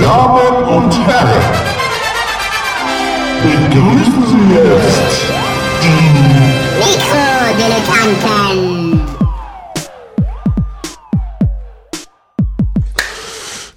[0.00, 1.42] Damen und Herren,
[3.42, 5.22] begrüßen Sie jetzt
[5.82, 6.00] die
[6.78, 9.00] Mikrodilettanten.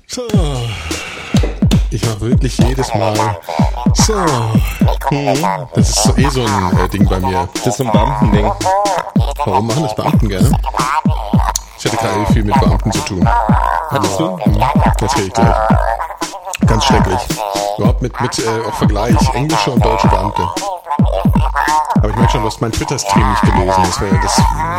[0.08, 0.22] So.
[1.90, 3.16] Ich mache wirklich jedes Mal.
[3.96, 4.14] So.
[5.10, 5.44] Hm.
[5.74, 7.50] Das ist so eh so ein äh, Ding bei mir.
[7.56, 8.52] Das ist so ein Beamtending.
[9.46, 10.52] Warum machen das Beamten gerne?
[11.80, 13.28] Ich hatte gerade viel mit Beamten zu tun.
[13.90, 14.38] Hattest du?
[14.38, 14.62] Hm.
[15.02, 15.56] Erzähl ich gleich.
[16.68, 17.20] Ganz schrecklich.
[17.78, 20.42] Überhaupt mit, mit äh, auch Vergleich englische und deutsche Beamte.
[21.96, 23.68] Aber ich merke schon, du hast meinen Twitter-Stream nicht gelesen.
[23.84, 24.36] Das, wär, das,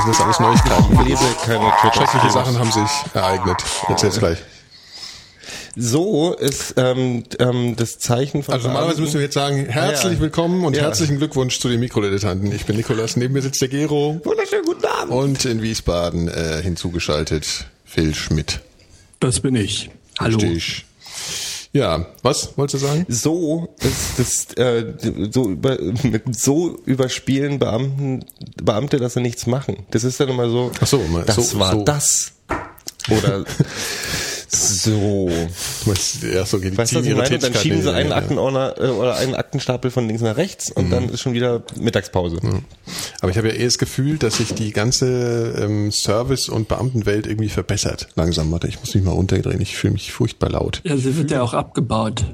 [0.06, 0.92] das sind alles Neuigkeiten.
[0.94, 1.94] Ich lese keine Twitter.
[2.06, 3.62] Schreckliche Sachen haben sich ereignet.
[3.88, 4.38] Erzähl's gleich.
[5.74, 10.20] So ist ähm, ähm, das Zeichen von Also normalerweise müssen wir jetzt sagen, herzlich Ja.
[10.20, 10.82] willkommen und Ja.
[10.82, 12.52] herzlichen Glückwunsch zu den Mikrodilettanten.
[12.52, 15.12] Ich bin Nikolas, neben mir sitzt der Gero Wunderschönen guten Abend.
[15.12, 18.60] und in Wiesbaden äh, hinzugeschaltet Phil Schmidt.
[19.20, 19.90] Das bin ich.
[20.20, 20.36] Hallo.
[20.38, 20.84] Richtig.
[21.74, 23.06] Ja, was wolltest du sagen?
[23.08, 24.92] So ist das äh,
[25.30, 28.24] so über, mit so überspielen Beamten
[28.62, 29.86] Beamte, dass sie nichts machen.
[29.90, 30.70] Das ist dann immer so.
[30.80, 31.82] Ach so, mal das so- war so.
[31.84, 32.32] das
[33.10, 33.44] oder
[34.54, 35.28] so.
[35.28, 37.38] Du meinst, ja, so gehen Weißt du, was ich meine?
[37.38, 38.16] Dann schieben sie in- einen ja.
[38.16, 42.38] Aktenordner äh, oder einen Aktenstapel von links nach rechts und dann ist schon wieder Mittagspause.
[43.20, 47.26] Aber ich habe ja eher das Gefühl, dass sich die ganze ähm, Service- und Beamtenwelt
[47.26, 48.08] irgendwie verbessert.
[48.14, 49.60] Langsam, warte, ich muss mich mal runterdrehen.
[49.60, 50.80] Ich fühle mich furchtbar laut.
[50.84, 52.24] Ja, sie wird ja auch abgebaut.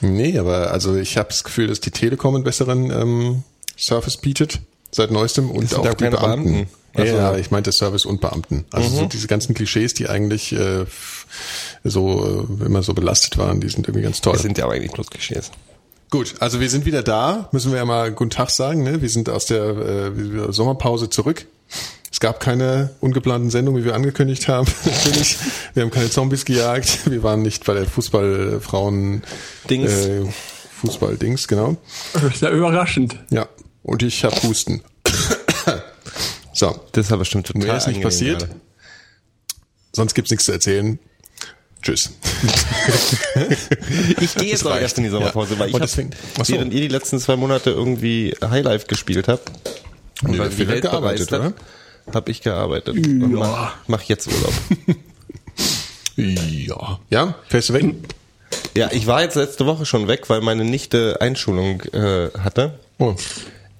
[0.00, 3.42] Nee, aber also ich habe das Gefühl, dass die Telekom einen besseren ähm,
[3.78, 4.60] Service bietet
[4.94, 6.44] seit neuestem und auch auch die keine Beamten.
[6.52, 6.70] Beamten.
[6.96, 8.64] Ja, Also- ja, ich meinte Service und Beamten.
[8.70, 10.84] Also so diese ganzen Klischees, die eigentlich äh,
[11.82, 14.34] so äh, immer so belastet waren, die sind irgendwie ganz toll.
[14.34, 15.50] Das sind ja aber eigentlich bloß Klischees.
[16.10, 18.84] Gut, also wir sind wieder da, müssen wir ja mal guten Tag sagen.
[18.84, 19.02] Ne?
[19.02, 21.46] Wir sind aus der äh, Sommerpause zurück.
[22.12, 24.68] Es gab keine ungeplanten Sendungen, wie wir angekündigt haben.
[24.84, 25.36] Natürlich.
[25.74, 27.10] Wir haben keine Zombies gejagt.
[27.10, 29.24] Wir waren nicht bei der Fußballfrauen
[29.68, 29.90] Dings.
[30.06, 30.22] Äh,
[30.80, 31.76] Fußball-Dings, genau.
[32.12, 33.16] Das ist ja überraschend.
[33.30, 33.48] Ja,
[33.84, 34.82] und ich habe Husten.
[36.52, 38.40] so, Das ist aber bestimmt total mehr ist nicht passiert.
[38.40, 38.54] gerade.
[39.92, 40.98] Sonst gibt's nichts zu erzählen.
[41.82, 42.10] Tschüss.
[44.20, 45.60] Ich gehe jetzt auch erst in die Sommerpause, Ja.
[45.60, 46.52] weil ich Und hab, so.
[46.54, 49.50] während ihr die letzten zwei Monate irgendwie Highlife gespielt habt
[50.22, 51.54] und Nee, weil die Welt gearbeitet, hat,
[52.12, 54.54] habe ich gearbeitet und mach, mach jetzt Urlaub.
[56.16, 57.00] Ja.
[57.10, 57.86] Ja, fährst du weg?
[58.76, 62.78] Ja, ich war jetzt letzte Woche schon weg, weil meine Nichte Einschulung äh, hatte.
[62.98, 63.14] Oh.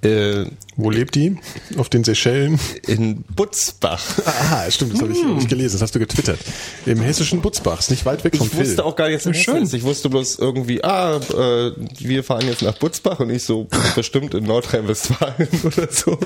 [0.05, 0.45] Äh,
[0.77, 1.37] Wo lebt die?
[1.79, 2.61] Auf den Seychellen?
[2.87, 4.05] in Butzbach.
[4.27, 6.39] Ah, stimmt, das habe ich, ich gelesen, das hast du getwittert.
[6.85, 8.81] Im hessischen Butzbach, ist nicht weit weg vom Ich wusste Phil.
[8.85, 9.55] auch gar nicht, dass Schön.
[9.57, 9.73] schön ist.
[9.73, 14.35] Ich wusste bloß irgendwie, ah, äh, wir fahren jetzt nach Butzbach und ich so bestimmt
[14.35, 16.19] in Nordrhein-Westfalen oder so.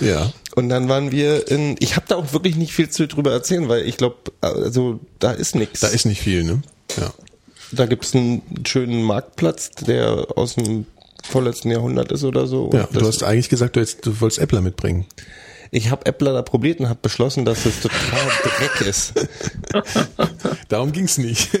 [0.00, 0.32] Ja.
[0.54, 3.68] Und dann waren wir in, ich habe da auch wirklich nicht viel zu drüber erzählen,
[3.68, 5.80] weil ich glaube, also da ist nichts.
[5.80, 6.62] Da ist nicht viel, ne?
[6.98, 7.12] Ja.
[7.70, 10.86] da gibt's einen schönen Marktplatz, der aus dem
[11.28, 12.70] vorletzten Jahrhundert ist oder so.
[12.72, 15.06] Ja, du hast eigentlich gesagt, du, jetzt, du wolltest Äppler mitbringen.
[15.70, 17.98] ich habe Äppler da probiert und habe beschlossen, dass es total
[18.58, 19.12] Dreck ist.
[20.68, 21.50] Darum ging's nicht.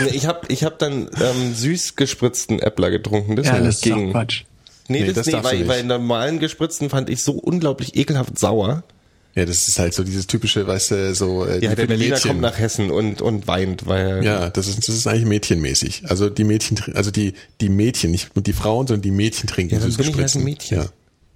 [0.00, 3.36] Nee, Ich habe ich hab dann ähm, süß gespritzten Äppler getrunken.
[3.36, 4.10] Das Ja, das ist doch ging.
[4.12, 4.44] Quatsch.
[4.88, 5.68] Nee, Nee, das, das nee weil, nicht.
[5.68, 8.82] weil normalen gespritzten fand ich so unglaublich ekelhaft sauer.
[9.34, 12.28] Ja, das ist halt so dieses typische, weißt du, so äh, Ja, der Berliner Mädchen.
[12.30, 16.04] kommt nach Hessen und, und weint, weil Ja, das ist, das ist eigentlich mädchenmäßig.
[16.08, 19.74] Also die Mädchen, also die, die Mädchen, nicht nur die Frauen, sondern die Mädchen trinken
[19.74, 20.78] Ja, dann bin ich halt ein Mädchen.
[20.78, 20.86] Ja.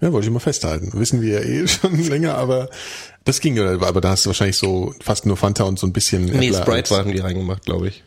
[0.01, 0.91] ja, wollte ich mal festhalten.
[0.95, 2.71] Wissen wir ja eh schon länger, aber
[3.25, 5.93] das ging ja, aber da hast du wahrscheinlich so fast nur Fanta und so ein
[5.93, 8.05] bisschen Nee, Äppler Sprite waren die reingemacht, glaube ich.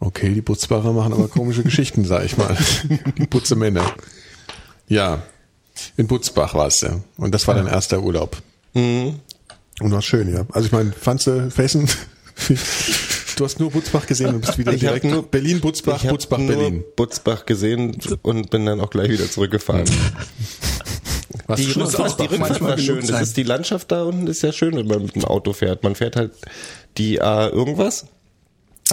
[0.00, 2.56] Okay, die Butzbacher machen aber komische Geschichten, sag ich mal.
[3.18, 3.94] Die Putzemänner.
[4.86, 5.22] Ja,
[5.96, 7.02] in Butzbach warst du.
[7.16, 8.36] Und das war dein erster Urlaub.
[8.74, 9.16] Mhm.
[9.80, 10.44] Und war schön, ja.
[10.52, 11.88] Also ich meine, fandst du Fessen?
[13.36, 16.38] Du hast nur Butzbach gesehen und bist wieder Ich direkt nur- Berlin, Butzbach, ich Butzbach,
[16.38, 16.84] nur Berlin.
[16.96, 19.84] Butzbach gesehen und bin dann auch gleich wieder zurückgefahren.
[21.46, 23.06] Warst Die, auf auch die Rückfahrt war schön.
[23.06, 25.84] Das ist die Landschaft da unten ist ja schön, wenn man mit dem Auto fährt.
[25.84, 26.32] Man fährt halt
[26.96, 28.06] die A irgendwas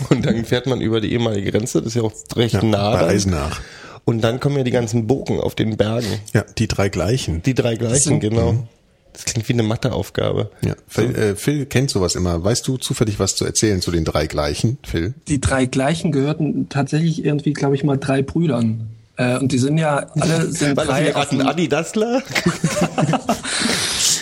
[0.09, 1.79] und dann fährt man über die ehemalige Grenze.
[1.79, 2.91] Das ist ja auch recht Ja, nah.
[2.91, 3.07] bei.
[3.07, 3.61] Eisenach.
[4.05, 6.07] Und dann kommen ja die ganzen Burgen auf den Bergen.
[6.33, 7.41] Ja, die drei gleichen.
[7.43, 8.67] Die drei gleichen, genau.
[9.13, 10.51] Das klingt wie eine Matheaufgabe.
[10.63, 12.43] Ja, Phil, äh, Phil kennt sowas immer.
[12.43, 15.13] Weißt du zufällig was zu erzählen zu den drei gleichen, Phil?
[15.27, 18.89] Die drei gleichen gehörten tatsächlich irgendwie, glaube ich, mal drei Brüdern.
[19.17, 22.21] Äh, und die sind ja alle sind War das drei dem- Adi Dassler?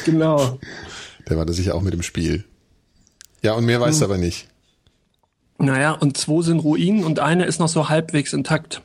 [0.06, 0.60] Genau.
[1.30, 2.44] Der war da sicher auch mit im Spiel.
[3.42, 4.08] Ja, und mehr weißt Hm.
[4.08, 4.48] du aber nicht.
[5.58, 8.82] Naja, und zwei sind Ruinen und eine ist noch so halbwegs intakt.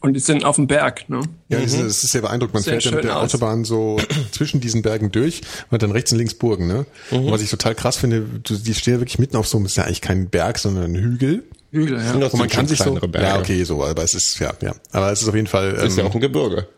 [0.00, 1.22] Und die sind auf dem Berg, ne?
[1.48, 2.54] Ja, das, ist, das ist sehr beeindruckend.
[2.54, 3.34] Man Sehr fährt ja mit der aus.
[3.34, 3.98] Autobahn so
[4.30, 6.86] zwischen diesen Bergen durch und hat dann rechts und links Burgen, ne?
[7.10, 9.72] Und was ich total krass finde, du, die stehen ja wirklich mitten auf so, es
[9.72, 11.42] ist ja eigentlich kein Berg, sondern ein Hügel.
[11.72, 12.12] Hügel, ja.
[12.14, 13.20] Und man kann sich so, Berge.
[13.22, 14.74] ja, okay, so, aber es ist, ja, ja.
[14.92, 16.68] Aber es ist auf jeden Fall, ähm, Ist ja auch ein Gebirge.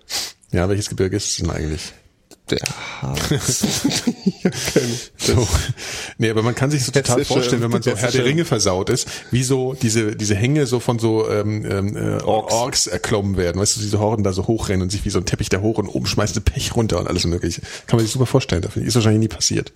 [0.53, 1.93] ja, welches Gebirge ist es denn eigentlich?
[2.51, 2.59] Der
[3.03, 3.65] Harz.
[5.17, 5.47] So.
[6.19, 8.25] Nee, aber man kann sich so total Hessische- vorstellen, wenn man so Herr der hessische-
[8.25, 12.53] Ringe versaut ist, wie so diese, diese Hänge so von so ähm, ähm, äh, Orks.
[12.55, 12.87] Orks.
[12.87, 13.61] erklommen werden.
[13.61, 15.79] Weißt du, diese Horden da so hochrennen und sich wie so ein Teppich da hoch
[15.79, 17.61] und oben schmeißt der Pech runter und alles mögliche.
[17.87, 18.63] Kann man sich super vorstellen.
[18.63, 19.73] Dafür ist wahrscheinlich nie passiert.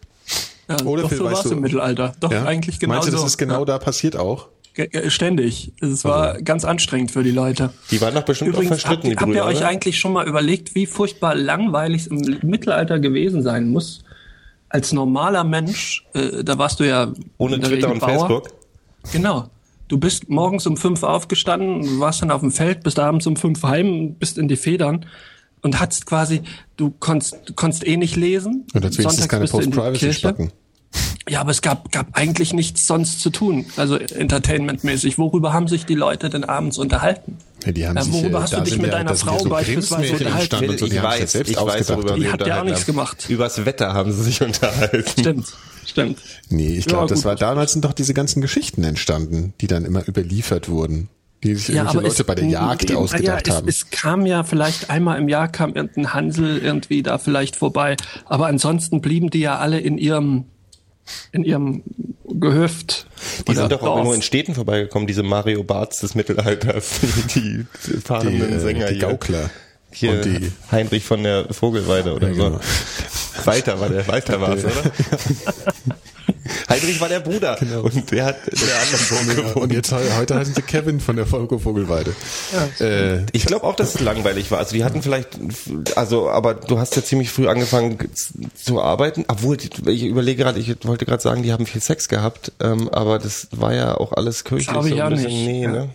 [0.69, 2.15] ja Oder doch, Phil, so weißt war es du- im Mittelalter.
[2.21, 2.45] Doch, Ja?
[2.45, 3.19] eigentlich genau Meinst du, so.
[3.19, 3.65] das ist genau ja.
[3.67, 4.49] da passiert auch?
[5.09, 5.73] Ständig.
[5.81, 7.73] Es war ganz anstrengend für die Leute.
[7.91, 10.13] Die waren doch bestimmt auch Übrigens, habt, verstritten, die habt ihr Brüder, euch eigentlich schon
[10.13, 14.05] mal überlegt, wie furchtbar langweilig es im Mittelalter gewesen sein muss?
[14.69, 18.09] Als normaler Mensch, äh, da warst du ja Ohne Twitter und Bauer.
[18.09, 18.49] Facebook?
[19.13, 19.49] Genau.
[19.87, 23.63] Du bist morgens um fünf aufgestanden, warst dann auf dem Feld, bist abends um fünf
[23.63, 25.07] heim, bist in die Federn
[25.63, 26.43] und hattest quasi,
[26.77, 28.67] du konntest, konntest eh nicht lesen.
[28.75, 30.27] Und dazu ist keine bist
[31.29, 35.17] Ja, aber es gab, gab eigentlich nichts sonst zu tun, also entertainmentmäßig.
[35.19, 37.39] Worüber haben sich die Leute denn abends unterhalten?
[37.65, 39.17] Ja, die haben Ja, sich, worüber äh, hast du da dich mit ja- deiner ja
[39.17, 40.37] Frau so beispielsweise unterhalten?
[40.39, 42.47] entstanden und so, die haben sich selbst ich weiß, worüber Die wir habt ihr auch
[42.49, 42.87] unterhalten nichts haben.
[42.95, 43.27] gemacht.
[43.31, 45.05] Übers Wetter haben sie sich unterhalten.
[45.19, 45.47] Stimmt,
[45.87, 46.19] stimmt.
[46.51, 49.87] Nee, ich Ja, glaube, das war damals sind doch diese ganzen Geschichten entstanden, die dann
[49.87, 51.09] immer überliefert wurden,
[51.43, 53.69] die sich irgendwelche Leute es- bei der Jagd ja, ausgedacht es, haben.
[53.69, 58.47] Es kam ja vielleicht einmal im Jahr kam irgendein Hansel irgendwie da vielleicht vorbei, aber
[58.49, 60.45] ansonsten blieben die ja alle in ihrem
[61.33, 61.83] in ihrem
[62.29, 63.07] Gehöft.
[63.49, 64.05] Die sind doch auch Dorf.
[64.05, 67.01] nur in Städten vorbeigekommen, diese Mario Barts des Mittelalters,
[67.35, 69.09] die, die fahrenden die, äh, Sänger die hier.
[69.09, 69.51] Gaukler.
[69.93, 72.43] Hier Und die, Heinrich von der Vogelweide oder Ja, so.
[72.45, 72.61] genau.
[73.45, 74.73] Walter war der, Walter war es, oder?
[76.69, 77.81] Heinrich war der Bruder Genau.
[77.83, 79.73] und der hat der anderen Vogel und gewohnt.
[79.73, 82.15] jetzt heu- heute heißen sie Kevin von der Volko Vogelweide.
[82.81, 84.59] äh, Ich glaube auch, dass es langweilig war.
[84.59, 85.39] Also die hatten vielleicht,
[85.97, 87.99] also aber du hast ja ziemlich früh angefangen
[88.55, 89.25] zu arbeiten.
[89.29, 89.57] Obwohl,
[89.87, 93.49] ich überlege gerade, ich wollte gerade sagen, die haben viel Sex gehabt, ähm, aber das
[93.53, 95.71] war ja auch alles kirchlich Glaube ich so bisschen, nicht, nee, ja.
[95.73, 95.89] ne?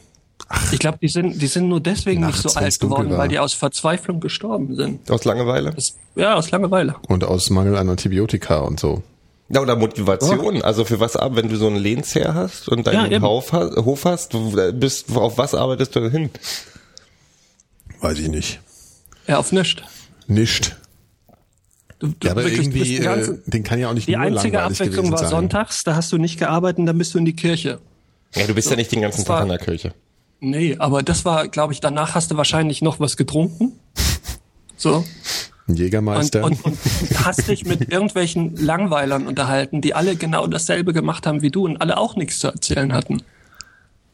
[0.71, 3.19] Ich glaube, die sind die sind nur deswegen Nachts, nicht so alt geworden, war.
[3.19, 5.11] weil die aus Verzweiflung gestorben sind.
[5.11, 5.71] Aus Langeweile?
[5.75, 6.95] Das, ja, aus Langeweile.
[7.07, 9.03] und aus Mangel an Antibiotika und so.
[9.51, 10.61] Ja, oder Motivation.
[10.61, 13.25] Also für was ab, wenn du so einen Lehnsherr hast und Ja, deinen eben.
[13.25, 16.29] Hof, hast- Hof hast, du bist, auf was arbeitest du denn hin?
[18.01, 18.59] Weiß ich nicht.
[19.27, 19.81] Ja, auf nichts.
[20.27, 20.77] Nicht.
[21.99, 25.11] Du, du Ja, aber irgendwie, äh, den kann ja auch nicht die nur einzige Abwechslung
[25.11, 25.29] war sein.
[25.29, 27.79] sonntags, da hast du nicht gearbeitet und dann bist du in die Kirche.
[28.35, 29.93] Ja, du bist ja nicht den ganzen Tag war- in der Kirche.
[30.39, 33.73] Nee, aber das war, glaube ich, danach hast du wahrscheinlich noch was getrunken.
[34.77, 35.03] So.
[35.69, 36.43] Ein Und, Jägermeister.
[36.43, 36.77] und, und
[37.23, 41.77] hast dich mit irgendwelchen Langweilern unterhalten, die alle genau dasselbe gemacht haben wie du und
[41.77, 43.21] alle auch nichts zu erzählen hatten.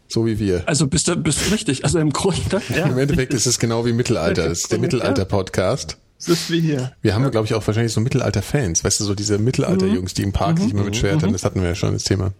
[0.09, 0.63] so wie wir.
[0.67, 1.85] Also bist du, bist du richtig.
[1.85, 4.49] Also im Grunde, ja, Im Endeffekt ist es genau wie Mittelalter.
[4.49, 4.81] Das ist der Ja.
[4.81, 5.97] Mittelalter-Podcast.
[6.19, 6.91] es ist wie hier.
[7.01, 8.83] Wir haben, glaube ich, auch wahrscheinlich so Mittelalter-Fans.
[8.83, 11.69] Weißt du, so diese Mittelalter-Jungs, die im Park sich immer mit Schwertern, das hatten wir
[11.69, 12.33] ja schon, das Thema.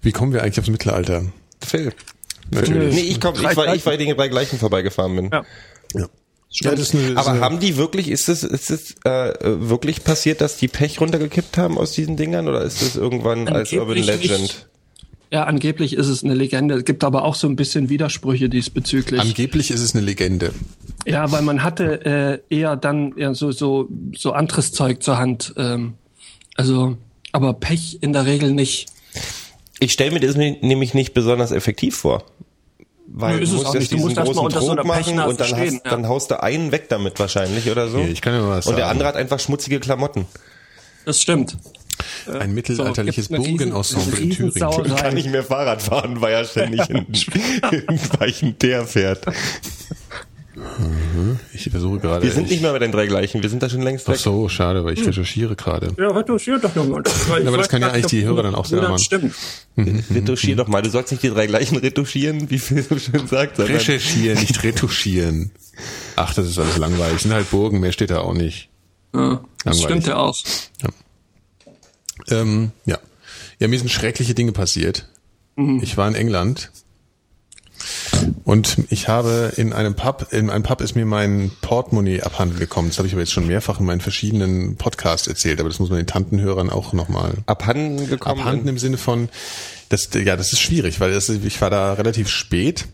[0.00, 1.24] Wie kommen wir eigentlich aufs Mittelalter?
[1.66, 1.92] Phil.
[2.52, 2.94] Natürlich.
[2.94, 5.30] Nee, ich, komm, ich, war, ich war die bei gleichen vorbeigefahren bin.
[5.32, 5.44] Ja.
[5.94, 6.06] Ja.
[6.50, 10.40] Ja, das ist eine, Aber haben die wirklich, ist es, ist es äh, wirklich passiert,
[10.40, 14.40] dass die Pech runtergekippt haben aus diesen Dingern oder ist das irgendwann als Urban Legend?
[14.40, 14.66] nicht.
[15.30, 16.76] Ja, angeblich ist es eine Legende.
[16.76, 19.20] Es gibt aber auch so ein bisschen Widersprüche diesbezüglich.
[19.20, 20.52] angeblich ist es eine Legende.
[21.06, 25.52] ja, weil man hatte äh, eher dann eher so so so anderes Zeug zur Hand.
[25.58, 25.94] Ähm,
[26.54, 26.96] also,
[27.32, 28.86] aber Pech in der Regel nicht.
[29.80, 32.24] Ich stelle mir das nämlich nicht besonders effektiv vor.
[33.10, 33.92] Weil Nö, ist du es musst jetzt nicht.
[33.92, 35.90] Du diesen musst erst mal großen unter so Trog machen und dann, stehen, hast, ja.
[35.90, 37.98] dann haust du einen weg damit wahrscheinlich oder so.
[37.98, 38.92] Hier, ich kann ja mal was und der sagen.
[38.92, 40.26] andere hat einfach schmutzige Klamotten.
[41.04, 41.56] Das stimmt.
[42.38, 44.52] Ein mittelalterliches So, Burgenensemble in Thüringen.
[44.52, 45.00] Riesensauerei.
[45.00, 49.24] Kann nicht mehr Fahrrad fahren, weil er ständig in, in Weichen der fährt.
[51.52, 52.24] Ich versuche gerade.
[52.24, 54.12] Wir sind ich, nicht mehr bei den drei gleichen, wir sind da schon längst Ach
[54.12, 54.20] weg.
[54.20, 55.92] so, schade, weil ich recherchiere gerade.
[55.98, 57.02] Ja, retuschiert doch nochmal.
[57.46, 58.98] aber das kann ja eigentlich die Hörer dann auch selber machen.
[58.98, 59.34] Stimmt.
[59.76, 63.56] Retuschier doch mal, du sollst nicht die drei gleichen retuschieren, wie Phil so schön sagt,
[63.56, 65.50] sondern Recherchieren, nicht retuschieren.
[66.16, 67.20] Ach, das ist alles langweilig.
[67.20, 68.70] Sind halt Burgen, mehr steht da auch nicht.
[69.14, 69.84] Ja, das Langweilig.
[69.84, 70.36] stimmt ja auch.
[72.30, 72.98] Ähm, ja.
[73.60, 75.08] Ja, mir sind schreckliche Dinge passiert.
[75.80, 76.70] Ich war in England
[78.44, 82.88] und ich habe in einem Pub, in einem Pub ist mir mein Portemonnaie abhanden gekommen.
[82.88, 85.90] Das habe ich aber jetzt schon mehrfach in meinen verschiedenen Podcasts erzählt, aber das muss
[85.90, 88.40] man den Tantenhörern auch nochmal abhanden gekommen.
[88.40, 89.28] abhanden im Sinne von,
[89.88, 92.86] das, ja, das ist schwierig, weil das, ich war da relativ spät,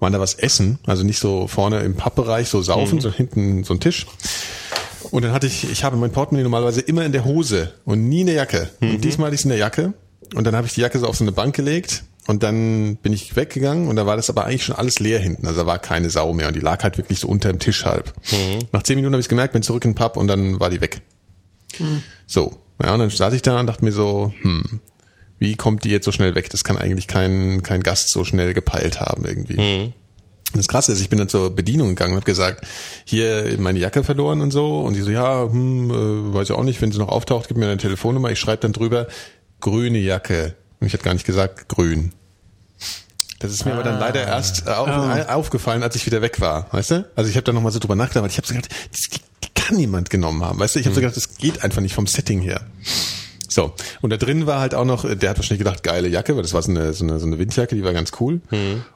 [0.00, 3.74] waren da was essen, also nicht so vorne im Pappbereich so saufen, so hinten so
[3.74, 4.06] ein Tisch.
[5.10, 8.22] Und dann hatte ich, ich habe mein Portemonnaie normalerweise immer in der Hose und nie
[8.22, 8.70] in der Jacke.
[8.80, 9.94] Und diesmal hatte ich es in der Jacke.
[10.34, 13.12] Und dann habe ich die Jacke so auf so eine Bank gelegt Und dann bin
[13.12, 15.46] ich weggegangen und da war das aber eigentlich schon alles leer hinten.
[15.46, 17.84] Also da war keine Sau mehr und die lag halt wirklich so unter dem Tisch
[17.84, 18.12] halb.
[18.72, 20.80] Nach zehn Minuten habe ich gemerkt, bin zurück in den Pub und dann war die
[20.80, 21.02] weg.
[22.26, 22.58] So.
[22.82, 24.80] Ja, und dann saß ich da und dachte mir so, hm,
[25.38, 26.50] wie kommt die jetzt so schnell weg?
[26.50, 29.56] Das kann eigentlich kein, kein Gast so schnell gepeilt haben irgendwie.
[30.54, 32.66] Das Krasse ist, ich bin dann zur Bedienung gegangen und habe gesagt,
[33.04, 34.80] hier meine Jacke verloren und so.
[34.80, 37.56] Und die so, ja, hm, äh, weiß ich auch nicht, wenn sie noch auftaucht, gib
[37.56, 38.30] mir eine Telefonnummer.
[38.30, 39.06] Ich schreibe dann drüber,
[39.60, 40.54] grüne Jacke.
[40.80, 42.12] Und ich hatte gar nicht gesagt, grün.
[43.38, 45.34] Das ist mir aber dann leider erst äh, auf, Ah.
[45.34, 47.10] aufgefallen, als ich wieder weg war, weißt du?
[47.16, 49.08] Also ich habe da nochmal so drüber nachgedacht, weil ich habe so gedacht, das
[49.54, 50.80] kann niemand genommen haben, weißt du?
[50.80, 52.62] Ich habe so gedacht, das geht einfach nicht vom Setting her.
[53.48, 56.42] So, und da drin war halt auch noch, der hat wahrscheinlich gedacht, geile Jacke, weil
[56.42, 58.40] das war so eine, so eine, so eine Windjacke, die war ganz cool.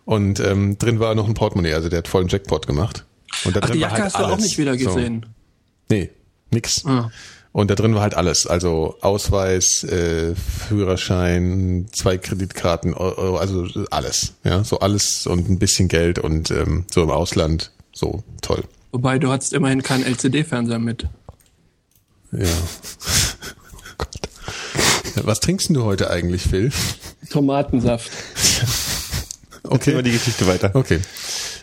[0.04, 3.04] Und ähm, drin war noch ein Portemonnaie, also der hat vollen Jackpot gemacht.
[3.44, 4.44] Und da Ach, drin die war Jacke halt hast du auch alles.
[4.44, 4.86] nicht wieder So.
[4.94, 5.26] gesehen.
[5.90, 6.10] Nee,
[6.50, 6.84] nix.
[6.86, 7.10] Ah.
[7.52, 8.46] Und da drin war halt alles.
[8.46, 14.34] Also Ausweis, äh, Führerschein, zwei Kreditkarten, also alles.
[14.44, 17.72] Ja, so alles und ein bisschen Geld und ähm, so im Ausland.
[17.92, 18.62] So, toll.
[18.92, 21.08] Wobei du hattest immerhin keinen LCD-Fernseher mit.
[22.32, 22.46] Ja.
[22.46, 24.20] oh Gott.
[25.24, 26.70] Was trinkst denn du heute eigentlich, Phil?
[27.30, 28.10] Tomatensaft.
[29.70, 30.70] Erzähl mal die Geschichte weiter.
[30.74, 31.00] Okay.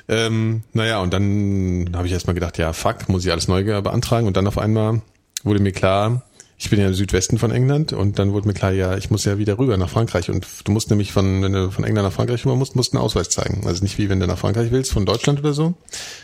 [0.10, 4.28] Ähm, naja, und dann habe ich erstmal gedacht, ja, fuck, muss ich alles neu beantragen.
[4.28, 5.02] Und dann auf einmal
[5.48, 6.24] wurde mir klar,
[6.60, 9.26] ich bin ja im Südwesten von England und dann wurde mir klar, ja, ich muss
[9.26, 10.30] ja wieder rüber nach Frankreich.
[10.32, 12.98] Und du musst nämlich von, wenn du von England nach Frankreich rüber musst, musst du
[12.98, 13.68] einen Ausweis zeigen.
[13.68, 15.76] Also nicht wie wenn du nach Frankreich willst, von Deutschland oder so.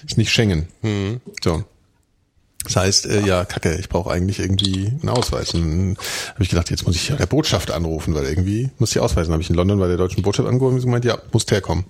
[0.06, 0.68] Ist nicht Schengen.
[1.44, 1.64] So.
[2.64, 5.54] Das heißt, äh, ja, kacke, ich brauche eigentlich irgendwie einen Ausweis.
[5.54, 5.98] Und dann
[6.34, 9.34] habe ich gedacht, jetzt muss ich ja der Botschaft anrufen, weil irgendwie muss ich ausweisen.
[9.34, 11.86] Habe ich in London bei der deutschen Botschaft angerufen und sie gemeint, ja, musst herkommen.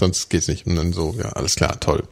[0.00, 0.66] Sonst geht's nicht.
[0.66, 2.02] Und dann so, ja, alles klar, toll.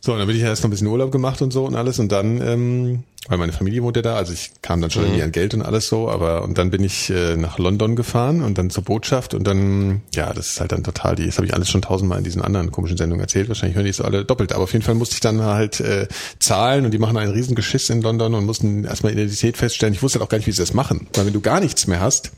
[0.00, 1.98] So, dann bin ich ja erst noch ein bisschen Urlaub gemacht und so und alles
[1.98, 5.22] und dann, ähm, weil meine Familie wohnt ja da, also ich kam dann schon irgendwie
[5.22, 8.58] an Geld und alles so, aber und dann bin ich äh, nach London gefahren und
[8.58, 11.54] dann zur Botschaft und dann, ja, das ist halt dann total, die, das habe ich
[11.54, 14.52] alles schon tausendmal in diesen anderen komischen Sendungen erzählt, wahrscheinlich hören die so alle doppelt,
[14.52, 16.06] aber auf jeden Fall musste ich dann halt äh,
[16.38, 19.94] zahlen und die machen einen riesen Geschiss in London und mussten erstmal Identität feststellen.
[19.94, 21.88] Ich wusste halt auch gar nicht, wie sie das machen, weil wenn du gar nichts
[21.88, 22.30] mehr hast,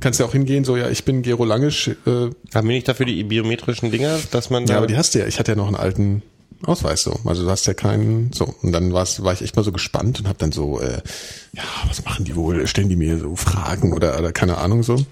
[0.00, 2.10] kannst du ja auch hingehen, so, ja, ich bin Gero Langisch, äh,
[2.54, 5.20] Haben wir nicht dafür die biometrischen Dinger, dass man ja, da aber die hast du
[5.20, 5.26] ja.
[5.26, 6.22] Ich hatte ja noch einen alten
[6.64, 7.18] Ausweis so.
[7.24, 8.54] Also du hast ja keinen so.
[8.62, 11.02] Und dann war's, war ich echt mal so gespannt und habe dann so, äh,
[11.52, 12.66] ja, was machen die wohl?
[12.66, 14.94] Stellen die mir so Fragen oder, oder keine Ahnung so.
[14.94, 15.06] Und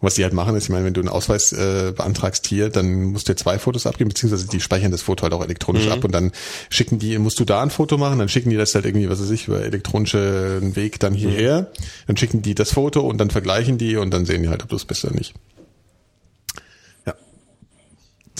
[0.00, 3.04] was die halt machen ist, ich meine, wenn du einen Ausweis äh, beantragst hier, dann
[3.04, 6.12] musst du zwei Fotos abgeben, beziehungsweise die speichern das Foto halt auch elektronisch ab und
[6.12, 6.32] dann
[6.68, 9.20] schicken die, musst du da ein Foto machen, dann schicken die das halt irgendwie, was
[9.20, 11.70] weiß ich, über elektronischen Weg dann hierher,
[12.06, 14.68] dann schicken die das Foto und dann vergleichen die und dann sehen die halt, ob
[14.68, 15.34] du es bist oder nicht.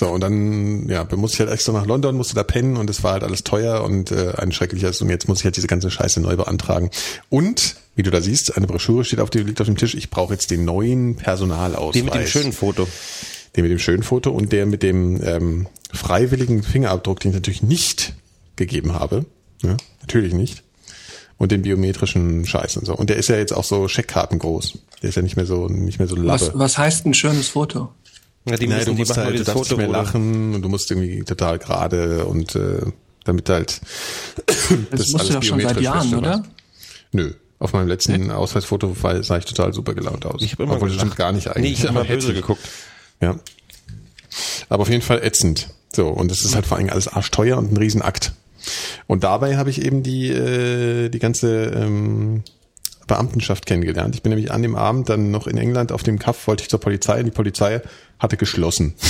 [0.01, 3.05] So, und dann, ja, musste ich halt extra nach London, musste da pennen und es
[3.05, 5.91] war halt alles teuer und äh, ein schreckliches und jetzt muss ich halt diese ganze
[5.91, 6.89] Scheiße neu beantragen.
[7.29, 10.09] Und, wie du da siehst, eine Broschüre steht auf dem, liegt auf dem Tisch, ich
[10.09, 11.93] brauche jetzt den neuen Personalausweis.
[11.93, 12.89] den mit dem schönen Foto.
[13.55, 17.63] Den mit dem schönen Foto und der mit dem ähm, freiwilligen Fingerabdruck, den ich natürlich
[17.63, 18.15] nicht
[18.57, 19.27] gegeben habe.
[19.63, 20.63] Ja, natürlich nicht.
[21.37, 22.97] Und den biometrischen Scheiß und so.
[22.97, 24.79] Und der ist ja jetzt auch so Scheckkarten groß.
[25.03, 26.59] Der ist ja nicht mehr so, nicht mehr so Was, labbe.
[26.59, 27.91] was heißt ein schönes Foto?
[28.49, 31.23] Ja, die Naja, du musst halt, du darfst nicht mehr lachen und du musst irgendwie
[31.25, 32.81] total gerade und äh,
[33.25, 33.81] damit halt
[34.47, 34.71] Das,
[35.11, 36.43] musst du doch schon seit Jahren, oder?
[37.13, 37.33] Nö.
[37.59, 40.41] Auf meinem letzten Ausweisfoto war- sah ich total super gelaunt aus.
[40.43, 41.09] Ich habe immer Obwohl, das gelacht.
[41.09, 41.63] stimmt gar nicht eigentlich.
[41.63, 42.41] Nee, ich habe mal böse hätte.
[42.41, 42.67] geguckt.
[43.21, 43.39] Ja.
[44.71, 45.69] Aber auf jeden Fall ätzend.
[45.93, 48.33] So, und es ist halt vor allem alles arschteuer und ein Riesenakt.
[49.07, 52.43] Und dabei habe ich eben die, äh, die ganze ähm,
[53.11, 54.15] Beamtenschaft kennengelernt.
[54.15, 56.71] Ich bin nämlich an dem Abend dann noch in England auf dem Kaff, wollte ich
[56.71, 57.83] zur Polizei und die Polizei
[58.21, 58.95] hatte geschlossen.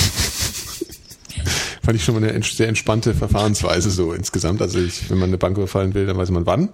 [1.83, 4.59] Fand ich schon mal eine sehr entspannte Verfahrensweise so insgesamt.
[4.61, 6.69] Also ich, wenn man eine Bank überfallen will, dann weiß man wann.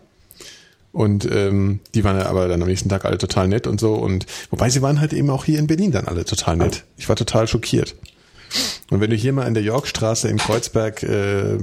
[0.93, 3.95] Und ähm, die waren ja aber dann am nächsten Tag alle total nett und so.
[3.95, 6.85] Und wobei sie waren halt eben auch hier in Berlin dann alle total nett.
[6.95, 7.95] Ich war total schockiert.
[8.89, 11.57] Und wenn du hier mal in der Yorkstraße in Kreuzberg äh,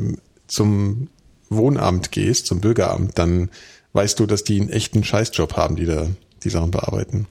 [0.47, 1.09] zum
[1.49, 3.49] Wohnamt gehst, zum Bürgeramt, dann
[3.95, 6.07] weißt du, dass die einen echten Scheißjob haben, die da
[6.43, 7.27] die Sachen bearbeiten.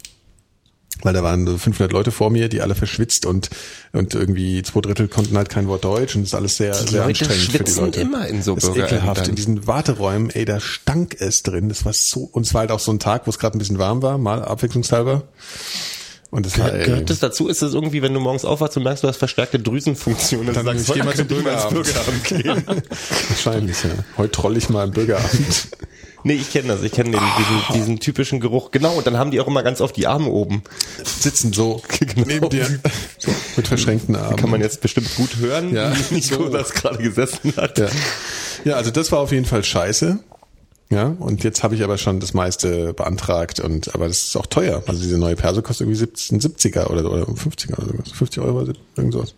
[1.01, 3.49] Weil da waren so 500 Leute vor mir, die alle verschwitzt und
[3.93, 6.91] und irgendwie zwei Drittel konnten halt kein Wort Deutsch und das ist alles sehr Die
[6.91, 8.01] sehr Leute anstrengend für die Leute.
[8.01, 10.29] immer in so das ist ekelhaft in diesen Warteräumen.
[10.29, 11.67] Ey, da stank es drin.
[11.69, 13.59] Das war so und es war halt auch so ein Tag, wo es gerade ein
[13.59, 15.23] bisschen warm war, mal abwechslungshalber.
[16.29, 17.47] Und das war ey, Gehört das dazu?
[17.47, 20.89] Ist es irgendwie, wenn du morgens aufwachst und merkst, du hast verstärkte Drüsenfunktion, Dann sagst,
[20.89, 21.73] ich geh mal zum ich ins Bürgeramt.
[21.73, 22.63] Bürgeramt gehen.
[23.29, 23.91] Wahrscheinlich, ja.
[24.17, 25.67] Heute troll ich mal im Bürgeramt.
[26.23, 26.83] nee, ich kenne das.
[26.83, 28.71] Ich kenne diesen, diesen typischen Geruch.
[28.71, 30.63] Genau, und dann haben die auch immer ganz oft die Arme oben.
[31.03, 32.25] Sitzen so Genau.
[32.27, 32.65] neben dir.
[33.17, 34.35] So, mit verschränkten Armen.
[34.37, 36.49] Kann man jetzt bestimmt gut hören, Ja, wie Nico so.
[36.49, 37.77] das gerade gesessen hat.
[37.79, 37.87] ja.
[38.65, 40.19] ja, also das war auf jeden Fall scheiße.
[40.89, 44.45] Ja, und jetzt habe ich aber schon das meiste beantragt und aber das ist auch
[44.45, 44.83] teuer.
[44.85, 48.13] Also diese neue Perso kostet irgendwie 17, 70er oder, oder 50er oder so.
[48.13, 49.33] 50 Euro, irgend sowas.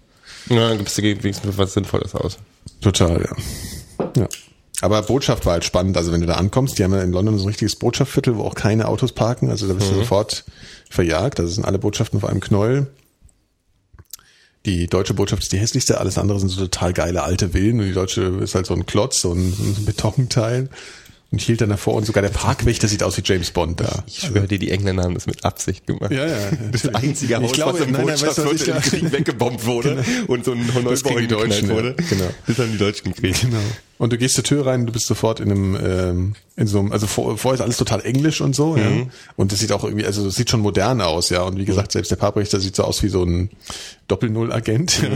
[0.49, 2.37] Ja, dann gibst du wenigstens was Sinnvolles aus.
[2.81, 4.11] Total, ja.
[4.21, 4.27] Ja.
[4.81, 5.97] Aber Botschaft war halt spannend.
[5.97, 8.43] Also wenn du da ankommst, die haben ja in London so ein richtiges Botschaftviertel, wo
[8.43, 9.49] auch keine Autos parken.
[9.49, 10.43] Also da bist du sofort
[10.89, 11.39] verjagt.
[11.39, 12.87] Also sind alle Botschaften auf einem Knäuel.
[14.65, 17.85] Die deutsche Botschaft ist die hässlichste, alles andere sind so total geile alte Villen und
[17.85, 20.69] die deutsche ist halt so ein Klotz, so ein, so ein Betonteil.
[21.31, 24.03] Und ich hielt dann davor und sogar der Parkwächter sieht aus wie James Bond da.
[24.07, 26.11] Ich schwöre dir, die Engländer haben das mit Absicht gemacht.
[26.11, 26.37] Ja, ja.
[26.71, 30.45] Das einzige Haus, Ich glaube, was im nein, ich Botschaftsviertel im Krieg weggebombt wurde und
[30.45, 32.03] so ein Neubau kriegen die Deutschen, geknallt wurde.
[32.09, 32.29] Genau.
[32.47, 33.41] Das haben die Deutschen gekriegt.
[33.41, 33.57] Genau.
[33.97, 36.91] Und du gehst zur Tür rein, du bist sofort in einem, ähm, in so einem,
[36.91, 38.89] also vor, vorher ist alles total englisch und so, ja.
[39.37, 41.43] Und das sieht auch irgendwie, also das sieht schon modern aus, ja.
[41.43, 43.51] Und wie gesagt, selbst der Parkrichter sieht so aus wie so ein
[44.07, 45.01] Doppel-Null-Agent.
[45.01, 45.09] Ja.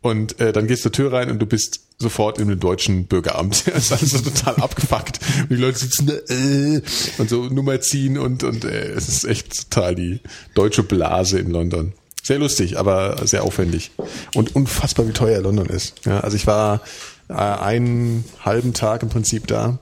[0.00, 3.06] Und äh, dann gehst du zur Tür rein und du bist sofort in einem deutschen
[3.06, 3.64] Bürgeramt.
[3.72, 5.18] Das ist alles so total abgefuckt.
[5.42, 6.82] Und die Leute sitzen da äh,
[7.18, 10.20] und so Nummer ziehen und, und äh, es ist echt total die
[10.54, 11.92] deutsche Blase in London.
[12.22, 13.90] Sehr lustig, aber sehr aufwendig.
[14.34, 15.94] Und unfassbar, wie teuer London ist.
[16.04, 16.82] Ja, also ich war
[17.28, 19.78] äh, einen halben Tag im Prinzip da.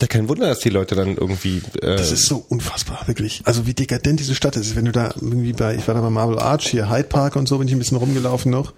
[0.00, 1.58] Ja, kein Wunder, dass die Leute dann irgendwie.
[1.82, 3.42] Äh, Das ist so unfassbar, wirklich.
[3.44, 4.74] Also wie dekadent diese Stadt ist.
[4.74, 7.46] Wenn du da irgendwie bei, ich war da bei Marble Arch, hier Hyde Park und
[7.48, 8.72] so, bin ich ein bisschen rumgelaufen noch.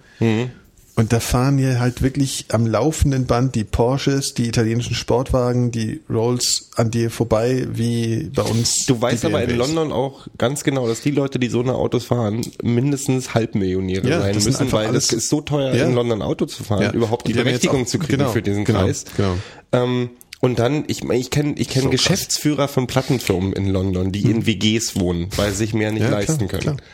[0.95, 6.01] Und da fahren hier halt wirklich am laufenden Band die Porsches, die italienischen Sportwagen, die
[6.07, 8.85] Rolls an dir vorbei, wie bei uns.
[8.85, 9.57] Du weißt aber in.
[9.57, 14.19] London auch ganz genau, dass die Leute, die so eine Autos fahren, mindestens Halbmillionäre Ja,
[14.21, 15.85] sein müssen, weil das ist so teuer, Ja.
[15.85, 16.91] in London Auto zu fahren, Ja.
[16.93, 19.05] überhaupt die Und die Berechtigung auch- zu kriegen genau, für diesen genau, Kreis.
[19.17, 19.33] genau.
[19.71, 22.01] Ähm, und dann, ich meine, ich kenne ich kenn So krass.
[22.01, 26.09] Geschäftsführer von Plattenfirmen in London, die in WGs wohnen, weil sie sich mehr nicht Ja,
[26.09, 26.77] leisten klar, können.
[26.77, 26.87] Klar.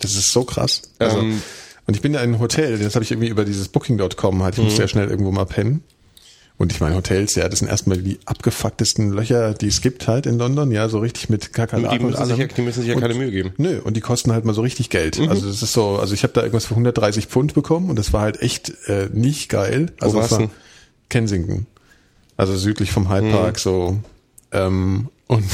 [0.00, 0.82] Das ist so krass.
[0.98, 1.42] Also, Ähm,
[1.86, 4.54] und ich bin ja in einem Hotel, das habe ich irgendwie über dieses Booking.com halt,
[4.54, 4.64] ich Mhm.
[4.66, 5.82] musste ja schnell irgendwo mal pennen.
[6.58, 10.26] Und ich meine, Hotels, ja, das sind erstmal die abgefucktesten Löcher, die es gibt halt
[10.26, 12.54] in London, ja, so richtig mit Die Kakerlaken und müssen, sich ja, allem.
[12.56, 13.52] die müssen sich ja Und- keine Mühe geben.
[13.56, 15.18] Nö, und die kosten halt mal so richtig Geld.
[15.18, 15.28] Mhm.
[15.28, 18.12] Also das ist so, also ich habe da irgendwas für 130 Pfund bekommen und das
[18.12, 19.90] war halt echt äh, nicht geil.
[20.00, 20.50] Also war's es war?
[21.08, 21.66] Kensington.
[22.36, 23.32] Also südlich vom Hyde Mhm.
[23.32, 23.98] Park so.
[24.52, 25.44] Ähm, und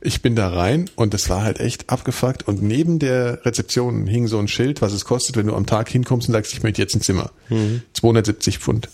[0.00, 4.28] ich bin da rein und das war halt echt abgefuckt und neben der Rezeption hing
[4.28, 6.80] so ein Schild, was es kostet, wenn du am Tag hinkommst und sagst, ich möchte
[6.80, 7.30] jetzt ein Zimmer.
[7.48, 7.82] Mhm.
[7.94, 8.88] 270 Pfund.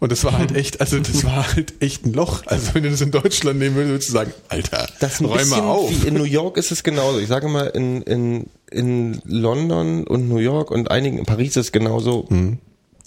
[0.00, 2.42] Und das war halt echt, also das war halt echt ein Loch.
[2.46, 5.60] Also wenn du das in Deutschland nehmen würdest, würdest du sagen, Alter, Das räum mal
[5.60, 6.06] auf.
[6.06, 7.18] in New York ist es genauso.
[7.18, 11.66] Ich sage mal, in, in, in London und New York und einigen, in Paris ist
[11.66, 12.26] es genauso.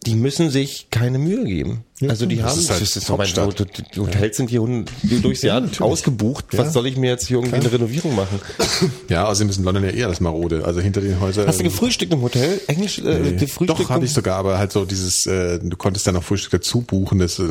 [0.08, 1.84] Die müssen sich keine Mühe geben.
[2.00, 3.96] Ja, also die das haben, ist halt das ist so mein, Hauptstadt.
[3.96, 4.62] die Hotels sind hier
[5.22, 5.82] durchs Jahr natürlich.
[5.82, 6.46] ausgebucht.
[6.54, 6.60] Ja.
[6.60, 8.39] Was soll ich mir jetzt hier irgendwie eine Renovierung machen?
[9.10, 10.63] Ja, ist in London ja eher das Marode.
[10.65, 11.48] Also hinter den Häusern.
[11.48, 12.60] Hast du gefrühstückt im Hotel?
[12.67, 13.32] Englisch, äh, Nee.
[13.34, 13.70] gefrühstückt?
[13.80, 16.82] Doch, habe ich sogar, aber halt so dieses, äh, du konntest dann noch Frühstück dazu
[16.82, 17.20] buchen.
[17.20, 17.43] Das, äh,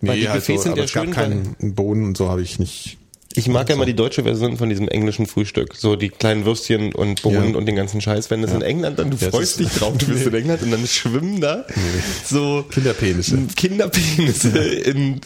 [0.00, 2.16] nee, Weil die halt Buffets so, sind aber ja es gab schön, keinen Bohnen und
[2.16, 2.98] so habe ich nicht.
[3.36, 5.74] Ich mag ja immer die deutsche Version von diesem englischen Frühstück.
[5.74, 7.56] So die kleinen Würstchen und Bohnen Ja.
[7.58, 8.30] und den ganzen Scheiß.
[8.30, 10.28] Wenn das in England dann, du Ja, das freust dich drauf, du bist Nee.
[10.28, 11.64] in England und dann schwimmen da
[12.24, 13.36] so Kinderpenisse.
[13.56, 15.20] Kinderpenisse in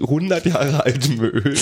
[0.00, 1.54] 100 Jahre altem Öl.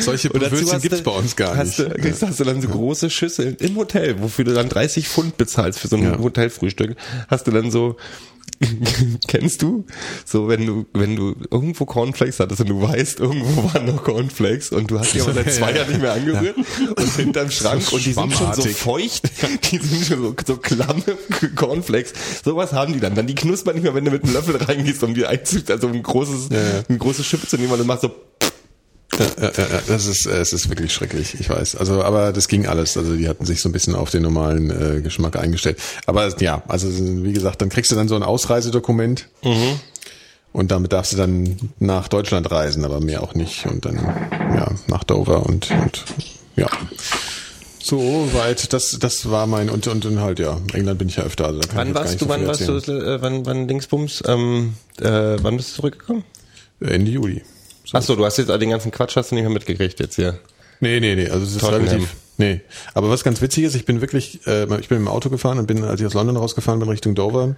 [0.00, 1.90] Solche Würstchen gibt's bei uns gar hast nicht.
[1.90, 5.36] Du, kriegst- hast du dann so große Schüsseln im Hotel, wofür du dann 30 Pfund
[5.36, 6.18] bezahlst für so ein Ja.
[6.18, 6.96] Hotelfrühstück.
[7.28, 7.96] Hast du dann so,
[9.26, 9.86] kennst du?
[10.24, 14.70] So, wenn du, wenn du irgendwo Cornflakes hattest und du weißt, irgendwo waren noch Cornflakes
[14.70, 17.96] und du hast die aber seit zwei Jahren nicht mehr angerührt und hinterm Schrank So
[17.96, 19.30] und die sind schon so feucht,
[19.70, 21.02] die sind schon so, so klamme
[21.56, 22.12] Cornflakes.
[22.44, 23.14] Sowas haben die dann.
[23.14, 25.88] Dann die knuspern nicht mehr, wenn du mit einem Löffel reingehst, um die einzug, also
[25.88, 26.58] ein großes, ja.
[26.86, 28.49] eine große Schippe zu nehmen, und dann machst du Ja, ja, ja,
[29.86, 31.76] das ist, äh, es ist wirklich schrecklich, ich weiß.
[31.76, 32.96] Also, aber das ging alles.
[32.96, 35.78] Also, die hatten sich so ein bisschen auf den normalen äh, Geschmack eingestellt.
[36.06, 39.28] Aber ja, also wie gesagt, dann kriegst du dann so ein Ausreisedokument
[40.52, 43.66] und damit darfst du dann nach Deutschland reisen, aber mehr auch nicht.
[43.66, 46.04] Und dann ja nach Dover und, und
[46.56, 46.68] ja.
[47.82, 51.24] So weit, das, das war mein und und, und halt ja, England bin ich ja
[51.24, 51.46] öfter.
[51.46, 53.68] Also da kann ich Wann warst nicht du, so wann warst du, äh, wann, wann
[53.68, 56.24] Dingsbums, ähm, äh, wann bist du zurückgekommen?
[56.80, 57.42] Ende Juli.
[57.98, 60.38] So, du hast jetzt den ganzen Quatsch hast du nicht mehr mitgekriegt jetzt hier.
[60.80, 61.88] Nee, nee, nee, also es ist Tottenham.
[61.88, 62.16] relativ.
[62.38, 62.60] Nee.
[62.94, 65.66] Aber was ganz witzig ist, ich bin wirklich, äh, ich bin im Auto gefahren und
[65.66, 67.54] bin, als ich aus London rausgefahren bin Richtung Dover,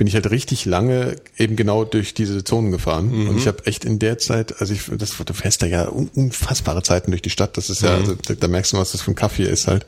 [0.00, 3.10] bin ich halt richtig lange eben genau durch diese Zonen gefahren.
[3.10, 3.36] Und Mhm.
[3.36, 6.82] ich habe echt in der Zeit, also ich, das, du fährst da ja un- unfassbare
[6.82, 7.58] Zeiten durch die Stadt.
[7.58, 7.96] Das ist ja, Mhm.
[8.00, 9.84] also, da, da merkst du, was das für ein Kaffee ist halt.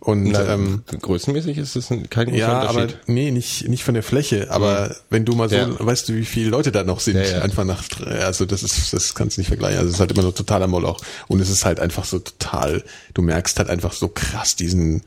[0.00, 2.98] Und Na, ähm, größenmäßig ist das ein- kein großer ja, aber Unterschied.
[3.06, 5.68] nee, nicht nicht von der Fläche, aber wenn du mal so, Ja.
[5.78, 7.38] weißt du, wie viele Leute da noch sind, Ja, ja.
[7.42, 7.82] einfach nach,
[8.22, 9.76] also das ist, das kannst du nicht vergleichen.
[9.78, 12.82] Also es ist halt immer noch totaler Moloch und es ist halt einfach so total,
[13.12, 15.02] du merkst halt einfach so krass diesen,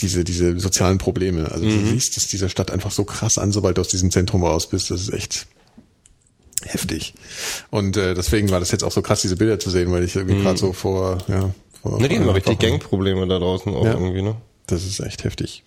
[0.00, 1.50] diese, diese sozialen Probleme.
[1.50, 1.70] Also Mhm.
[1.80, 4.68] du siehst es dieser Stadt einfach so krass an, sobald du aus diesem Zentrum raus
[4.68, 4.90] bist.
[4.90, 5.46] Das ist echt,
[6.64, 7.14] Heftig.
[7.70, 10.16] Und äh, deswegen war das jetzt auch so krass, diese Bilder zu sehen, weil ich
[10.16, 13.92] irgendwie gerade so vor, ja, vor Ne, die haben richtig Gangprobleme da draußen auch Ja.
[13.94, 14.34] irgendwie, ne?
[14.66, 15.62] Das ist echt heftig.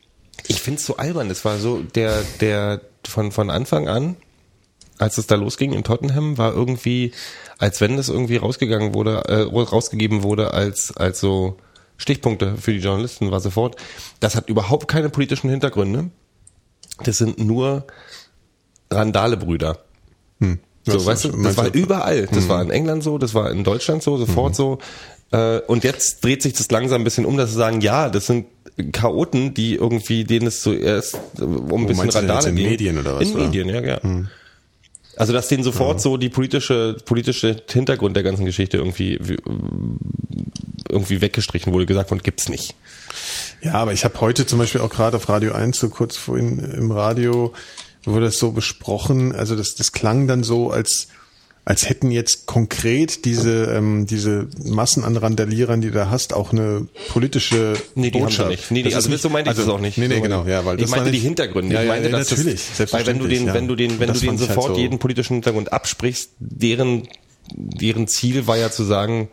[0.48, 1.30] Ich find's so albern.
[1.30, 4.18] Das war so, der, der von, von Anfang an,
[4.98, 7.14] als es da losging in Tottenham, war irgendwie,
[7.58, 11.56] als wenn das irgendwie rausgegangen wurde, äh, rausgegeben wurde als, als so
[12.02, 13.76] Stichpunkte für die Journalisten, war sofort,
[14.20, 16.10] das hat überhaupt keine politischen Hintergründe.
[17.04, 17.86] Das sind nur
[18.92, 19.80] Randale-Brüder.
[20.84, 22.28] So, Was- weißt du, das war überall.
[22.32, 24.80] Das war in England so, das war in Deutschland so, sofort so.
[25.32, 28.26] Äh, und jetzt dreht sich das langsam ein bisschen um, dass sie sagen, ja, das
[28.26, 28.48] sind
[28.92, 32.70] Chaoten, die irgendwie, denen es zuerst äh, um ein bisschen jetzt in ging.
[32.70, 33.44] Medien oder was, In oder?
[33.46, 34.00] Medien, ja, ja.
[35.18, 39.38] Also, dass denen sofort so die politische, politische Hintergrund der ganzen Geschichte irgendwie, wie-
[40.90, 42.76] irgendwie weggestrichen wurde, gesagt wurde, gibt's nicht.
[43.62, 46.60] Ja, aber ich habe heute zum Beispiel auch gerade auf Radio 1, so kurz vorhin
[46.60, 47.54] im Radio,
[48.04, 51.08] wurde das so besprochen, also das, das klang dann so, als,
[51.64, 56.52] als hätten jetzt konkret diese, ähm, diese Massen an Randalierern, die du da hast, auch
[56.52, 58.48] eine politische Nee, die haben Botschaft.
[58.50, 58.72] sie nicht.
[58.72, 59.98] Nee, die, Das also ist so meinte ich also, das auch nicht.
[60.00, 61.76] Nee, nee, genau, ja, weil ich das meinte war die nicht- Hintergründe.
[61.76, 63.76] Ja, ich ja, meinte, ja, dass natürlich, das, weil wenn du den, selbstverständlich, wenn du
[63.76, 64.00] den, ja.
[64.00, 67.08] wenn du den ich halt sofort so- jeden politischen Hintergrund absprichst, deren,
[67.54, 69.30] deren Ziel war ja zu sagen,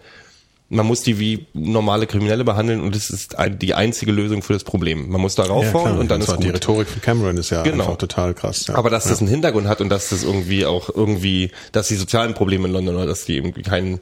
[0.71, 4.65] man muss die wie normale Kriminelle behandeln und das ist die einzige Lösung für das
[4.65, 5.09] Problem.
[5.09, 6.57] Man muss da ja, raufhauen klar, und dann das ist war die gut.
[6.57, 7.85] Rhetorik von Cameron ist ja Genau.
[7.85, 8.67] einfach total krass.
[8.67, 8.75] Ja.
[8.75, 12.35] Aber dass das einen Hintergrund hat und dass das irgendwie auch irgendwie, dass die sozialen
[12.35, 14.01] Probleme in London oder dass die irgendwie keinen,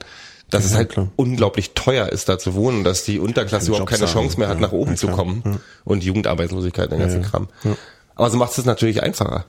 [0.51, 1.09] dass es halt klar.
[1.15, 4.13] unglaublich teuer ist, da zu wohnen, dass die Unterklasse überhaupt keine haben.
[4.13, 7.49] Chance mehr hat, Ja, nach oben ja, zu kommen und Jugendarbeitslosigkeit, den ganzen Kram.
[8.17, 9.45] Aber so macht es natürlich einfacher.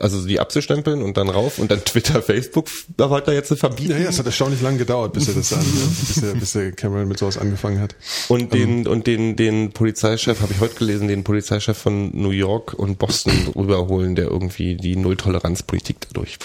[0.00, 3.92] Also die abzustempeln und dann rauf und dann Twitter, Facebook, da wollte er jetzt verbieten.
[3.92, 6.72] ja, ja, es hat erstaunlich lang gedauert, bis er das an, bis, er, bis er
[6.72, 7.94] Cameron mit sowas angefangen hat.
[8.28, 12.74] Und den, und den, den Polizeichef, habe ich heute gelesen, den Polizeichef von New York
[12.74, 16.38] und Boston rüberholen, der irgendwie die Nulltoleranzpolitik dadurch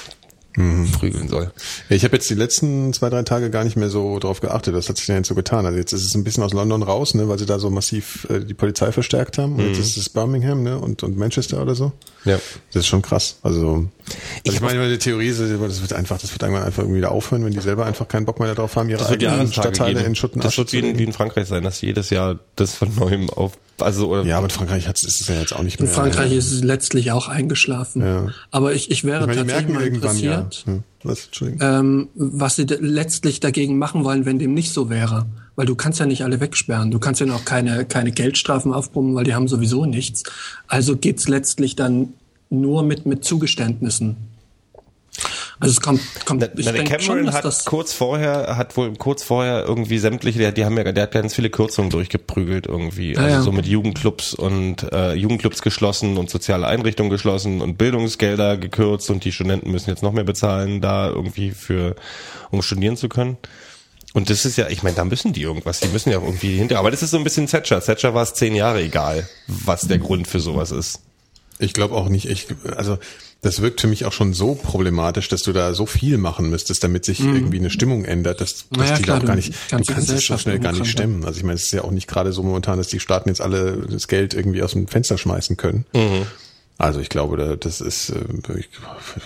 [0.91, 1.51] prügeln soll.
[1.89, 4.73] Ja, ich habe jetzt die letzten zwei, drei Tage gar nicht mehr so drauf geachtet.
[4.75, 5.65] Das hat sich dann jetzt so getan.
[5.65, 8.27] Also jetzt ist es ein bisschen aus London raus, ne, weil sie da so massiv
[8.29, 9.55] äh, die Polizei verstärkt haben.
[9.55, 11.91] Und jetzt ist es Birmingham, ne, und, und Manchester oder so.
[12.23, 12.39] Ja.
[12.71, 13.37] Das ist schon krass.
[13.43, 13.87] Also, also
[14.43, 17.11] ich, Ich meine, meine Theorie ist, das wird einfach, das wird irgendwann einfach irgendwie wieder
[17.11, 20.05] aufhören, wenn die selber einfach keinen Bock mehr darauf haben, ihre eigenen Stadtteile geben.
[20.07, 22.39] in Schutt und Das Asche wird wie in, wie in Frankreich sein, dass jedes Jahr
[22.55, 25.53] das von neuem auf, also, oder, Ja, aber in Frankreich hat's, ist es ja jetzt
[25.55, 25.93] auch nicht In mehr.
[25.93, 28.01] Frankreich ist es letztlich auch eingeschlafen.
[28.01, 28.27] Ja.
[28.51, 29.87] Aber ich, ich wäre ich meine, tatsächlich mal ja.
[29.93, 30.83] interessiert, Hm.
[31.03, 31.29] Was?
[31.61, 35.27] Ähm, was sie letztlich dagegen machen wollen, wenn dem nicht so wäre.
[35.55, 36.89] Weil du kannst ja nicht alle wegsperren.
[36.89, 40.23] Du kannst ja auch keine, keine Geldstrafen aufbrummen, weil die haben sowieso nichts.
[40.67, 42.13] Also geht's letztlich dann
[42.49, 44.17] nur mit, mit Zugeständnissen.
[45.59, 48.57] Also es kommt, kommt Na, ich na, der Cameron schon, dass hat das kurz vorher,
[48.57, 51.89] hat wohl kurz vorher irgendwie sämtliche, der, die haben ja, der hat ganz viele Kürzungen
[51.89, 53.15] durchgeprügelt irgendwie.
[53.17, 53.41] Also ja.
[53.41, 59.23] so mit Jugendclubs und äh, Jugendclubs geschlossen und soziale Einrichtungen geschlossen und Bildungsgelder gekürzt und
[59.23, 61.95] die Studenten müssen jetzt noch mehr bezahlen, da irgendwie für,
[62.51, 63.37] um studieren zu können.
[64.13, 66.79] Und das ist ja, ich meine, da müssen die irgendwas, die müssen ja irgendwie hinter.
[66.79, 67.81] Aber das ist so ein bisschen Thatcher.
[67.81, 71.01] Thatcher war es zehn Jahre egal, was der Grund für sowas ist.
[71.59, 72.97] Ich glaube auch nicht, ich, also
[73.45, 76.83] das wirkt für mich auch schon so problematisch, dass du da so viel machen müsstest,
[76.83, 79.41] damit sich irgendwie eine Stimmung ändert, dass, dass Naja, die klar, da auch gar du
[79.41, 81.23] nicht, du kannst das so schnell gar nicht stemmen.
[81.23, 83.41] Also ich meine, es ist ja auch nicht gerade so momentan, dass die Staaten jetzt
[83.41, 85.85] alle das Geld irgendwie aus dem Fenster schmeißen können.
[86.79, 88.19] Also ich glaube, da- das ist, äh,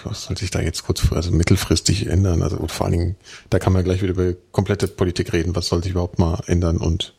[0.03, 2.43] was soll sich da jetzt kurz, also mittelfristig ändern?
[2.43, 3.15] Also vor allen Dingen,
[3.49, 5.55] da kann man gleich wieder über komplette Politik reden.
[5.55, 6.77] Was soll sich überhaupt mal ändern?
[6.77, 7.13] Und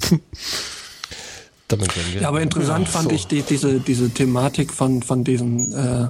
[1.68, 2.22] Damit werden wir.
[2.22, 3.14] Ja, aber interessant Ja, fand so.
[3.14, 6.08] ich die, diese, diese Thematik von, von diesen äh,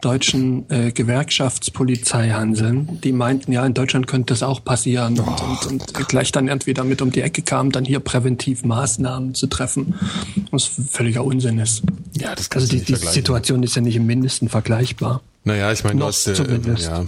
[0.00, 3.00] deutschen äh, Gewerkschaftspolizeihanseln.
[3.02, 6.74] Die meinten, ja, in Deutschland könnte das auch passieren und, und, und gleich dann irgendwie
[6.74, 9.94] damit um die Ecke kam, dann hier präventiv Maßnahmen zu treffen.
[10.50, 11.82] Was völliger Unsinn ist.
[12.14, 12.96] ja, das Also die, die.
[12.96, 15.22] Situation ist ja nicht im Mindesten vergleichbar.
[15.44, 16.84] Naja, ich meine, du hast äh, zumindest.
[16.84, 17.06] ja,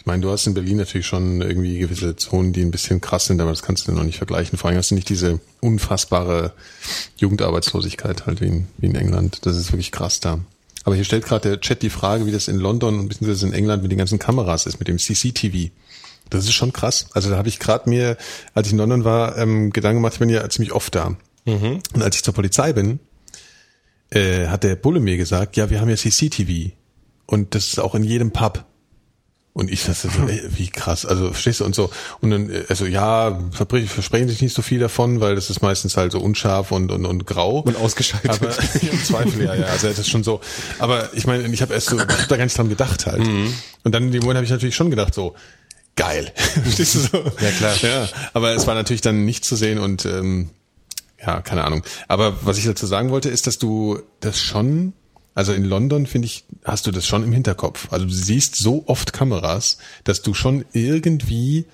[0.00, 3.26] ich meine, du hast in Berlin natürlich schon irgendwie gewisse Zonen, die ein bisschen krass
[3.26, 4.58] sind, aber das kannst du noch nicht vergleichen.
[4.58, 6.54] Vor allem hast du nicht diese unfassbare
[7.18, 9.44] Jugendarbeitslosigkeit halt wie in, wie in England.
[9.44, 10.38] Das ist wirklich krass da.
[10.90, 13.52] Aber hier stellt gerade der Chat die Frage, wie das in London und beziehungsweise in
[13.52, 15.70] England mit den ganzen Kameras ist, mit dem CCTV.
[16.30, 17.06] Das ist schon krass.
[17.12, 18.16] Also da habe ich gerade mir,
[18.54, 21.14] als ich in London war, ähm, Gedanken gemacht, ich bin ja ziemlich oft da.
[21.94, 22.98] Und als ich zur Polizei bin,
[24.10, 26.72] äh, hat der Bulle mir gesagt, ja, wir haben ja CCTV.
[27.24, 28.64] Und das ist auch in jedem Pub.
[29.52, 31.90] Und ich dachte so, ey, wie krass, also verstehst du und so.
[32.20, 35.96] Und dann, äh, also ja, versprechen sich nicht so viel davon, weil das ist meistens
[35.96, 37.60] halt so unscharf und, und, und grau.
[37.60, 38.30] Und ausgeschaltet.
[38.30, 39.66] Aber im Zweifel, ja, ja.
[39.66, 40.40] Also das ist schon so.
[40.78, 43.26] Aber ich meine, ich habe erst so, ich hab da gar nicht dran gedacht halt.
[43.26, 45.34] Und dann in dem Moment habe ich natürlich schon gedacht, so,
[45.96, 46.32] geil.
[46.34, 47.32] Verstehst du so?
[47.40, 47.76] Ja, klar.
[47.82, 50.50] Ja, aber es war natürlich dann nicht zu sehen und ähm,
[51.20, 51.82] ja, keine Ahnung.
[52.08, 54.94] Aber was ich dazu sagen wollte, ist, dass du das schon
[55.34, 57.92] Also in London, finde ich, hast du das schon im Hinterkopf.
[57.92, 61.66] Also du siehst so oft Kameras, dass du schon irgendwie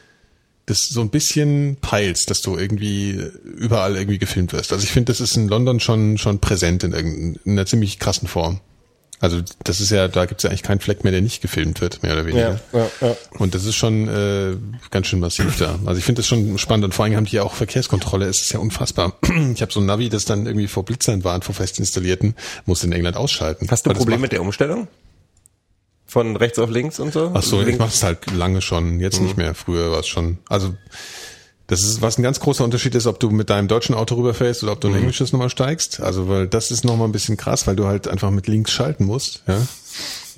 [0.66, 4.72] das so ein bisschen peilst, dass du irgendwie überall irgendwie gefilmt wirst.
[4.72, 8.28] Also ich finde, das ist in London schon, schon präsent in, in einer ziemlich krassen
[8.28, 8.60] Form.
[9.18, 11.80] Also das ist ja, da gibt es ja eigentlich keinen Fleck mehr, der nicht gefilmt
[11.80, 12.60] wird, mehr oder weniger.
[12.74, 13.16] ja, ja.
[13.38, 14.56] Und das ist schon äh,
[14.90, 15.78] ganz schön massiv da.
[15.86, 18.26] Also ich finde das schon spannend und vor allem haben die ja auch Verkehrskontrolle.
[18.26, 19.14] Es ist ja unfassbar.
[19.54, 22.34] Ich habe so ein Navi, das dann irgendwie vor Blitzern warnt, vor fest installierten,
[22.66, 23.66] muss in England ausschalten.
[23.70, 24.86] Hast du Probleme macht- mit der Umstellung?
[26.08, 27.32] Von rechts auf links und so?
[27.34, 29.54] Ach so, ich Links- mache es halt lange schon, jetzt nicht mehr.
[29.54, 30.38] Früher war es schon.
[30.48, 30.74] Also
[31.68, 34.62] das ist, was ein ganz großer Unterschied ist, ob du mit deinem deutschen Auto rüberfährst
[34.62, 36.00] oder ob du ein englisches nochmal steigst.
[36.00, 39.04] Also weil das ist nochmal ein bisschen krass, weil du halt einfach mit links schalten
[39.04, 39.42] musst.
[39.48, 39.60] Ja.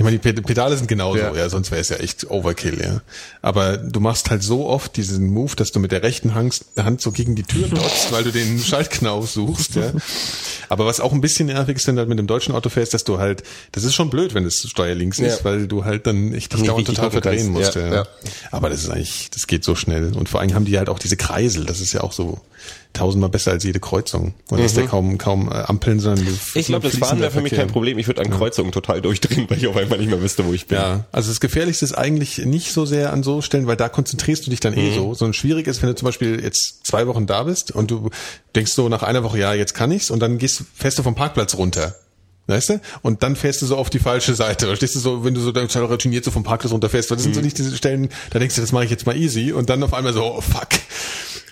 [0.01, 1.35] Ich meine, die Ped- Pedale sind genauso, Ja.
[1.35, 3.01] ja, sonst wäre es ja echt Overkill, ja.
[3.43, 7.01] Aber du machst halt so oft diesen Move, dass du mit der rechten Hand, Hand
[7.01, 9.91] so gegen die Tür dotzt, weil du den Schaltknauf suchst, ja.
[10.69, 12.95] Aber was auch ein bisschen nervig ist, wenn du halt mit dem deutschen Auto fährst,
[12.95, 15.45] dass du halt, das ist schon blöd, wenn es steuerlinks ist, Ja.
[15.45, 18.07] weil du halt dann echt dich dauernd total verdrehen musst, ja, ja.
[18.53, 20.15] Aber das ist eigentlich, das geht so schnell.
[20.15, 22.39] Und vor allem haben die halt auch diese Kreisel, das ist ja auch so
[22.92, 24.35] tausendmal besser als jede Kreuzung.
[24.51, 26.38] Und das ist ja kaum, kaum äh, Ampeln, sondern Mhm.
[26.55, 27.98] Ich glaube, das Fahren wäre für mich kein Problem.
[27.98, 30.66] Ich würde an Kreuzungen total durchdrehen, weil ich auf einmal nicht mehr wüsste, wo ich
[30.66, 30.79] bin.
[30.79, 34.46] Ja, also das Gefährlichste ist eigentlich nicht so sehr an so Stellen, weil da konzentrierst
[34.46, 34.79] du dich dann Mhm.
[34.81, 35.14] eh so.
[35.14, 38.11] Sondern schwierig ist, wenn du zum Beispiel jetzt zwei Wochen da bist und du
[38.57, 41.14] denkst so nach einer Woche, ja, jetzt kann ich's und dann gehst, fährst du vom
[41.14, 41.94] Parkplatz runter.
[42.51, 42.81] Weißt du?
[43.03, 44.66] Und dann fährst du so auf die falsche Seite.
[44.66, 47.33] Verstehst du so, wenn du so total routiniert so vom Parkplatz runterfährst, weil das sind
[47.33, 47.37] Mhm.
[47.37, 49.83] so nicht diese Stellen, da denkst du, das mache ich jetzt mal easy und dann
[49.83, 50.68] auf einmal so, oh fuck.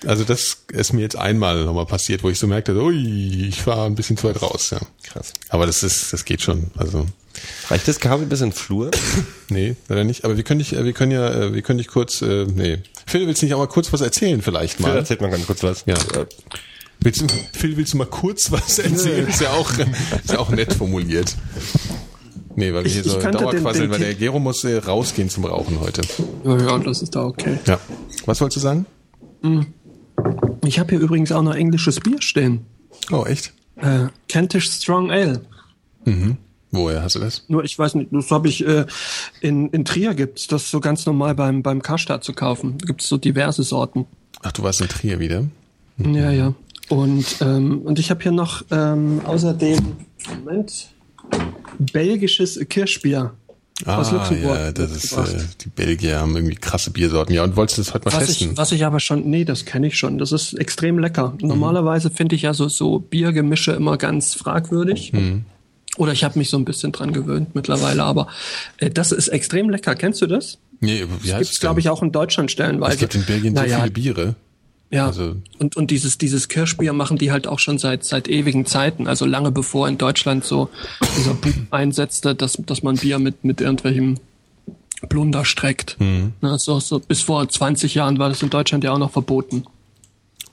[0.05, 3.87] Also das ist mir jetzt einmal nochmal passiert, wo ich so merkte, ui, ich war
[3.87, 4.79] ein bisschen zu weit raus, ja.
[5.05, 5.33] Krass.
[5.49, 6.71] Aber das ist, das geht schon.
[6.77, 7.07] Also
[7.69, 8.91] Reicht das Kabel bis in den Flur?
[9.49, 10.25] Nee, leider nicht.
[10.25, 12.79] Aber wir können dich, äh, wir können ja, äh, wir können dich kurz, äh, nee.
[13.07, 14.97] Phil, willst du nicht auch mal kurz was erzählen vielleicht Phil, mal?
[14.97, 15.85] erzählt mal ganz kurz was.
[15.87, 15.95] Ja.
[16.99, 19.29] Willst du, Phil, willst du mal kurz was erzählen?
[19.29, 21.37] Ist ja auch, ist ja auch nett formuliert.
[22.57, 25.45] Nee, weil wir Ich- hier ich so Dauerquasseln, weil der Gero muss äh, rausgehen zum
[25.45, 26.01] Rauchen heute.
[26.45, 27.59] Ja, ja, das ist da okay.
[27.67, 27.79] Ja.
[28.25, 28.87] Was wolltest du sagen?
[30.65, 32.67] Ich habe hier übrigens auch noch englisches Bier stehen.
[33.11, 33.53] Oh, echt?
[33.77, 35.43] Äh, Kentish Strong Ale.
[36.71, 37.45] Woher hast du das?
[37.49, 38.87] Nur ich weiß nicht, das habe ich äh,
[39.41, 42.79] in, in Trier gibt's das so ganz normal beim beim Karstadt zu kaufen.
[42.79, 44.07] Da gibt's so diverse Sorten.
[44.43, 45.45] Ach, du warst in Trier wieder?
[45.99, 46.55] Ja, ja.
[46.89, 49.97] Und ähm, und ich habe hier noch ähm, außerdem
[50.45, 50.91] Moment
[51.79, 53.33] belgisches Kirschbier
[53.85, 54.57] aus Luxemburg.
[54.57, 57.35] Ah, ja, das ist, äh, die Belgier haben irgendwie krasse Biersorten.
[57.35, 58.53] Ja, und wolltest du das heute mal was testen?
[58.53, 60.19] ich, was ich aber schon, nee, das kenne ich schon.
[60.19, 61.35] Das ist extrem lecker.
[61.43, 65.13] Normalerweise finde ich ja so, so Biergemische immer ganz fragwürdig.
[65.97, 68.29] Oder ich habe mich so ein bisschen dran gewöhnt mittlerweile, aber
[68.79, 69.95] äh, das ist extrem lecker.
[69.95, 70.59] Kennst du das?
[70.81, 72.95] nee, wie Das heißt gibt's, glaube ich, auch in Deutschland stellenweise.
[72.95, 74.35] Es gibt in Belgien so naja, viele Biere.
[74.91, 78.67] Ja, also- und, und dieses, dieses Kirschbier machen die halt auch schon seit, seit ewigen
[78.67, 79.09] Zeiten.
[79.09, 80.69] Also lange bevor in Deutschland so
[81.19, 84.19] dieser Boom einsetzte, dass, dass man Bier mit, mit irgendwelchem
[85.09, 85.97] Plunder streckt.
[85.99, 86.33] Mhm.
[86.41, 89.65] Na, so, so, bis vor 20 Jahren war das in Deutschland ja auch noch verboten.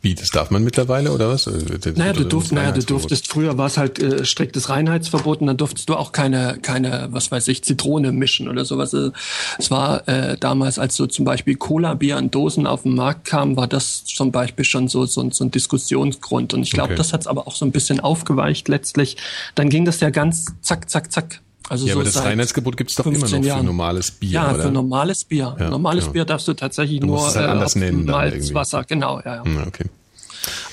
[0.04, 1.48] Wie, das darf man mittlerweile oder was?
[1.48, 5.48] Äh, Naja, du, durft, naja, du durftest, früher war es halt äh, striktes Reinheitsverbot und
[5.48, 8.94] dann durftest du auch keine, keine, was weiß ich, Zitrone mischen oder sowas.
[8.94, 9.14] Also,
[9.58, 13.56] Es war äh, damals, als so zum Beispiel Cola-Bier in Dosen auf den Markt kam,
[13.56, 16.54] war das zum Beispiel schon so, so, so ein Diskussionsgrund.
[16.54, 16.98] Und ich glaube, Okay.
[16.98, 19.16] das hat's aber auch so ein bisschen aufgeweicht letztlich.
[19.56, 21.40] Dann ging das ja ganz zack, zack, zack.
[21.70, 23.66] Also Ja, so aber das Reinheitsgebot gibt's doch immer noch 15 für Jahren.
[23.66, 24.64] normales Bier, Ja, oder?
[24.64, 25.56] für normales Bier.
[25.60, 26.12] Ja, normales ja.
[26.12, 28.06] Bier darfst du tatsächlich Du nur es halt anders auf nennen.
[28.06, 29.44] Malzwasser, genau, ja, ja.
[29.46, 29.86] Hm, okay.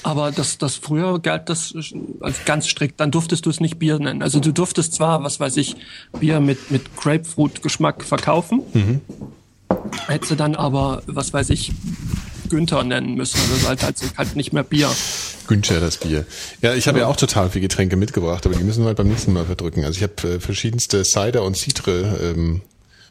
[0.03, 1.72] Aber das, das früher galt das
[2.20, 2.98] als ganz strikt.
[2.98, 4.20] Dann durftest du es nicht Bier nennen.
[4.22, 5.76] Also du durftest zwar, was weiß ich,
[6.18, 8.62] Bier mit, mit Grapefruit-Geschmack verkaufen.
[8.72, 9.00] Mhm.
[10.09, 11.72] Hättest du dann aber, was weiß ich,
[12.48, 13.38] Günther nennen müssen.
[13.53, 14.90] Also halt, halt, halt nicht mehr Bier.
[15.51, 16.25] Günther, das Bier.
[16.63, 19.09] Ja, ich habe ja auch total viele Getränke mitgebracht, aber die müssen wir halt beim
[19.09, 19.85] nächsten Mal verdrücken.
[19.85, 22.61] Also ich habe äh, verschiedenste Cider und Citre ähm,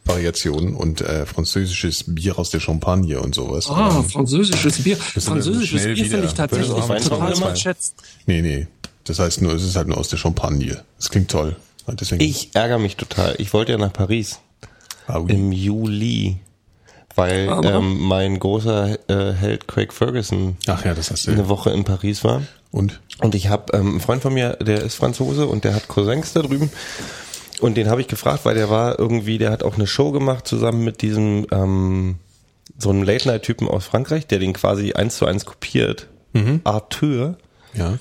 [0.05, 3.67] Variationen und äh, französisches Bier aus der Champagne und sowas.
[3.69, 4.95] Ah, Aber- französisches Bier.
[4.95, 7.95] Französisches Bier finde ich tatsächlich total unterschätzt.
[8.25, 8.67] Nee, nee.
[9.03, 10.81] Das heißt nur, es ist halt nur aus der Champagne.
[10.97, 11.57] Das klingt toll.
[11.87, 13.35] Halt Deswegen, Ich ärgere mich total.
[13.37, 14.39] Ich wollte ja nach Paris
[15.07, 15.33] ah, oui.
[15.33, 16.37] im Juli,
[17.15, 21.31] weil ähm, mein großer äh, Held Craig Ferguson Ach ja, das hast du.
[21.31, 22.41] eine Woche in Paris war.
[22.71, 23.01] Und?
[23.19, 26.33] Und ich habe ähm, einen Freund von mir, der ist Franzose und der hat Cousins
[26.33, 26.69] da drüben.
[27.59, 30.47] Und den habe ich gefragt, weil der war irgendwie, der hat auch eine Show gemacht
[30.47, 32.15] zusammen mit diesem ähm,
[32.77, 36.07] so einem Late-Night-Typen aus Frankreich, der den quasi eins zu eins kopiert.
[36.63, 37.37] Arthur.
[37.73, 37.97] Ja.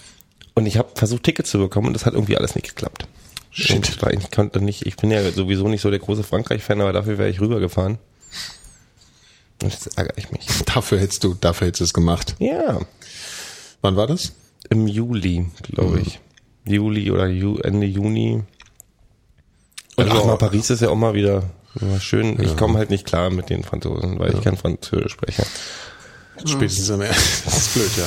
[0.54, 3.08] Und ich habe versucht, Tickets zu bekommen und das hat irgendwie alles nicht geklappt.
[3.50, 4.02] Shit.
[4.02, 7.18] Und ich konnte nicht, ich bin ja sowieso nicht so der große Frankreich-Fan, aber dafür
[7.18, 7.98] wäre ich rübergefahren.
[9.62, 10.46] Jetzt ärgere ich mich.
[10.66, 12.36] Dafür hättest du, dafür hättest du es gemacht.
[12.38, 12.80] Ja,
[13.82, 14.32] Wann war das?
[14.70, 16.20] im Juli, glaube ich.
[16.64, 18.42] Juli oder Ju Ende Juni.
[19.96, 21.44] Und Also- auch mal Paris ist ja auch mal wieder
[21.80, 22.40] ja, schön.
[22.42, 25.44] Ich komme halt nicht klar mit den Franzosen, weil ich kein Französisch spreche.
[26.44, 27.14] Spätestens am Ende.
[27.44, 28.04] Das ist blöd, ja.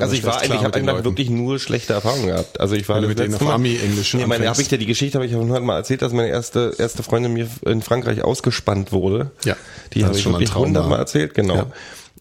[0.00, 1.04] Also ich war eigentlich, ich habe den Leuten.
[1.04, 2.60] wirklich nur schlechte Erfahrungen gehabt.
[2.60, 4.48] Also ich war du das mit denen letzte auf Mal- Ami-Englisch Nee, meine, anfängst.
[4.50, 7.32] habe ich dir die Geschichte habe ich ja hundertmal erzählt, dass meine erste erste Freundin
[7.32, 9.30] mir in Frankreich ausgespannt wurde.
[9.44, 9.56] Ja,
[9.94, 11.54] die habe ich schon wirklich hundertmal erzählt, genau.
[11.56, 11.66] Ja.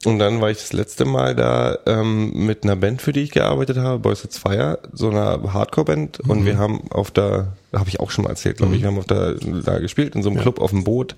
[0.05, 3.31] Und dann war ich das letzte Mal da ähm, mit einer Band, für die ich
[3.31, 6.23] gearbeitet habe, Boys It's Fire, so einer Hardcore-Band.
[6.23, 6.29] Mhm.
[6.29, 8.97] Und wir haben auf der, habe ich auch schon mal erzählt, glaube ich, wir haben
[8.97, 11.15] auf der da gespielt in so einem Club auf dem Boot.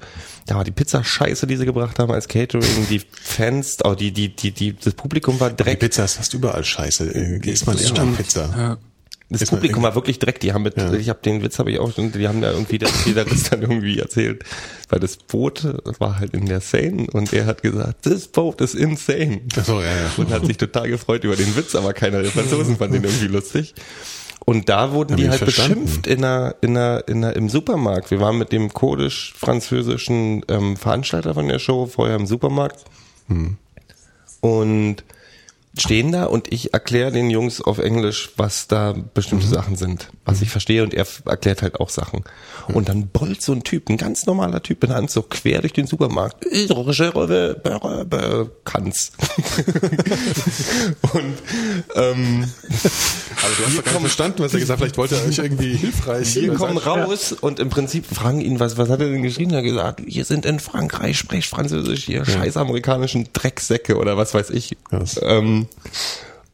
[0.48, 2.88] Da war die Pizza scheiße, die sie gebracht haben als Catering.
[2.90, 5.80] Die Fans, auch die, die, die, die, das Publikum war Die Dreck.
[5.80, 7.14] Pizza ist fast überall scheiße.
[7.14, 8.50] Äh, Isst man eher nach Pizza.
[8.56, 8.78] Ja.
[9.34, 10.40] Das Ist Publikum war wirklich Dreck.
[10.40, 10.94] Die haben mit, Ja.
[10.94, 13.62] ich habe den Witz habe ich auch, schon- die haben da irgendwie der Gitarrist dann
[13.62, 14.44] irgendwie erzählt,
[14.90, 15.68] weil das Boot
[16.00, 19.42] war halt in der Seine und er hat gesagt, this boat is insane.
[19.66, 20.12] So, ja, ja.
[20.18, 23.28] Und hat sich total gefreut über den Witz, aber keiner der Franzosen fand den irgendwie
[23.28, 23.74] lustig.
[24.46, 25.86] Und da wurden die ihn halt verstanden.
[25.86, 28.12] beschimpft in einer, in einer, in einer, im Supermarkt.
[28.12, 32.84] Wir waren mit dem kurdisch-französischen ähm, Veranstalter von der Show vorher im Supermarkt
[34.42, 34.98] und
[35.78, 40.42] stehen da und ich erkläre den Jungs auf Englisch, was da bestimmte Sachen sind, was
[40.42, 42.24] ich verstehe und er erklärt halt auch Sachen.
[42.68, 45.62] Und dann bollt so ein Typ, ein ganz normaler Typ in der Hand, so quer
[45.62, 46.46] durch den Supermarkt.
[46.46, 46.68] Ich
[48.64, 49.12] kann's.
[51.14, 51.34] und
[51.96, 52.52] ähm,
[53.42, 54.80] Aber du hast doch gar nicht verstanden, was er gesagt hat.
[54.80, 56.36] Vielleicht wollte er euch irgendwie hilfreich.
[56.36, 59.52] wir kommen raus und im Prinzip fragen ihn, was, was hat er denn geschrieben?
[59.52, 64.36] Er hat gesagt, ihr sind in Frankreich, sprecht Französisch, ihr scheiß amerikanischen Drecksäcke oder was
[64.36, 64.78] weiß ich.
[64.90, 65.20] Krass.
[65.24, 65.63] Ähm,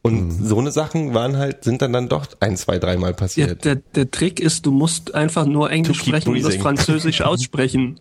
[0.02, 3.66] und so eine Sachen waren halt, sind dann dann doch ein, zwei, dreimal Ja, passiert.
[3.66, 6.62] der, der Trick ist, du musst einfach nur Englisch sprechen und das breathing.
[6.62, 8.00] Französisch aussprechen.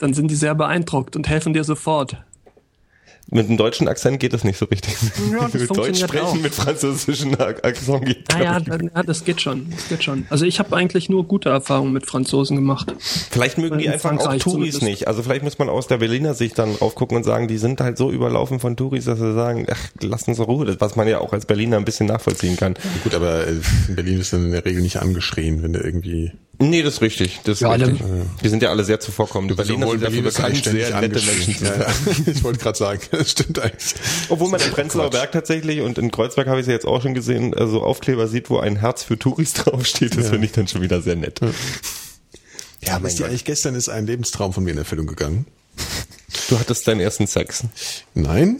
[0.00, 2.16] Dann sind die sehr beeindruckt und helfen dir sofort.
[3.28, 4.94] Mit einem deutschen Akzent geht das nicht so richtig.
[5.32, 6.34] Ja, das mit Deutsch sprechen auch.
[6.36, 9.66] mit französischen Ak- Akzent geht Ah ja, ja, das geht schon.
[9.70, 10.26] Das geht schon.
[10.30, 12.94] Also ich habe eigentlich nur gute Erfahrungen mit Franzosen gemacht.
[13.00, 14.82] Vielleicht mögen die in einfach auch Frankreich Touris zumindest.
[14.82, 15.08] nicht.
[15.08, 17.80] Also vielleicht muss man aus der Berliner Sicht dann drauf gucken und sagen, die sind
[17.80, 20.64] halt so überlaufen von Touris, dass sie sagen, ach, lass uns Ruhe.
[20.64, 22.74] Das, was man ja auch als Berliner ein bisschen nachvollziehen kann.
[23.02, 23.56] Gut, aber äh,
[23.88, 27.00] in Berlin ist dann in der Regel nicht angeschrien, wenn du irgendwie Nee, das ist
[27.02, 27.40] richtig.
[27.44, 28.00] Das ist Ja, richtig.
[28.42, 29.50] Die sind ja alle sehr zuvorkommend.
[29.50, 31.20] Die Berliner sind dafür bekannt, sehr nette.
[31.20, 31.80] Menschen zu Ja, sein.
[31.80, 32.32] ja.
[32.32, 33.94] Ich wollte gerade sagen, das stimmt eigentlich.
[34.30, 37.02] Obwohl man im Prenzlauer Berg tatsächlich und in Kreuzberg habe ich es ja jetzt auch
[37.02, 40.16] schon gesehen, also Aufkleber sieht, wo ein Herz für Touris draufsteht.
[40.16, 41.40] Das finde ich dann schon wieder sehr nett.
[42.82, 45.46] Ja, mein Ist eigentlich gestern ist ein Lebenstraum von mir in Erfüllung gegangen.
[46.48, 47.64] Du hattest deinen ersten Sex.
[48.14, 48.58] Nein.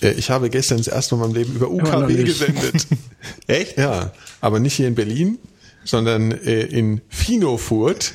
[0.00, 2.86] Äh, Ich habe gestern das erste Mal in meinem Leben über UKW gesendet.
[3.48, 3.78] Echt?
[3.78, 5.38] Ja, aber nicht hier in Berlin,
[5.90, 8.14] sondern äh, in Finofurt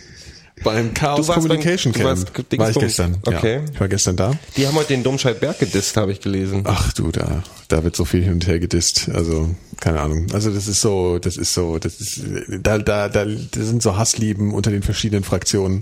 [0.64, 2.28] beim Chaos Communication Camp.
[2.58, 3.18] war ich gestern.
[3.26, 3.58] Okay.
[3.58, 4.32] Ja, ich war gestern da.
[4.56, 6.64] Die haben heute den Domscheit-Berg gedisst, habe ich gelesen.
[6.66, 9.10] Ach du, da, da wird so viel hin und her gedisst.
[9.14, 10.28] Also, keine Ahnung.
[10.34, 12.22] Also das ist so, das ist so, das ist,
[12.62, 15.82] da, da, da, sind so Hasslieben unter den verschiedenen Fraktionen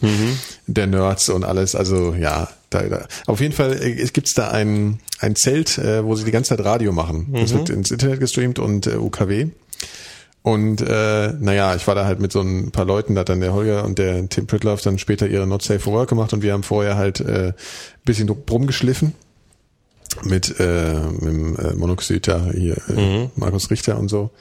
[0.65, 1.75] der Nerds und alles.
[1.75, 3.07] Also ja, da, da.
[3.27, 6.49] Auf jeden Fall äh, es gibt's da ein, ein Zelt, äh, wo sie die ganze
[6.55, 7.27] Zeit Radio machen.
[7.33, 9.47] Das wird ins Internet gestreamt und äh, UKW.
[10.43, 13.39] Und äh, naja, ich war da halt mit so ein paar Leuten, da hat dann
[13.39, 16.43] der Holger und der Tim Pritloff dann später ihre Not Safe for Work gemacht und
[16.43, 17.53] wir haben vorher halt äh, ein
[18.03, 19.13] bisschen rumgeschliffen
[20.23, 24.31] mit, äh, mit dem äh, Monoxid da hier, äh, Markus Richter und so.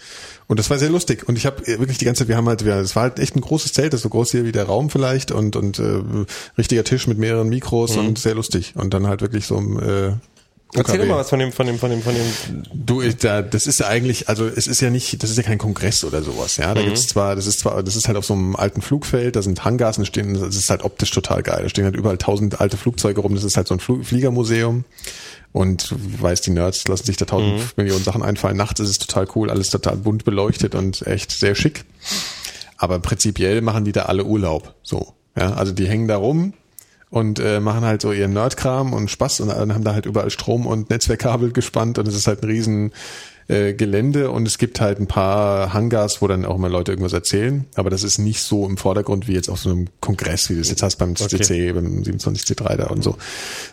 [0.48, 1.28] Und das war sehr lustig.
[1.28, 3.36] Und ich habe wirklich die ganze Zeit, wir haben halt, wir, es war halt echt
[3.36, 6.02] ein großes Zelt, das ist so groß hier wie der Raum vielleicht und und äh,
[6.58, 8.74] richtiger Tisch mit mehreren Mikros und sehr lustig.
[8.76, 10.12] Und dann halt wirklich so ein äh,
[10.74, 12.62] Erzähl doch mal was von dem, von dem, von dem, von dem.
[12.72, 15.42] Du, ich, da, das ist ja eigentlich, also es ist ja nicht, das ist ja
[15.42, 16.72] kein Kongress oder sowas, ja.
[16.72, 19.42] Da gibt's zwar, das ist zwar, das ist halt auf so einem alten Flugfeld, da
[19.42, 21.62] sind Hangars und stehen, das ist halt optisch total geil.
[21.64, 24.84] Da stehen halt überall tausend alte Flugzeuge rum, das ist halt so ein Flu Fliegermuseum.
[25.52, 28.56] Und du weißt, die Nerds lassen sich da tausend Millionen Sachen einfallen.
[28.56, 31.84] Nachts ist es total cool, alles total bunt beleuchtet und echt sehr schick.
[32.78, 34.74] Aber prinzipiell machen die da alle Urlaub.
[34.82, 35.12] So.
[35.36, 36.54] Ja, also die hängen da rum
[37.12, 40.66] und äh, machen halt so ihren Nerdkram und Spaß und haben da halt überall Strom
[40.66, 42.92] und Netzwerkkabel gespannt und es ist halt ein riesen
[43.48, 47.12] äh, Gelände und es gibt halt ein paar Hangars, wo dann auch mal Leute irgendwas
[47.12, 50.54] erzählen, aber das ist nicht so im Vordergrund wie jetzt auf so einem Kongress, wie
[50.54, 53.18] du es jetzt hast beim CC, beim 27C3 da und so,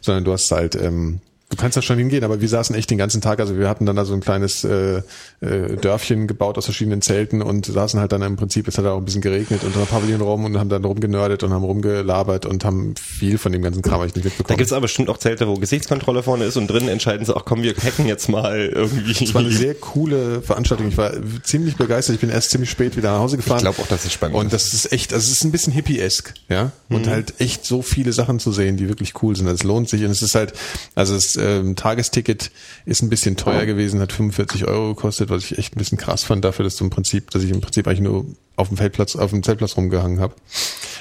[0.02, 3.00] sondern du hast halt ähm, Du kannst da schon hingehen, aber wir saßen echt den
[3.00, 5.02] ganzen Tag, also wir hatten dann da so ein kleines äh,
[5.42, 8.98] äh, Dörfchen gebaut aus verschiedenen Zelten und saßen halt dann im Prinzip, es hat auch
[9.00, 12.94] ein bisschen geregnet unter einem Pavillonraum und haben dann rumgenördet und haben rumgelabert und haben
[12.96, 14.58] viel von dem ganzen Kram eigentlich nicht Da mitbekommen.
[14.60, 17.64] gibt's aber bestimmt auch Zelte, wo Gesichtskontrolle vorne ist und drinnen entscheiden sie, ach komm,
[17.64, 19.24] wir hacken jetzt mal irgendwie.
[19.24, 20.88] Es war eine sehr coole Veranstaltung.
[20.90, 22.14] Ich war ziemlich begeistert.
[22.14, 23.58] Ich bin erst ziemlich spät wieder nach Hause gefahren.
[23.58, 24.54] Ich glaub auch, dass es spannend Und ist.
[24.54, 26.72] das ist echt, also es ist ein bisschen hippie-esk, ja.
[26.90, 29.48] Und halt echt so viele Sachen zu sehen, die wirklich cool sind.
[29.48, 30.54] Es lohnt sich und es ist halt,
[30.94, 32.52] also es ähm, Tagesticket
[32.86, 36.24] ist ein bisschen teuer gewesen, hat 45 Euro gekostet, was ich echt ein bisschen krass
[36.24, 38.26] fand dafür, dass du im Prinzip, dass ich im Prinzip eigentlich nur
[38.56, 40.36] auf dem Feldplatz, auf dem Zeltplatz rumgehangen habe.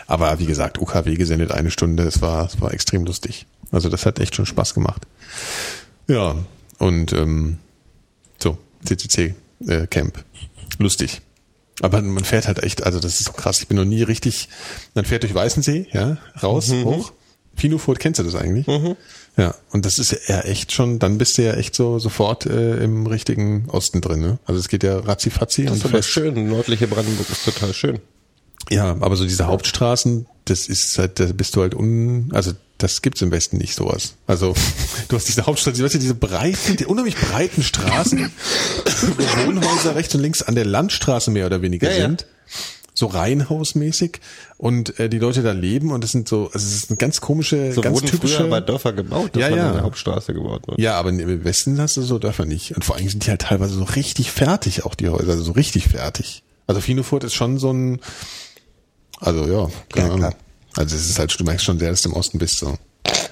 [0.06, 3.46] Aber wie gesagt, UKW gesendet eine Stunde, es war, es war extrem lustig.
[3.70, 5.02] Also das hat echt schon Spaß gemacht.
[6.06, 6.36] Ja,
[6.78, 7.58] und ähm,
[8.38, 9.34] so, CCC
[9.66, 10.24] äh, Camp.
[10.78, 11.20] Lustig.
[11.80, 13.60] Aber man fährt halt echt, also das ist so krass.
[13.60, 14.48] Ich bin noch nie richtig,
[14.94, 17.12] man fährt durch Weißensee, ja, raus, hoch.
[17.56, 18.66] Pinofurt, kennst du das eigentlich?
[19.38, 22.82] Ja, und das ist ja echt schon, dann bist du ja echt so sofort äh,
[22.82, 24.20] im richtigen Osten drin.
[24.20, 24.38] Ne?
[24.46, 25.62] Also es geht ja ratzi-fatzi.
[25.64, 26.48] Das und ist aber schön.
[26.48, 28.00] Nördliche Brandenburg ist total schön.
[28.68, 33.00] Ja, aber so diese Hauptstraßen, das ist halt, da bist du halt un, also das
[33.00, 34.14] gibt's im Westen nicht sowas.
[34.26, 34.54] Also
[35.08, 38.30] du hast diese Hauptstraße, weißt du, diese breiten, die unheimlich breiten Straßen,
[39.16, 42.02] wo Wohnhäuser rechts und links an der Landstraße mehr oder weniger Ja, ja.
[42.02, 42.26] sind.
[42.92, 44.20] So Reihenhausmäßig
[44.58, 47.20] und äh, die Leute da leben und das sind so, also es ist eine ganz
[47.20, 48.36] komische, So ganz wurden typische.
[48.38, 49.68] früher bei Dörfer gebaut, dass Ja, ja.
[49.68, 50.78] in der Hauptstraße gebaut wird.
[50.78, 52.74] Ja, aber im Westen hast du so Dörfer nicht.
[52.74, 55.52] Und vor allem sind die halt teilweise so richtig fertig, auch die Häuser, also so
[55.52, 56.42] richtig fertig.
[56.66, 58.00] Also Finofurt ist schon so ein,
[59.20, 60.18] also ja, keine Ja, Ahnung.
[60.18, 60.34] klar.
[60.76, 62.76] Also es ist halt, du merkst schon sehr, dass du im Osten bist so.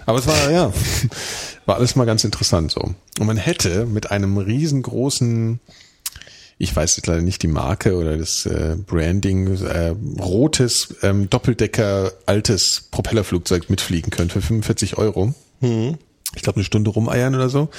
[0.07, 0.72] Aber es war, ja,
[1.66, 2.81] war alles mal ganz interessant so.
[3.18, 5.59] Und man hätte mit einem riesengroßen,
[6.59, 12.13] ich weiß jetzt leider nicht die Marke oder das äh, Branding, äh, rotes ähm, Doppeldecker
[12.25, 15.35] altes Propellerflugzeug mitfliegen können für 45 Euro.
[16.35, 17.71] Ich glaube, eine Stunde rumeiern oder so.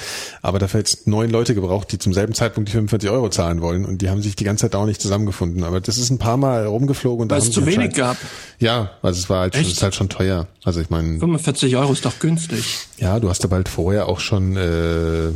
[0.42, 3.84] Aber dafür jetzt neun Leute gebraucht, die zum selben Zeitpunkt die 45 Euro zahlen wollen.
[3.84, 5.62] Und die haben sich die ganze Zeit auch nicht zusammengefunden.
[5.62, 8.16] Aber das ist ein paar Mal rumgeflogen und da Weil haben es zu wenig gab.
[8.58, 9.70] Ja, also es war halt, schon, Echt?
[9.70, 10.48] es ist halt schon teuer.
[10.64, 12.78] Also ich meine, 45 Euro ist doch günstig.
[12.98, 15.30] ja, du hast aber halt vorher auch schon, äh,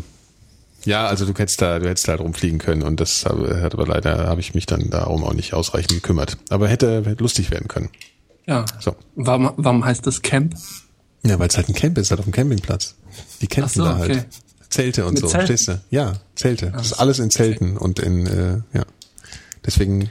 [0.84, 3.74] ja, also du hättest da, du hättest da halt rumfliegen können und das habe- hat
[3.74, 6.36] aber leider, habe ich mich dann darum auch nicht ausreichend gekümmert.
[6.50, 7.88] Aber hätte, hätte lustig werden können.
[8.46, 8.64] Ja.
[8.80, 8.96] So.
[9.14, 10.54] Warum, warum heißt das Camp?
[11.24, 12.96] Ja, weil es halt ein Camp ist, halt auf dem Campingplatz.
[13.40, 14.10] Die campen Ach so, da halt.
[14.10, 14.24] okay.
[14.70, 15.46] Zelte und Mit so, Zelten?
[15.46, 15.80] verstehst du?
[15.90, 16.70] Ja, Zelte.
[16.74, 18.84] Das ist alles in Zelten und in, äh, ja.
[19.64, 20.10] Deswegen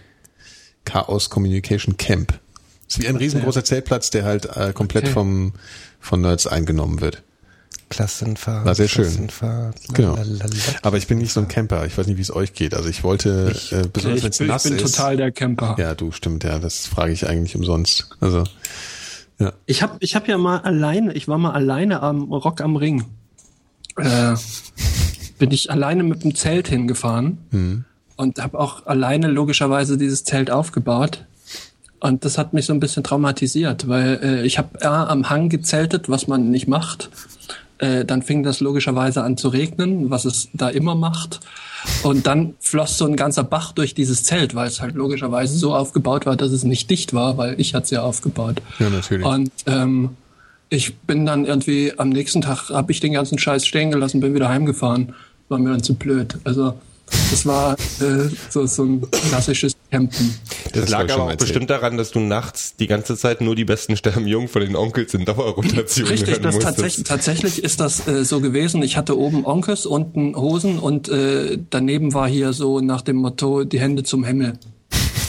[0.86, 2.40] Chaos Communication Camp.
[2.88, 5.14] Das ist wie ein riesengroßer Zeltplatz, der halt äh, komplett Okay.
[5.14, 5.54] vom
[6.00, 7.24] von Nerds eingenommen wird.
[7.92, 8.66] Klassenfahrt.
[8.66, 9.04] War sehr schön.
[9.04, 9.76] Klassenfahrt.
[9.94, 10.18] Genau.
[10.82, 11.86] Aber ich bin nicht so ein Camper.
[11.86, 12.74] Ich weiß nicht, wie es euch geht.
[12.74, 14.96] Also ich wollte, äh, besonders Ich wenn es bin, ich nass bin ist.
[14.96, 15.76] total der Camper.
[15.78, 16.58] Ja, du stimmt, ja.
[16.58, 18.10] Das frage ich eigentlich umsonst.
[18.20, 18.46] Also
[19.40, 19.54] ja.
[19.66, 23.06] Ich habe ich hab ja mal alleine, ich war mal alleine am Rock am Ring.
[23.98, 24.36] Äh,
[25.38, 27.86] bin ich alleine mit dem Zelt hingefahren
[28.16, 31.26] und habe auch alleine logischerweise dieses Zelt aufgebaut.
[32.00, 35.50] Und das hat mich so ein bisschen traumatisiert, weil äh, ich habe ja, am Hang
[35.50, 37.12] gezeltet, was man nicht macht.
[37.82, 41.40] Äh, dann fing das logischerweise an zu regnen, was es da immer macht.
[42.04, 45.74] Und dann floss so ein ganzer Bach durch dieses Zelt, weil es halt logischerweise so
[45.74, 48.62] aufgebaut war, dass es nicht dicht war, weil ich hatte es ja aufgebaut.
[48.78, 49.26] Ja, natürlich.
[49.26, 50.12] Und ähm,
[50.70, 54.36] ich bin dann irgendwie am nächsten Tag habe ich den ganzen Scheiß stehen gelassen, bin
[54.36, 55.14] wieder heimgefahren,
[55.50, 56.38] war mir dann zu blöd.
[56.44, 56.76] Also
[57.32, 60.34] das war äh, so, so ein klassisches Campen.
[60.72, 61.38] Das, Das lag aber auch erzählen.
[61.38, 64.76] bestimmt daran, dass du nachts die ganze Zeit nur die besten sterben jung von den
[64.76, 66.76] Onkels in Dauerrotation Richtig, hören das musstest.
[66.78, 68.82] tatsächlich, tatsächlich ist das äh, so gewesen.
[68.84, 73.64] Ich hatte oben Onkels, unten Hosen und äh, daneben war hier so nach dem Motto
[73.66, 74.54] die Hände zum Himmel.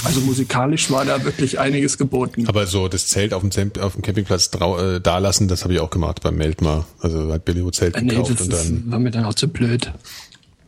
[0.04, 2.46] Also musikalisch war da wirklich einiges geboten.
[2.48, 5.74] Aber so das Zelt auf dem, Zelt, auf dem Campingplatz äh, da lassen, das habe
[5.74, 6.86] ich auch gemacht beim Meltmar.
[7.00, 8.90] Also hat Billy Zelt Äh, nee, gekauft das und dann.
[8.90, 9.92] war mir dann auch zu blöd.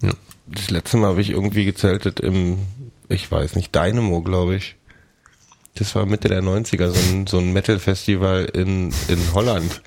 [0.03, 0.11] Ja.
[0.47, 2.59] Das letzte Mal habe ich irgendwie gezeltet im,
[3.09, 4.77] ich weiß nicht, Dynamo, glaube ich.
[5.77, 9.83] Das war Mitte der 90er, so ein, so ein Metal-Festival in, in Holland.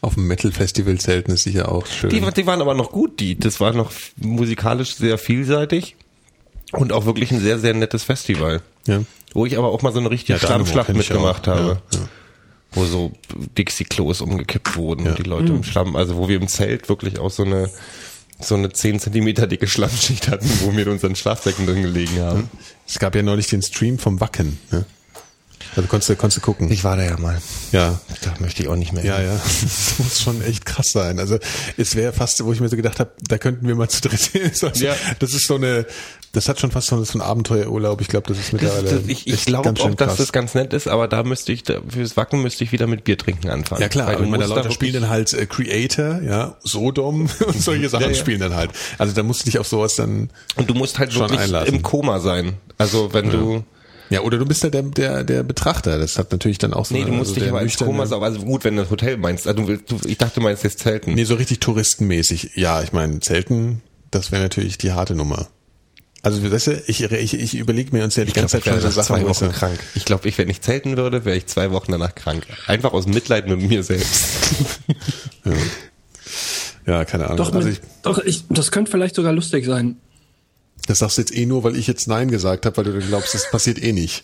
[0.00, 2.10] Auf dem Metal Festival Zelten ist sicher auch schön.
[2.10, 3.36] Die, die waren aber noch gut, die.
[3.36, 5.96] Das war noch musikalisch sehr vielseitig
[6.72, 8.60] und auch wirklich ein sehr, sehr nettes Festival.
[8.86, 9.02] ja.
[9.34, 11.82] Wo ich aber auch mal so eine richtige Ja, Schlammschlacht mitgemacht habe.
[11.92, 12.08] Ja, ja.
[12.72, 13.12] Wo so
[13.58, 15.10] Dixie-Klos umgekippt wurden Ja.
[15.10, 17.68] und die Leute im Schlamm, also wo wir im Zelt wirklich auch so eine
[18.40, 22.50] so eine 10 Zentimeter dicke Schlammschicht hatten, wo wir in unseren Schlafsäcken drin gelegen haben.
[22.86, 24.58] Es gab ja neulich den Stream vom Wacken.
[24.70, 24.84] Ne?
[25.74, 26.70] Also konntest du, konntest du gucken.
[26.70, 27.40] Ich war da ja mal.
[27.72, 28.00] ja.
[28.22, 29.04] Da möchte ich auch nicht mehr.
[29.04, 31.18] Ja, ja, das muss schon echt krass sein.
[31.18, 31.38] Also
[31.76, 34.20] es wäre fast, wo ich mir so gedacht habe, da könnten wir mal zu dritt
[34.20, 34.42] hin.
[34.44, 34.94] Also, Ja.
[35.18, 35.86] Das ist so eine,
[36.32, 38.00] das hat schon fast so ein Abenteuerurlaub.
[38.00, 38.90] Ich glaube, das ist Das, mittlerweile.
[39.00, 40.16] das, ich ich echt glaube auch, dass krass.
[40.18, 43.04] das ganz nett ist, aber da müsste ich, da, fürs Wacken müsste ich wieder mit
[43.04, 43.80] Bier trinken anfangen.
[43.80, 47.60] Ja klar, aber du meine da Leute spielen dann halt äh, Creator, ja, Sodom und
[47.62, 48.14] solche Sachen Ja, ja.
[48.14, 48.70] spielen dann halt.
[48.98, 51.74] Also da musst du dich auf sowas dann, Und du musst halt schon wirklich einlassen.
[51.74, 52.54] im Koma sein.
[52.78, 53.64] Also wenn du,
[54.10, 55.98] ja, oder du bist ja der, der, der Betrachter.
[55.98, 58.06] Das hat natürlich dann auch so nee, du musst also dich aber ins nüchterne- Koma
[58.06, 58.22] sein.
[58.22, 59.48] Also gut, wenn du das Hotel meinst.
[59.48, 61.14] Also du, du, ich dachte, du meinst jetzt Zelten.
[61.14, 62.50] Nee, so richtig touristenmäßig.
[62.54, 65.48] Ja, ich meine, Zelten, das wäre natürlich die harte Nummer.
[66.26, 68.72] Also, weißt du, ich, ich, ich überlege mir uns ja die Ich ganze ich Zeit
[68.72, 69.06] schon so Sachen.
[69.06, 69.46] zwei weißt du.
[69.46, 69.78] Wochen krank.
[69.94, 72.44] Ich glaube, ich, wenn ich zelten würde, wäre ich zwei Wochen danach krank.
[72.66, 74.24] Einfach aus Mitleid mit mir selbst.
[76.86, 77.38] Ja, keine Ahnung.
[77.38, 79.96] Doch, also mit, ich, doch ich, das könnte vielleicht sogar lustig sein.
[80.86, 83.08] das sagst du jetzt eh nur, weil ich jetzt Nein gesagt habe, weil du dann
[83.08, 84.22] glaubst, das passiert eh nicht.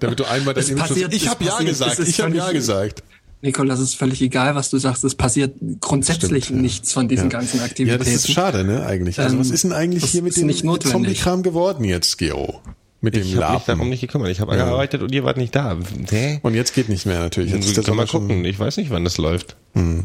[0.00, 2.34] Damit du einmal dein Es Image passiert- Ich es habe Ja gesagt, es ich habe
[2.36, 3.02] Ja gesagt.
[3.40, 5.04] Nicole, das ist völlig egal, was du sagst.
[5.04, 6.62] Es passiert grundsätzlich Stimmt, ja.
[6.62, 8.04] nichts von diesen ganzen Ja, Aktivitäten.
[8.04, 9.20] das ist schade, ne, eigentlich.
[9.20, 10.92] Also Ähm, was ist denn eigentlich hier mit ist dem nicht notwendig.
[11.20, 12.60] Zombie-Kram geworden jetzt, Geo?
[13.00, 14.30] Mit dem Ich habe mich darum nicht gekümmert.
[14.30, 15.76] Ich habe gearbeitet und ihr wart nicht da.
[16.10, 16.40] Hä?
[16.42, 17.52] Und jetzt geht nicht mehr natürlich.
[17.52, 18.44] Jetzt Können wir Sommer schon- gucken.
[18.44, 19.54] Ich weiß nicht, wann das läuft.
[19.76, 19.96] Ja, müssen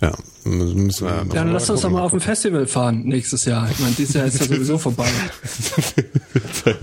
[0.00, 0.12] wir
[0.44, 3.70] Ja, dann lass uns doch mal auf ein Festival fahren nächstes Jahr.
[3.70, 5.08] Ich meine, dieses Jahr ist ja sowieso vorbei.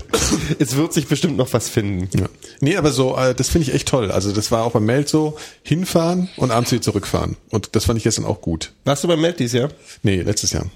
[0.58, 2.08] es wird sich bestimmt noch was finden.
[2.18, 2.26] Ja.
[2.60, 4.10] Nee, aber so, äh, das finde ich echt toll.
[4.10, 7.36] Also das war auch beim Meld so, hinfahren und abends wieder zurückfahren.
[7.50, 8.72] Und das fand ich gestern auch gut.
[8.84, 9.70] Warst du beim Meld dieses Jahr?
[10.02, 10.66] Nee, letztes Jahr.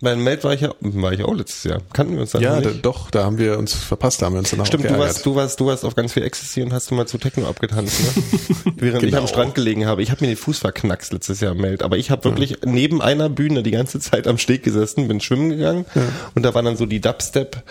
[0.00, 1.80] Beim Meld war ich ja, war ich auch letztes Jahr.
[1.92, 4.40] Kannten wir uns dann Ja, da, doch, da haben wir uns verpasst, da haben wir
[4.40, 6.90] uns danach Stimmt, du warst, du warst, du warst auf ganz viel Ecstasy und hast
[6.90, 8.72] du mal zu Techno abgetanzt, ne?
[8.76, 9.22] Während ich Genau.
[9.22, 10.02] am Strand gelegen habe.
[10.02, 13.00] Ich habe mir den Fuß verknackst letztes Jahr im Meld, aber ich habe wirklich neben
[13.00, 15.86] einer Bühne die ganze Zeit am Steg gesessen, bin schwimmen gegangen
[16.34, 17.62] und da waren dann so die Dubstep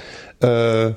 [0.42, 0.96] äh, ja.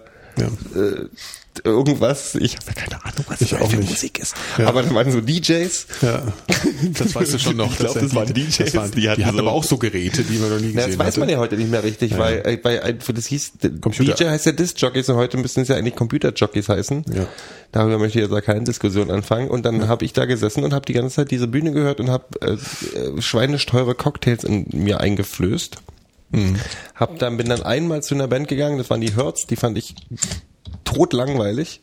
[1.64, 3.90] Irgendwas, ich habe ja keine Ahnung, was Ich das auch für nicht.
[3.90, 4.34] Musik ist.
[4.58, 4.66] Ja.
[4.68, 5.86] Aber da waren so DJs.
[6.02, 6.22] ja,
[6.98, 7.70] das weißt du schon noch.
[7.72, 10.22] Ich glaub, das waren DJs, Das waren, die, die hatten so- aber auch so Geräte,
[10.24, 11.20] die man noch nie gesehen das weiß hatte.
[11.20, 14.14] man ja heute nicht mehr richtig, weil, äh, weil äh, das hieß, Computer.
[14.14, 17.04] DJ heißt ja Disc-Jockeys und heute müssten es ja eigentlich Computer-Jockeys heißen.
[17.14, 17.26] Ja.
[17.72, 19.48] Darüber möchte ich jetzt auch keine Diskussion anfangen.
[19.50, 22.10] Und dann habe ich da gesessen und habe die ganze Zeit diese Bühne gehört und
[22.10, 22.52] habe äh,
[22.98, 25.76] äh, schweinesteure Cocktails in mir eingeflößt.
[26.30, 26.56] Mhm.
[26.94, 29.78] Hab dann, bin dann einmal zu einer Band gegangen, das waren die Hurts, die fand
[29.78, 29.94] ich
[30.86, 31.82] totlangweilig.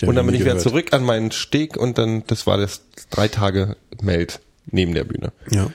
[0.00, 0.68] Die und dann bin ich wieder gehört.
[0.68, 5.32] zurück an meinen Steg und dann, das war das drei Tage Meld neben der Bühne.
[5.50, 5.70] Ja.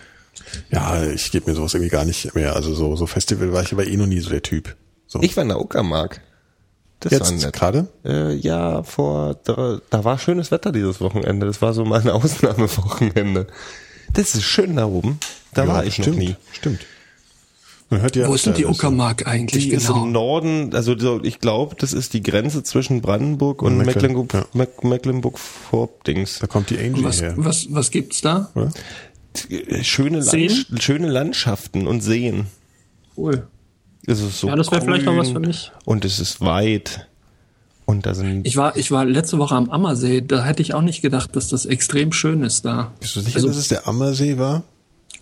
[0.72, 2.56] Ja, ich gebe mir sowas irgendwie gar nicht mehr.
[2.56, 4.76] Also so, so Festival war ich aber eh noch nie so der Typ.
[5.08, 5.22] So.
[5.22, 6.22] Ich war in der Uckermark.
[7.00, 7.88] Das Jetzt gerade?
[8.06, 11.46] Äh, ja, vor da, da war schönes Wetter dieses Wochenende.
[11.46, 13.48] Das war so mein Ausnahmewochenende.
[14.14, 15.20] Das ist schön da oben.
[15.54, 16.36] Da war ich stimmt, noch nie.
[16.54, 16.86] Stimmt.
[17.94, 20.04] Man hört ja Wo ist denn die Uckermark eigentlich Die ist genau?
[20.06, 23.86] im Norden, also so, ich glaube, das ist die Grenze zwischen Brandenburg und Und Mecklen-
[24.14, 24.46] Mecklenburg, ja.
[24.54, 26.26] Meck- Mecklenburg-Vorpommern.
[26.40, 27.34] Da kommt die Angie Was, her.
[27.38, 28.50] was, was gibt's da?
[29.82, 30.20] Schöne?
[30.20, 32.46] Land, schöne Landschaften und Seen.
[33.18, 33.48] Cool.
[34.06, 35.72] Es ist so Ja, das wäre vielleicht auch was für mich.
[35.86, 37.08] Und es ist weit.
[37.86, 40.82] Und da sind Ich war, ich war letzte Woche am Ammersee, da hätte ich auch
[40.82, 42.92] nicht gedacht, dass das extrem schön ist da.
[43.00, 44.64] Bist du sicher, Also- dass es der Ammersee war?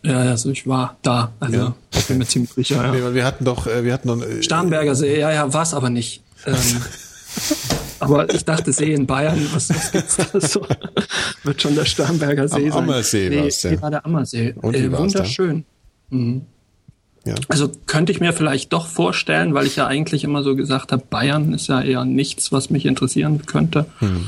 [0.04, 1.76] Ja, also ich war da, also Ja.
[1.94, 2.78] ich bin mir ziemlich sicher.
[2.78, 2.92] Ja.
[2.92, 5.74] Nee, weil wir hatten doch, äh, wir hatten noch, äh, Starnberger See, ja, ja, war's
[5.74, 6.24] aber nicht.
[6.46, 6.56] Ähm,
[8.00, 10.66] aber ich dachte See in Bayern, was, was gibt's da so?
[11.44, 12.84] Wird schon der Starnberger See Am sein.
[12.84, 13.82] Ammersee nee, war's, ja.
[13.82, 14.54] war der Ammersee.
[14.60, 15.66] Und äh, wunderschön.
[16.10, 17.36] ja.
[17.48, 21.04] Also könnte ich mir vielleicht doch vorstellen, weil ich ja eigentlich immer so gesagt habe,
[21.08, 23.86] Bayern ist ja eher nichts, was mich interessieren könnte.
[24.00, 24.26] Hm.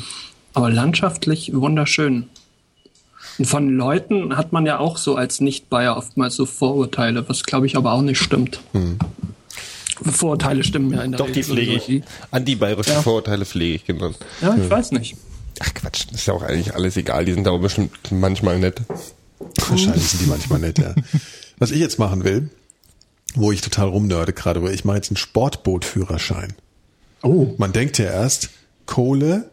[0.54, 2.28] Aber landschaftlich wunderschön.
[3.40, 7.66] Und von Leuten hat man ja auch so als Nicht-Bayer oftmals so Vorurteile, was glaube
[7.66, 8.60] ich aber auch nicht stimmt.
[8.74, 9.00] Hm.
[10.02, 11.92] Vorurteile stimmen ja in der Doch, die Regel pflege sowieso.
[12.00, 12.04] ich.
[12.32, 13.02] Antibayerische Ja.
[13.02, 14.18] Vorurteile pflege ich genannt.
[14.42, 15.16] Ja, ich weiß nicht.
[15.60, 17.26] Ach Quatsch, ist ja auch eigentlich alles egal.
[17.26, 18.82] Die sind aber bestimmt manchmal nett.
[19.68, 20.94] Wahrscheinlich sind die manchmal nett, ja.
[21.58, 22.50] Was ich jetzt machen will,
[23.36, 26.54] wo ich total rumnörde gerade, weil ich mache jetzt einen Sportbootführerschein.
[27.22, 27.54] Oh.
[27.58, 28.50] Man denkt ja erst
[28.86, 29.50] Kohle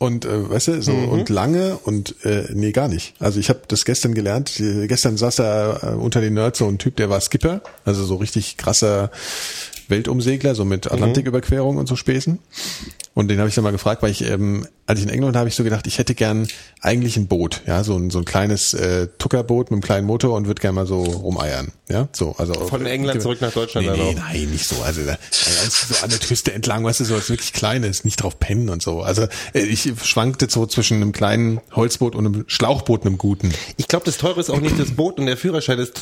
[0.00, 3.12] und äh, weißt du, so und lange und äh, nee, gar nicht.
[3.18, 4.54] Also ich habe das gestern gelernt.
[4.56, 8.16] Gestern saß da äh, unter den Nerds so ein Typ, der war Skipper, also so
[8.16, 9.10] richtig krasser
[9.88, 12.38] Weltumsegler, so mit Atlantiküberquerung und so Späßen.
[13.12, 15.48] Und den habe ich dann mal gefragt, weil ich, ähm, als ich in England habe
[15.48, 16.48] ich so gedacht, ich hätte gern
[16.80, 20.34] eigentlich ein Boot, ja, so ein, so ein kleines äh, Tuckerboot mit einem kleinen Motor
[20.34, 23.96] und würde gern mal so rumeiern, ja, so, also Von England zurück nach Deutschland Nee,
[23.96, 24.82] nee, nein, nicht so.
[24.82, 25.16] Also da,
[25.62, 28.68] also so an der Küste entlang, weißt du, so was wirklich Kleines, nicht drauf pennen
[28.68, 29.02] und so.
[29.02, 33.52] Also äh, ich schwankte so zwischen einem kleinen Holzboot und einem Schlauchboot, einem guten.
[33.76, 35.78] Ich glaube, das Teure ist auch nicht das Boot und der Führerschein.
[35.78, 35.92] Das,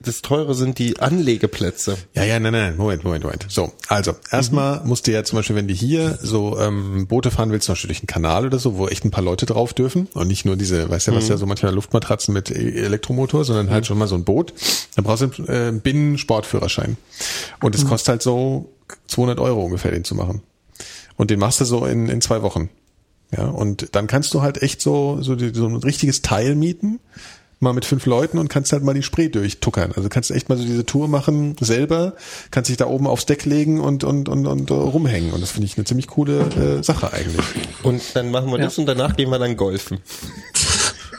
[0.00, 1.98] das Teure sind die Anlegeplätze.
[2.14, 3.46] Ja, ja, nein, nein, Moment, Moment, Moment.
[3.48, 7.52] So, also erstmal musst du ja zum Beispiel, wenn du hier so ähm, Boote fahren
[7.52, 10.08] willst, zum Beispiel durch einen Kanal oder so, wo echt ein paar Leute drauf dürfen
[10.14, 13.70] und nicht nur diese, weißt du, was ja so manchmal Luftmatratzen mit E- Elektromotor, sondern
[13.70, 14.52] halt schon mal so ein Boot.
[14.96, 16.96] Dann brauchst du einen äh, Binnen-Sportführerschein.
[17.62, 18.70] Und es kostet halt so
[19.08, 20.42] 200 Euro ungefähr, den zu machen.
[21.16, 22.70] Und den machst du so in, in zwei Wochen.
[23.36, 27.00] Ja, und dann kannst du halt echt so, so, so ein richtiges Teil mieten,
[27.60, 29.92] mal mit fünf Leuten und kannst halt mal die Spree durchtuckern.
[29.96, 32.14] Also kannst echt mal so diese Tour machen selber,
[32.50, 35.32] kannst dich da oben aufs Deck legen und, und, und, und äh, rumhängen.
[35.32, 36.40] Und das finde ich eine ziemlich coole
[36.78, 37.44] äh, Sache eigentlich.
[37.82, 38.64] Und dann machen wir Ja.
[38.64, 39.98] das und danach gehen wir dann golfen.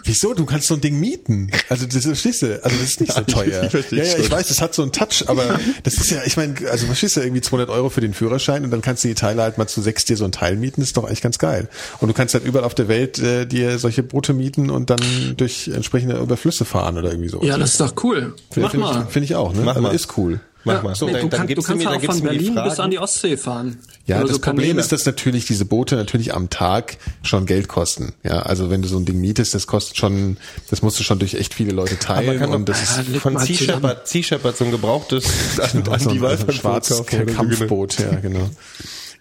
[0.06, 0.34] Wieso?
[0.36, 1.50] Du kannst so ein Ding mieten.
[1.68, 3.64] Also das verstehst du, also das ist nicht so teuer.
[3.74, 6.38] ich ja, ja, ich weiß, das hat so einen Touch, aber das ist ja, ich
[6.38, 9.16] meine, also verstehst du, irgendwie 200 Euro für den Führerschein und dann kannst du die
[9.16, 11.40] Teile halt mal zu sechs dir so ein Teil mieten, das ist doch eigentlich ganz
[11.40, 11.68] geil.
[12.00, 15.00] Und du kannst halt überall auf der Welt äh, dir solche Boote mieten und dann
[15.38, 17.42] durch entsprechende über Flüsse fahren oder irgendwie so.
[17.42, 18.36] Ja, das ist doch cool.
[18.56, 19.06] Mach Finde mal.
[19.08, 19.62] ich, find ich auch, ne?
[19.62, 19.96] Mach also mal.
[19.96, 20.40] ist cool.
[20.66, 20.94] Mach Ja, mal.
[21.00, 23.38] nee, dann, du, dann kann, du kannst mir, auch von Berlin bis an die Ostsee
[23.38, 23.78] fahren.
[24.08, 27.68] Ja, Oder das so Problem ist, dass natürlich diese Boote natürlich am Tag schon Geld
[27.68, 28.14] kosten.
[28.24, 30.38] Ja, also wenn du so ein Ding mietest, das kostet schon,
[30.70, 33.22] das musst du schon durch echt viele Leute teilen kann und das ist Ah, leg
[33.22, 33.56] von Sea.
[33.56, 35.26] Shepherd, sea Shepherd so ein gebrauchtes
[35.60, 37.32] an, an so die ein, Walfang ein schwarzes so, genau.
[37.32, 38.50] Kampfboot, ja, genau.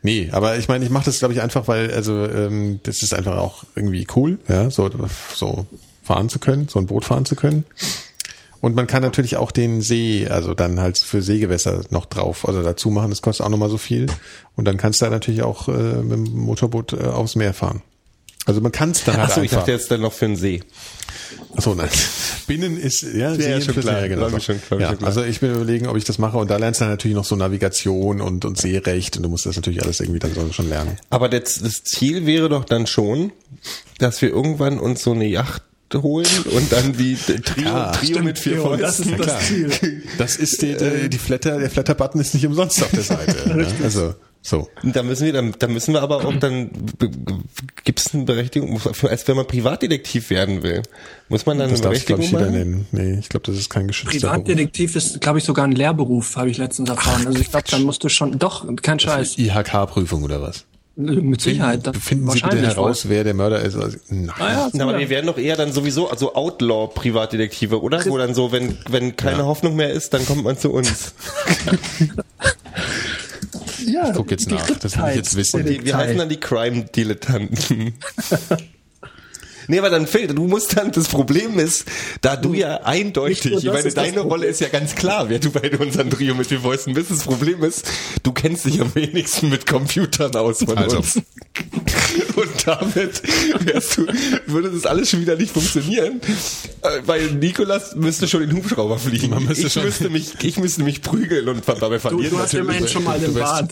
[0.03, 3.15] Nee, aber ich meine, ich mache das glaube ich einfach, weil also ähm, das ist
[3.15, 4.91] einfach auch irgendwie cool, ja, so
[5.35, 5.67] so
[6.03, 7.65] fahren zu können, so ein Boot fahren zu können.
[8.65, 12.63] Und man kann natürlich auch den See, also dann halt für Seegewässer noch drauf, also
[12.63, 14.07] dazu machen, das kostet auch nochmal so viel.
[14.57, 17.83] Und dann kannst du da natürlich auch äh, mit dem Motorboot äh, aufs Meer fahren.
[18.47, 20.63] Also man kann es dann halt Achso, ich dachte jetzt dann noch für den See.
[21.55, 21.91] Achso, nein.
[22.47, 24.01] Binnen ist, ja, ja, Seen schon klar.
[24.01, 24.31] See, genau.
[24.31, 25.09] Mir schon- ja, schon klar.
[25.09, 27.27] also ich bin überlegen, ob ich das mache und da lernst du dann natürlich noch
[27.27, 30.71] so Navigation und, und Seerecht und du musst das natürlich alles irgendwie dann so schon
[30.71, 30.97] lernen.
[31.11, 33.31] Aber das, das Ziel wäre doch dann schon,
[33.99, 35.63] dass wir irgendwann uns so eine Yacht
[35.93, 37.15] holen und dann wie
[37.45, 39.15] Trio, Ja, Trio mit vier Theo, das Fäusten.
[39.21, 40.03] ist das Ziel.
[40.19, 43.49] Das ist die, die, die Flatter, der Flatter-Button ist nicht umsonst auf der Seite.
[43.57, 43.67] ne?
[43.83, 44.15] Also,
[44.47, 44.69] so.
[44.83, 46.71] Da müssen wir, dann, da müssen wir aber auch dann,
[47.85, 48.79] gibt es eine Berechtigung,
[49.09, 50.83] als wenn man Privatdetektiv werden will,
[51.31, 52.53] muss man dann Das eine ich, Berechtigung ich, jeder machen?
[52.53, 52.87] nennen.
[52.93, 54.33] Nee, ich glaube, das ist kein geschützter Beruf.
[54.45, 57.27] Privatdetektiv ist, glaube ich, sogar ein Lehrberuf, habe ich letztens erfahren.
[57.27, 60.65] Also ich glaube, dann musst du schon, doch, kein Scheiß, IHK-Prüfung oder was?
[60.97, 61.87] Mit Sicherheit.
[61.87, 63.77] dann Finden Sie bitte wahrscheinlich heraus, wer der Mörder ist.
[63.77, 64.31] Also, nein.
[64.39, 68.05] Ah, ja, Na, aber wir werden doch eher dann sowieso, also Outlaw-Privatdetektive, oder?
[68.07, 69.45] Wo dann so, wenn, wenn keine Ja.
[69.45, 71.15] Hoffnung mehr ist, dann kommt man zu uns.
[73.87, 75.65] ja, guck jetzt nach, das will ich jetzt wissen.
[75.67, 77.95] Die, wir heißen dann die Crime-Dilettanten.
[79.69, 81.85] Nee, aber dann fehlt, du musst dann, das Problem ist,
[82.21, 85.71] da du ja eindeutig, ich meine, deine Rolle ist ja ganz klar, wer du bei
[85.79, 87.11] unseren Trio mit vier Fäusten bist.
[87.11, 87.87] Das Problem ist,
[88.23, 90.99] du kennst dich am wenigsten mit Computern aus von Also.
[90.99, 91.21] uns.
[92.45, 93.23] Und damit
[93.67, 94.07] wärst du,
[94.47, 96.21] würde das alles schon wieder nicht funktionieren,
[96.83, 99.31] äh, weil Nikolas müsste schon den Hubschrauber fliegen.
[99.31, 102.31] Man müsste ich schon- müsste mich, ich müsste mich prügeln und dabei Du, verlieren.
[102.31, 102.65] du hast natürlich.
[102.65, 103.71] immerhin schon mal den Du Bart.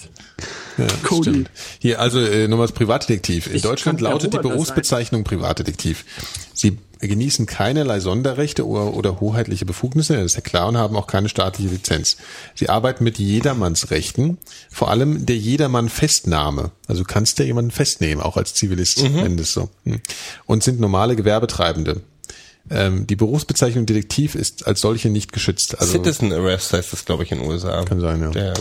[0.78, 1.30] Ja, Cody.
[1.30, 1.50] stimmt.
[1.80, 3.46] Hier, also äh, nochmal das Privatdetektiv.
[3.48, 6.04] In Ich Deutschland lautet die Berufsbezeichnung Privatdetektiv.
[6.54, 11.08] Sie genießen keinerlei Sonderrechte oder, oder hoheitliche Befugnisse, das ist ja klar, und haben auch
[11.08, 12.16] keine staatliche Lizenz.
[12.54, 14.38] Sie arbeiten mit Jedermannsrechten,
[14.70, 16.70] vor allem der Jedermann-Festnahme.
[16.86, 19.16] Also du kannst ja jemanden festnehmen, auch als Zivilist, Mhm.
[19.16, 19.68] wenn das so.
[19.84, 20.00] Hm.
[20.46, 22.02] Und sind normale Gewerbetreibende.
[22.70, 25.76] Ähm, die Berufsbezeichnung Detektiv ist als solche nicht geschützt.
[25.80, 27.82] Also Citizen Arrest heißt das, glaube ich, in den USA.
[27.84, 28.30] kann sein, ja.
[28.30, 28.54] Der,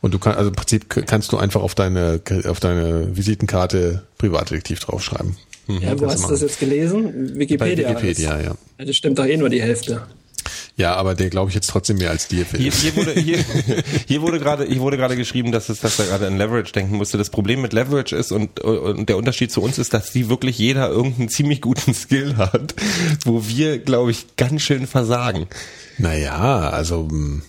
[0.00, 4.78] Und du kannst, also im Prinzip kannst du einfach auf deine, auf deine Visitenkarte Privatdetektiv
[4.78, 5.36] draufschreiben.
[5.68, 7.38] Ja, wo hast du das jetzt gelesen?
[7.38, 7.92] Wikipedia.
[7.92, 8.56] Bei Wikipedia, ja.
[8.78, 8.84] ja.
[8.84, 10.02] Das stimmt doch eh nur die Hälfte.
[10.76, 12.46] Ja, aber der glaube ich jetzt trotzdem mehr als dir.
[12.56, 13.38] Hier, hier wurde, hier,
[14.08, 16.96] hier wurde gerade, hier wurde gerade geschrieben, dass es, dass er gerade an Leverage denken
[16.96, 17.18] musste.
[17.18, 20.58] Das Problem mit Leverage ist und, und der Unterschied zu uns ist, dass die wirklich
[20.58, 22.74] jeder irgendeinen ziemlich guten Skill hat,
[23.24, 25.46] wo wir, glaube ich, ganz schön versagen.
[25.98, 27.42] Naja, also hm,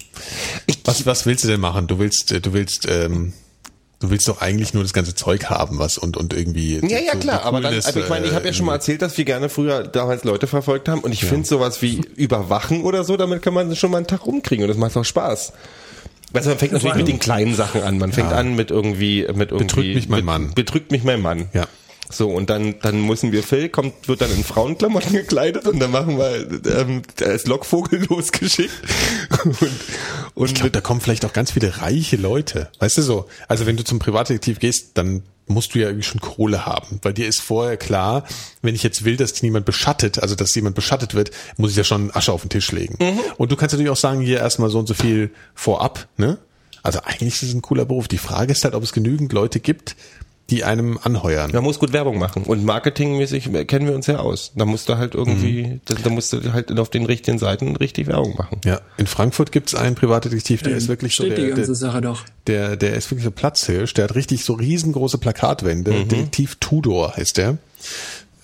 [0.83, 1.87] was, was willst du denn machen?
[1.87, 3.31] Du willst, äh, du willst, ähm,
[4.03, 6.81] du willst doch eigentlich nur das ganze Zeug haben, was und und irgendwie.
[6.85, 9.01] Ja, ja, klar, aber dann, also ich meine, ich habe ja äh, schon mal erzählt,
[9.01, 13.05] dass wir gerne früher damals Leute verfolgt haben und ich finde sowas wie überwachen oder
[13.05, 15.53] so, damit kann man schon mal einen Tag rumkriegen und das macht auch Spaß.
[16.33, 17.97] Also man fängt natürlich mit den kleinen Sachen an.
[17.97, 19.57] Man fängt an mit irgendwie, mit irgendwie.
[19.57, 20.53] Betrügt mich mein Mann.
[20.53, 21.47] Betrügt mich mein Mann.
[21.53, 21.67] Ja.
[22.13, 25.91] So, und dann, dann müssen wir, Phil kommt, wird dann in Frauenklamotten gekleidet und dann
[25.91, 28.71] machen wir, ähm, ist Lockvogel losgeschickt.
[29.43, 29.57] Und,
[30.35, 32.69] und Ich glaube, da kommen vielleicht auch ganz viele reiche Leute.
[32.79, 33.25] Weißt du so?
[33.47, 36.99] Also wenn du zum Privatdetektiv gehst, dann musst du ja irgendwie schon Kohle haben.
[37.01, 38.23] Weil dir ist vorher klar,
[38.61, 41.83] wenn ich jetzt will, dass niemand beschattet, also dass jemand beschattet wird, muss ich ja
[41.83, 42.97] schon Asche auf den Tisch legen.
[43.37, 46.37] Und du kannst natürlich auch sagen, hier erstmal so und so viel vorab, ne?
[46.81, 48.09] Also eigentlich ist es ein cooler Beruf.
[48.09, 49.95] Die Frage ist halt, ob es genügend Leute gibt,
[50.53, 51.49] die einem anheuern.
[51.51, 52.43] Man muss gut Werbung machen.
[52.43, 54.51] Und marketingmäßig kennen wir uns ja aus.
[54.55, 58.05] Da musst du halt irgendwie, da, da musst du halt auf den richtigen Seiten richtig
[58.05, 58.61] Werbung machen.
[58.63, 62.01] Ja, in Frankfurt gibt's einen Privatdetektiv, der ist wirklich so der, die ganze der, Sache
[62.01, 62.23] doch.
[62.45, 65.91] der, der ist wirklich so Platzhirsch, der hat richtig so riesengroße Plakatwände.
[65.91, 66.07] Mhm.
[66.07, 67.57] Detektiv Tudor heißt der.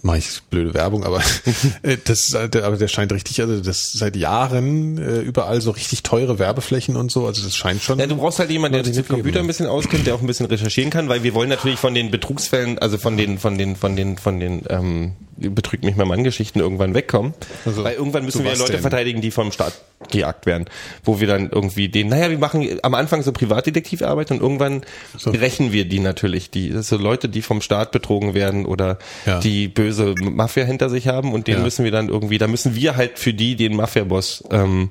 [0.02, 1.22] Mach ich blöde Werbung, aber
[1.84, 6.04] äh, das halt- aber der scheint richtig, also das seit Jahren äh, überall so richtig
[6.04, 8.00] teure Werbeflächen und so, also das scheint schon.
[8.00, 10.28] Ja, du brauchst halt jemanden, der sich mit Computer ein bisschen auskennt, der auch ein
[10.28, 13.76] bisschen recherchieren kann, weil wir wollen natürlich von den Betrugsfällen, also von den, von den,
[13.76, 17.34] von den, von den, ähm, betrügt mich mein Mann Geschichten irgendwann wegkommen.
[17.66, 18.82] Also, weil irgendwann müssen so wir Leute denn?
[18.82, 19.74] verteidigen, die vom Staat
[20.12, 20.66] gejagt werden,
[21.06, 24.82] wo wir dann irgendwie den, naja, wir machen am Anfang so Privatdetektivarbeit und irgendwann
[25.26, 29.40] rächen wir die natürlich, die, so Leute, die vom Staat betrogen werden oder Ja.
[29.40, 29.89] die böse
[30.20, 31.64] Mafia hinter sich haben und den Ja.
[31.64, 34.90] müssen wir dann irgendwie, da müssen wir halt für die den Mafia-Boss ähm,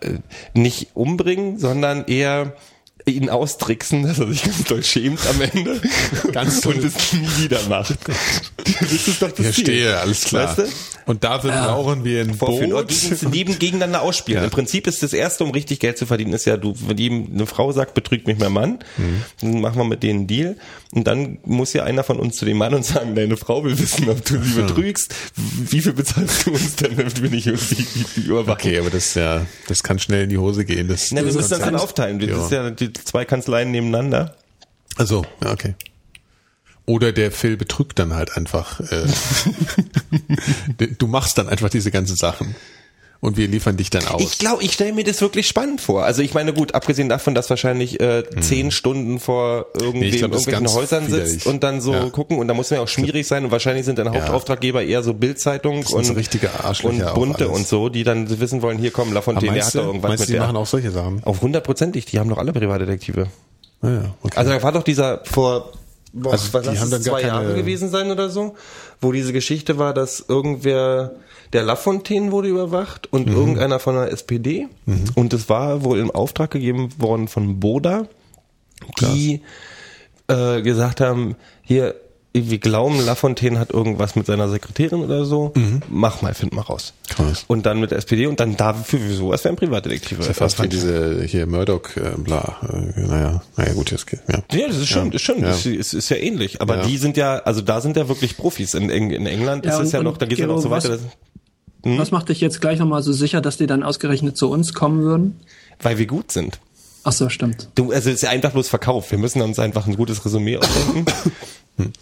[0.00, 0.14] äh,
[0.54, 2.52] nicht umbringen, sondern eher
[3.10, 5.80] ihn austricksen, dass er sich ganz doll schämt am Ende
[6.32, 6.84] Ganz und doll.
[6.86, 7.96] es nie wieder macht.
[8.80, 10.48] Das ist doch das verstehe, alles klar.
[10.48, 10.72] Weißt du?
[11.06, 12.88] Und dafür brauchen wir ein Vorführen Boot.
[12.88, 14.40] gegen, neben gegeneinander ausspielen.
[14.40, 14.44] Ja.
[14.44, 17.30] Im Prinzip ist das erste, um richtig Geld zu verdienen, ist ja, du, wenn ihm
[17.32, 19.22] eine Frau sagt, betrügt mich mein Mann, Mhm.
[19.40, 20.56] dann machen wir mit denen einen Deal.
[20.92, 23.78] Und dann muss ja einer von uns zu dem Mann und sagen, deine Frau will
[23.78, 25.14] wissen, ob du sie betrügst.
[25.34, 27.86] Wie viel bezahlst du uns denn, damit wir nicht irgendwie
[28.20, 28.52] überwachen?
[28.52, 30.88] Okay, aber das ist ja, das kann schnell in die Hose gehen.
[30.88, 32.18] Das, Na, wir müssen das dann aufteilen.
[32.18, 32.44] Das Ja.
[32.44, 34.36] ist ja die zwei Kanzleien nebeneinander.
[34.96, 35.74] Also, ja, okay.
[36.86, 38.80] Oder der Phil betrügt dann halt einfach.
[38.80, 39.06] Äh,
[40.98, 42.54] du machst dann einfach diese ganzen Sachen.
[43.20, 44.22] Und wir liefern dich dann aus.
[44.22, 46.04] Ich glaube, ich stelle mir das wirklich spannend vor.
[46.04, 50.30] Also ich meine, gut, abgesehen davon, dass wahrscheinlich äh, zehn Stunden vor irgendwem Nee, glaub,
[50.34, 51.28] irgendwelchen Häusern widerlich.
[51.32, 52.10] sitzt und dann so Ja.
[52.10, 55.02] gucken und da muss man ja auch schmierig sein und wahrscheinlich sind dann Hauptauftraggeber eher
[55.02, 58.92] so Bildzeitung und so richtige Arschlöcher und bunte und so, die dann wissen wollen, hier
[58.92, 60.42] kommen Aber Lafontaine, der meinst hat du, da irgendwas meinst du, mit die der.
[60.42, 61.24] machen auch solche Sachen?
[61.24, 63.26] Auf hundertprozentig, die haben doch alle Privatdetektive.
[63.82, 64.36] Ja, okay.
[64.36, 65.72] Also da war doch dieser vor
[66.12, 68.54] boah, Also was die haben dann zwei Jahre keine- gewesen sein oder so,
[69.00, 71.12] wo diese Geschichte war, dass irgendwer
[71.52, 73.34] der Lafontaine wurde überwacht und Mhm.
[73.36, 74.66] irgendeiner von der SPD
[75.14, 78.06] und es war wohl im Auftrag gegeben worden von Boda,
[79.00, 79.42] die
[80.28, 81.94] äh, gesagt haben, hier
[82.34, 85.52] wir glauben, Lafontaine hat irgendwas mit seiner Sekretärin oder so.
[85.88, 86.92] Mach mal, find mal raus.
[87.08, 87.14] Mhm.
[87.14, 87.44] Krass.
[87.48, 90.18] Und dann mit der SPD und dann dafür sowas wäre ein Privatdetektiv.
[90.18, 92.58] Das ist ja fast wie diese hier Murdoch, äh, bla.
[92.62, 94.20] Äh, naja, naja, gut, jetzt geht.
[94.28, 94.40] Ja.
[94.52, 95.10] Ja, das ist schon, Ja.
[95.10, 95.46] das ist schon, Ja.
[95.48, 96.60] das ist, ist ja ähnlich.
[96.60, 96.82] Aber Ja.
[96.86, 98.74] die sind ja, also da sind ja wirklich Profis.
[98.74, 100.70] In, Eng- in England Ja, ist es ja noch, da geht es ja noch so
[100.70, 100.96] weiter,
[101.82, 104.50] was- dass- Was macht dich jetzt gleich nochmal so sicher, dass die dann ausgerechnet zu
[104.50, 105.40] uns kommen würden?
[105.80, 106.58] weil wir gut sind.
[107.04, 107.68] Ach so, stimmt.
[107.76, 109.10] Du, also es ist ja einfach bloß Verkauf.
[109.12, 111.06] Wir müssen uns einfach ein gutes Resümee ausdenken.
[111.76, 111.92] Und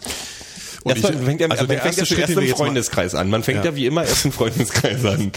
[0.91, 3.29] Erstmal ich- fängt ja, also man der fängt erste ja Schritt, wir im Freundeskreis an.
[3.29, 3.71] Man fängt ja.
[3.71, 3.75] Ja.
[3.75, 5.31] wie immer erst im Freundeskreis an.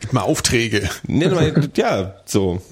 [0.00, 0.88] Gib mal Aufträge.
[1.06, 1.28] Nee,
[1.76, 2.62] ja, so.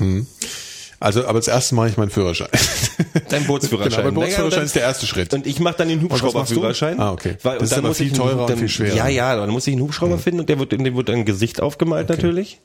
[1.00, 2.50] Also, aber als erstes mache ich meinen Führerschein.
[3.30, 4.04] Dein Bootsführerschein.
[4.04, 5.32] Genau, mein Bootsführerschein und ist der erste Schritt.
[5.32, 6.02] Und ich mache dann den?
[6.02, 7.00] Hubschrauberführerschein.
[7.00, 7.36] Ah, okay.
[7.42, 8.94] Weil, Das ist und dann aber viel teurer und dann, viel schwerer.
[8.94, 11.62] Ja, ja, dann muss ich einen Hubschrauber finden und der wird, dem wird ein Gesicht
[11.62, 12.60] aufgemalt natürlich.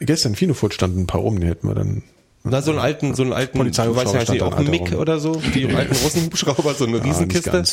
[0.00, 2.02] Gestern in Finofurt standen ein paar rum, die hätten wir dann.
[2.42, 4.30] Na, so einen alten, so einen alten, du Polizeihubschrauber weißt ja stand
[4.70, 5.00] nicht, da auch rum.
[5.00, 7.64] oder so, die alten Russenhubschrauber, so eine Ah, nicht Riesenkiste.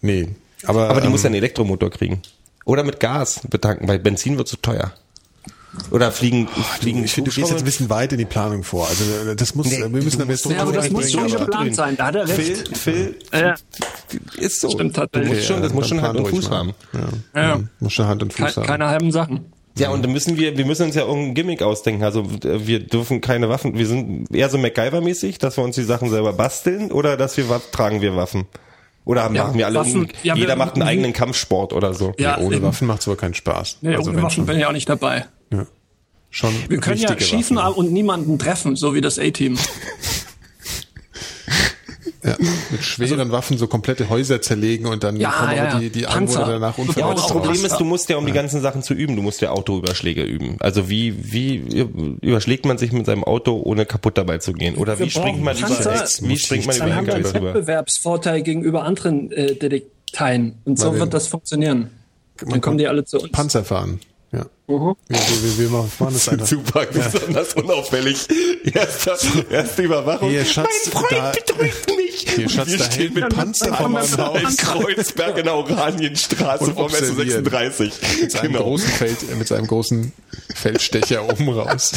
[0.00, 0.28] Nee.
[0.64, 2.22] Aber, Aber die ähm, muss ja einen Elektromotor kriegen.
[2.64, 4.92] Oder mit Gas betanken, weil Benzin wird zu teuer.
[5.90, 6.48] Oder fliegen,
[6.80, 8.88] fliegen ich finde, du gehst jetzt ein bisschen weit in die Planung vor.
[8.88, 11.10] Also äh, das muss, Nee, wir müssen du dann jetzt musst- Ja, aber das muss
[11.12, 12.76] schon geplant sein, da hat er Phil, recht.
[12.76, 13.54] Phil, Ja.
[14.38, 14.70] ist so.
[14.70, 15.32] Stimmt du tatsächlich.
[15.34, 16.72] musst schon, das muss schon Hand und Fuß haben.
[17.34, 17.40] Ja.
[17.42, 17.60] Ja.
[17.80, 18.66] Muss schon Hand und Fuß Ke haben.
[18.66, 19.46] keine halben Sachen.
[19.78, 22.02] Ja, und dann müssen wir, wir müssen uns ja irgendein Gimmick ausdenken.
[22.02, 25.82] Also äh, wir dürfen keine Waffen, wir sind eher so MacGyver-mäßig, dass wir uns die
[25.84, 28.46] Sachen selber basteln oder dass wir tragen wir Waffen.
[29.04, 31.94] Oder Ja, machen wir alle, Waffen- irgendein- ja, jeder wir- macht einen eigenen Kampfsport oder
[31.94, 32.14] so.
[32.18, 32.64] Ja, Nee, ohne eben.
[32.64, 33.78] Waffen macht's aber keinen Spaß.
[33.82, 35.26] Nee, also ohne Waffen schon, bin ich auch nicht dabei.
[35.52, 35.66] Ja.
[36.30, 37.74] schon Wir können ja schießen Waffen.
[37.78, 39.58] und niemanden treffen, so wie das A-Team.
[42.24, 42.36] Ja,
[42.72, 46.40] mit schweren Waffen so komplette Häuser zerlegen und dann Ja, kommen ja, die, die Panzer.
[46.40, 47.62] Anwohner danach Ja, Ja, unverletzt aber das Problem raus.
[47.72, 50.56] ist, du musst ja, um die ganzen Sachen zu üben, du musst ja Autoüberschläge üben.
[50.58, 51.56] Also wie, wie
[52.22, 54.74] überschlägt man sich mit seinem Auto, ohne kaputt dabei zu gehen?
[54.74, 56.28] Oder Wir wie springt man brauchen über, Panzer.
[56.28, 57.54] wie springt man Dann über haben wir einen LKWs rüber?
[57.54, 60.56] Wettbewerbsvorteil gegenüber anderen äh, Detekteien.
[60.64, 61.90] Und so wird das funktionieren.
[62.38, 63.30] Dann kommen die alle zu uns.
[63.30, 64.00] Panzer fahren.
[64.32, 64.46] Ja.
[64.68, 64.96] Mhm.
[65.08, 66.46] Wir, wir, wir machen das einfach.
[66.46, 68.26] Super, besonders unauffällig.
[68.74, 69.16] Erster,
[69.50, 70.28] erste Überwachung.
[70.30, 72.26] Hier, Schatz, mein Freund da- betrügt mich.
[72.34, 74.56] Hier, Schatz, wir da stehen hält mit Panzer vor in Haus.
[74.56, 77.46] Kreuzberg in der Oranienstraße vom observieren.
[77.46, 77.92] S36.
[78.20, 78.64] Mit seinem, Genau.
[78.64, 80.12] großen Feld, mit seinem großen
[80.54, 81.92] Feldstecher oben raus.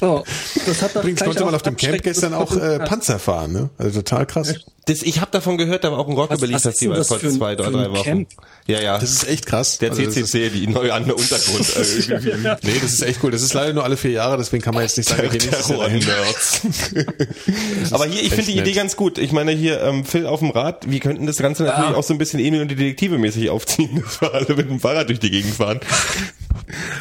[0.00, 0.24] So,
[0.66, 2.78] das hat Übrigens konnte man auf dem Camp gestern auch äh.
[2.80, 3.70] Panzer fahren, ne?
[3.78, 4.54] Also total krass.
[4.86, 8.02] Das, ich habe davon gehört, da war auch ein Rockabilly-Festival vor zwei, drei, drei Wochen.
[8.02, 8.28] Camp?
[8.66, 8.98] Ja, ja.
[8.98, 9.78] Das ist echt krass.
[9.78, 11.76] der Also CCC, die neue andere Untergrund.
[11.76, 12.48] Äh, irgendwie.
[12.62, 13.30] Nee, das ist echt cool.
[13.30, 15.50] Das ist leider nur alle vier Jahre, deswegen kann man jetzt nicht sagen, wir gehen.
[15.50, 16.62] Terror-Nerds.
[17.90, 18.74] Aber hier, ich finde die Idee nett.
[18.76, 19.18] ganz gut.
[19.18, 21.96] Ich meine hier, ähm, Phil auf dem Rad, wir könnten das Ganze natürlich Ja.
[21.96, 24.80] auch so ein bisschen Emil und die Detektive mäßig aufziehen, dass wir alle mit dem
[24.80, 25.80] Fahrrad durch die Gegend fahren.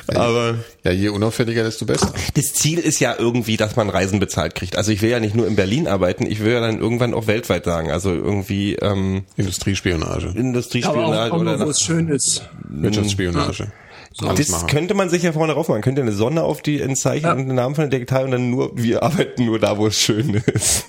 [0.07, 2.13] Aber Ja, je unauffälliger, desto besser.
[2.36, 4.75] das Ziel ist ja irgendwie, dass man Reisen bezahlt kriegt.
[4.75, 7.27] Also ich will ja nicht nur in Berlin arbeiten, ich will ja dann irgendwann auch
[7.27, 7.91] weltweit sagen.
[7.91, 12.43] Also irgendwie ähm, Industriespionage, Aber Industriespionage auch, auch oder wo nach, es schön ist.
[12.69, 13.71] Wirtschaftsspionage.
[14.18, 14.68] Das machen.
[14.68, 15.76] könnte man sich ja vorne drauf machen.
[15.78, 17.32] Man könnte eine Sonne auf die Zeichen Ja.
[17.34, 19.97] und den Namen von der Detektei und dann nur, wir arbeiten nur da, wo es
[19.99, 20.86] schön ist.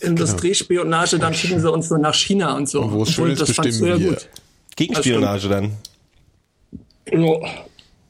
[0.00, 2.82] Industriespionage, dann schicken sie uns nur nach China und so.
[2.82, 4.08] Und wo es schön Obwohl, ist, bestimmen ja wir.
[4.10, 4.28] gut.
[4.76, 5.72] Gegenspionage dann.
[7.10, 7.18] Ja.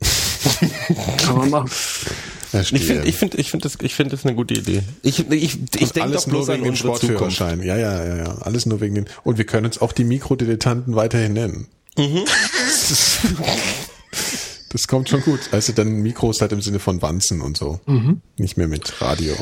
[1.17, 1.69] Kann man machen.
[1.69, 2.77] Verstehe.
[2.79, 4.83] Ich finde, ich finde, ich finde das, ich finde das eine gute Idee.
[5.01, 7.03] Ich, ich, ich Und denke alles doch bloß nur an wegen dem unsere Zukunft.
[7.35, 7.63] Sportführerschein.
[7.63, 8.37] Ja, ja, ja, ja.
[8.41, 9.05] Alles nur wegen dem.
[9.23, 11.67] Und wir können uns auch die Mikrodilettanten weiterhin nennen.
[11.97, 12.23] Mhm.
[14.73, 15.39] Das, kommt schon gut.
[15.51, 17.79] Du, dann Mikros halt im Sinne von Wanzen und so.
[17.85, 18.19] Mhm.
[18.37, 19.33] Nicht mehr mit Radio.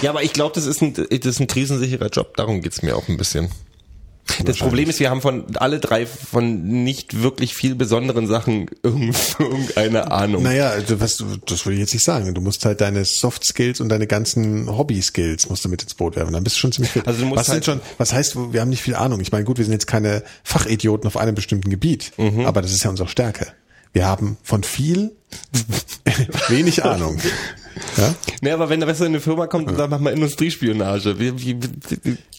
[0.00, 2.36] Ja, aber ich glaube, das ist ein, das ist ein krisensicherer Job.
[2.36, 3.48] Darum geht's mir auch ein bisschen.
[4.44, 9.16] Das Problem ist, wir haben von alle drei von nicht wirklich viel besonderen Sachen irgend-
[9.38, 10.44] irgendeine Ahnung.
[10.44, 12.32] Naja, also was, du- das würde ich jetzt nicht sagen.
[12.32, 15.94] Du musst halt deine Soft Skills und deine ganzen Hobby Skills musst du mit ins
[15.94, 16.32] Boot werfen.
[16.32, 17.06] Dann bist du schon ziemlich fit.
[17.06, 19.20] Also du musst was sind halt- schon, was heißt, wir haben nicht viel Ahnung.
[19.20, 22.46] Ich meine, gut, wir sind jetzt keine Fachidioten auf einem bestimmten Gebiet, Mhm.
[22.46, 23.48] aber das ist ja unsere Stärke.
[23.92, 25.12] Wir haben von viel
[26.48, 27.18] wenig Ahnung.
[27.96, 28.14] Ja?
[28.40, 31.16] Nee, aber wenn da besser in eine Firma kommt und sagt, mach mal Industriespionage.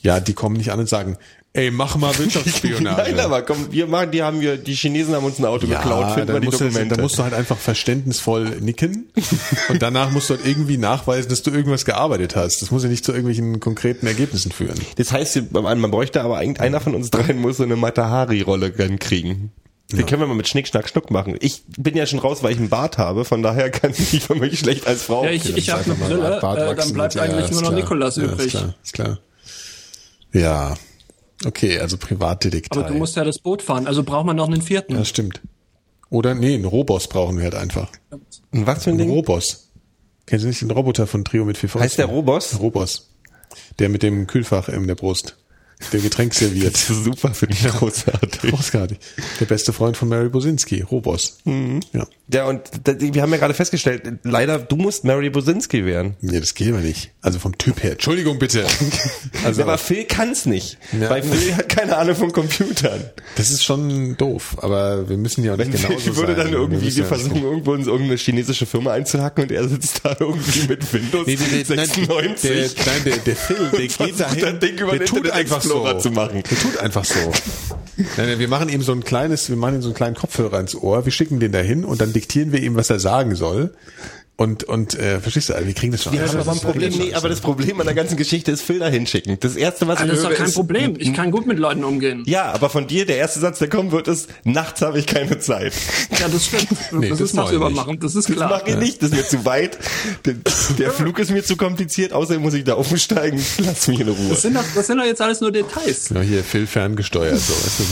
[0.01, 1.17] Ja, die kommen nicht an und sagen,
[1.53, 3.11] ey, mach mal Wirtschaftsspionage.
[3.11, 5.77] Nein, aber komm, wir machen, die haben wir, die Chinesen haben uns ein Auto ja,
[5.77, 6.95] geklaut, finden wir die du, Dokumente.
[6.95, 9.11] dann musst du halt einfach verständnisvoll nicken
[9.69, 12.61] und danach musst du halt irgendwie nachweisen, dass du irgendwas gearbeitet hast.
[12.61, 14.79] Das muss ja nicht zu irgendwelchen konkreten Ergebnissen führen.
[14.97, 18.97] das heißt, man bräuchte aber eigentlich, einer von uns dreien muss so eine Matahari-Rolle dann
[19.89, 19.97] kriegen.
[19.97, 21.37] Die können wir mal mit Schnick, Schnack, Schnuck machen.
[21.39, 24.23] Ich bin ja schon raus, weil ich einen Bart habe, von daher kann ich mich
[24.23, 25.23] für mich schlecht als Frau.
[25.23, 27.81] Ja, ich, ich habe eine Brille, Bart äh, dann bleibt ja, eigentlich nur noch klar.
[27.81, 28.47] Nikolas ja, übrig.
[28.47, 29.19] Ist klar, ist klar.
[30.31, 30.75] Ja.
[31.45, 32.79] Okay, also Privatdetektiv.
[32.79, 34.95] Aber du musst ja das Boot fahren, also braucht man noch einen vierten.
[34.95, 35.41] Ja, stimmt.
[36.09, 37.91] Oder, nee, einen Robos brauchen wir halt einfach.
[38.51, 39.09] Und was für ein Ein Ding?
[39.09, 39.71] Robos.
[40.25, 41.83] Kennst du nicht den Roboter von Trio mit vier Fäusten?
[41.83, 42.59] Heißt der Robos?
[42.59, 43.09] Robos.
[43.79, 45.37] Der mit dem Kühlfach in der Brust.
[45.91, 46.75] Der Getränk serviert.
[46.77, 48.41] Super, finde ich großartig.
[48.51, 48.97] Großartig.
[49.39, 51.37] Der beste Freund von Mary Bosinski, Robos.
[51.45, 51.81] Mhm.
[51.93, 52.07] Ja.
[52.31, 56.15] Ja, und wir haben ja gerade festgestellt, leider, du musst Mary Bosinski werden.
[56.21, 57.11] Nee, das geht aber nicht.
[57.21, 57.91] Also vom Typ her.
[57.93, 58.65] Entschuldigung bitte.
[59.43, 61.09] Also, Ja, aber Phil kann's nicht, Ja.
[61.09, 63.03] weil Phil hat keine Ahnung von Computern.
[63.35, 66.45] das ist schon doof, aber wir müssen ja auch nicht Wenn genauso Phil würde sein.
[66.45, 70.15] dann irgendwie, wir ja- versuchen irgendwo in irgendeine chinesische Firma einzuhacken und er sitzt da
[70.17, 72.41] irgendwie mit Windows Nee, nee, nee, nein, 96.
[72.75, 75.72] der, nein, der, der Phil, der geht dahin, der tut einfach so.
[75.73, 76.43] Explorer zu machen.
[76.49, 77.19] Der tut einfach so.
[77.95, 80.59] Nein, nein, wir machen ihm so ein kleines, wir machen ihm so einen kleinen Kopfhörer
[80.59, 83.75] ins Ohr, wir schicken den dahin und dann diktieren wir ihm, was er sagen soll.
[84.35, 86.13] Und, und äh, verstehst du, also wir kriegen das schon.
[86.13, 88.79] Wir haben aber ein Problem, nee, aber das Problem an der ganzen Geschichte ist Phil
[88.79, 89.37] da hinschicken.
[89.39, 90.95] Das erste, was Ah, ich das ist doch kein Problem.
[90.97, 92.23] Ich kann gut mit Leuten umgehen.
[92.25, 95.37] Ja, aber von dir, der erste Satz, der kommen wird, ist, nachts habe ich keine
[95.37, 95.73] Zeit.
[96.19, 96.67] Ja, das stimmt.
[96.91, 98.49] Nee, das, das ist tagsüber machen, das ist Das klar.
[98.49, 99.77] mache ich nicht, das ist mir zu weit.
[100.25, 100.35] Der,
[100.79, 103.39] der Flug ist mir zu kompliziert, außerdem muss ich da umsteigen.
[103.59, 104.29] Lass mich in Ruhe.
[104.29, 106.09] Das sind, doch, das sind doch jetzt alles nur Details.
[106.09, 107.83] Ja, hier Phil ferngesteuert, so, weißt du.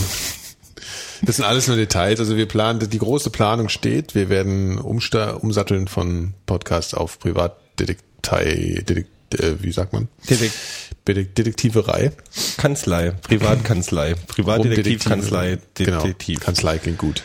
[1.23, 2.19] Das sind alles nur Details.
[2.19, 4.15] Also wir planen, die große Planung steht.
[4.15, 9.09] Wir werden umsatteln von Podcast auf Privatdetektei, Detekt,
[9.39, 10.07] äh, wie sagt man?
[10.27, 10.51] Detek-
[11.07, 12.11] Detek- Detektiverei.
[12.57, 16.35] Kanzlei, Privatkanzlei, Privatdetektivkanzlei, Detektiv.
[16.37, 16.45] Genau.
[16.45, 17.23] Kanzlei klingt gut.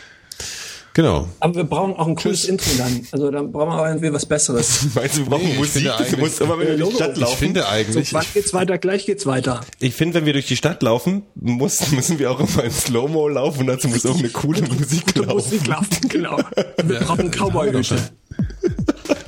[0.97, 1.27] Genau.
[1.41, 3.05] Aber wir brauchen auch ein cooles Intro dann.
[3.11, 4.79] Also dann brauchen wir auch irgendwie was Besseres.
[4.95, 5.73] Meinst du, wir brauchen Nee, ich Musik?
[5.73, 7.37] finde Du eigentlich- musst immer, wenn wir durch die Stadt Ich laufen.
[7.37, 8.77] finde So, eigentlich, wann geht's weiter?
[8.79, 9.61] Gleich geht's weiter.
[9.79, 13.27] Ich finde, wenn wir durch die Stadt laufen, muss, müssen wir auch immer in Slow-Mo
[13.27, 15.53] laufen und dazu muss irgendeine coole Musik Du laufen.
[15.53, 16.37] nicht laufen, genau.
[16.83, 17.97] Wir brauchen Cowboy-Hüte.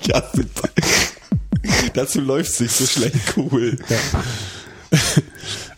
[0.08, 0.70] Ja, super.
[1.94, 3.78] dazu läuft sich so schlecht cool.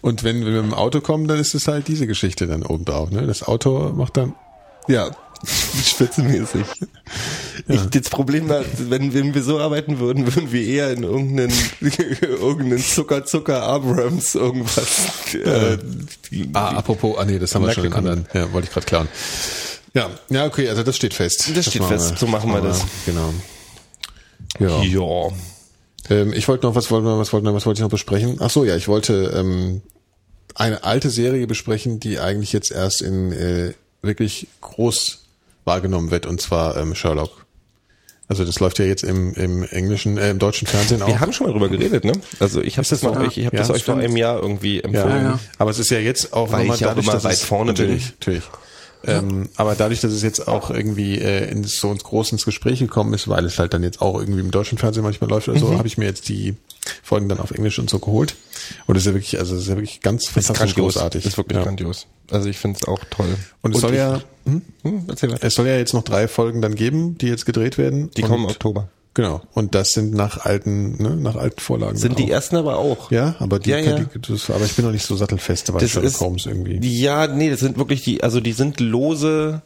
[0.02, 2.86] und wenn wir mit dem Auto kommen, dann ist es halt diese Geschichte dann oben
[2.86, 3.12] drauf.
[3.12, 3.28] Ne?
[3.28, 4.36] Das Auto macht dann,
[4.88, 5.12] Ja,
[5.84, 6.66] spitzenmäßig.
[7.68, 11.54] Ich, das Problem war, wenn, wenn wir so arbeiten würden, würden wir eher in irgendeinen,
[12.22, 15.10] irgendeinen Zucker, Zucker, Abrams, irgendwas.
[15.34, 15.78] Äh,
[16.54, 19.08] ah, apropos, ah nee, das haben wir schon in anderen, ja, wollte ich gerade klauen.
[19.94, 21.52] Ja, ja, okay, also das steht fest.
[21.56, 22.86] Das steht machen fest, so machen wir das.
[23.06, 23.34] Genau.
[24.60, 24.82] Ja.
[24.84, 25.36] ja.
[26.10, 28.38] Ähm, ich wollte noch, was wollte, was wollte, was wollte ich noch besprechen?
[28.40, 29.82] Ach so, ja, ich wollte ähm,
[30.56, 35.21] eine alte Serie besprechen, die eigentlich jetzt erst in äh, wirklich groß
[35.66, 37.46] wahrgenommen wird, und zwar ähm, Sherlock.
[38.28, 41.08] Also das läuft ja jetzt im, im englischen, äh, im deutschen Fernsehen auch.
[41.08, 42.14] Wir haben schon mal drüber geredet, ne?
[42.40, 43.14] Also ich habe das, das so?
[43.14, 45.24] mal euch, ich habe Ja, das euch vor einem Jahr irgendwie ja, empfohlen.
[45.26, 45.40] ja.
[45.58, 47.38] aber es ist ja jetzt auch Weil nochmal ich ja auch dadurch, immer dass weit
[47.38, 47.84] vorne bin.
[47.88, 48.44] natürlich, Natürlich.
[49.04, 52.80] Ähm, aber dadurch, dass es jetzt auch irgendwie äh, ins, so ins groß ins Gespräch
[52.80, 55.58] gekommen ist, weil es halt dann jetzt auch irgendwie im deutschen Fernsehen manchmal läuft oder
[55.58, 55.62] Mhm.
[55.62, 56.56] so, habe ich mir jetzt die
[57.04, 58.36] Folgen dann auf Englisch und so geholt.
[58.86, 61.26] Und es ist ja wirklich, also es ist ja wirklich ganz fantastisch großartig.
[61.26, 61.64] Ist wirklich ja.
[61.64, 62.06] grandios.
[62.30, 63.36] Also ich finde es auch toll.
[63.62, 64.62] Und es soll ich- ja, hm?
[64.84, 65.08] Hm,
[65.42, 68.12] es soll ja jetzt noch drei Folgen dann geben, die jetzt gedreht werden.
[68.18, 68.88] Die und, kommen im Oktober.
[69.14, 69.42] Genau.
[69.54, 71.98] Und das sind nach alten, ne, nach alten Vorlagen.
[71.98, 72.30] Sind die auch.
[72.30, 73.12] ersten aber auch.
[73.12, 74.00] Ja, aber die, Ja, ja.
[74.00, 76.80] die das, aber ich bin noch nicht so sattelfest bei Das Sherlock ist, Holmes irgendwie.
[77.02, 79.62] Ja, nee, das sind wirklich die, also die sind lose.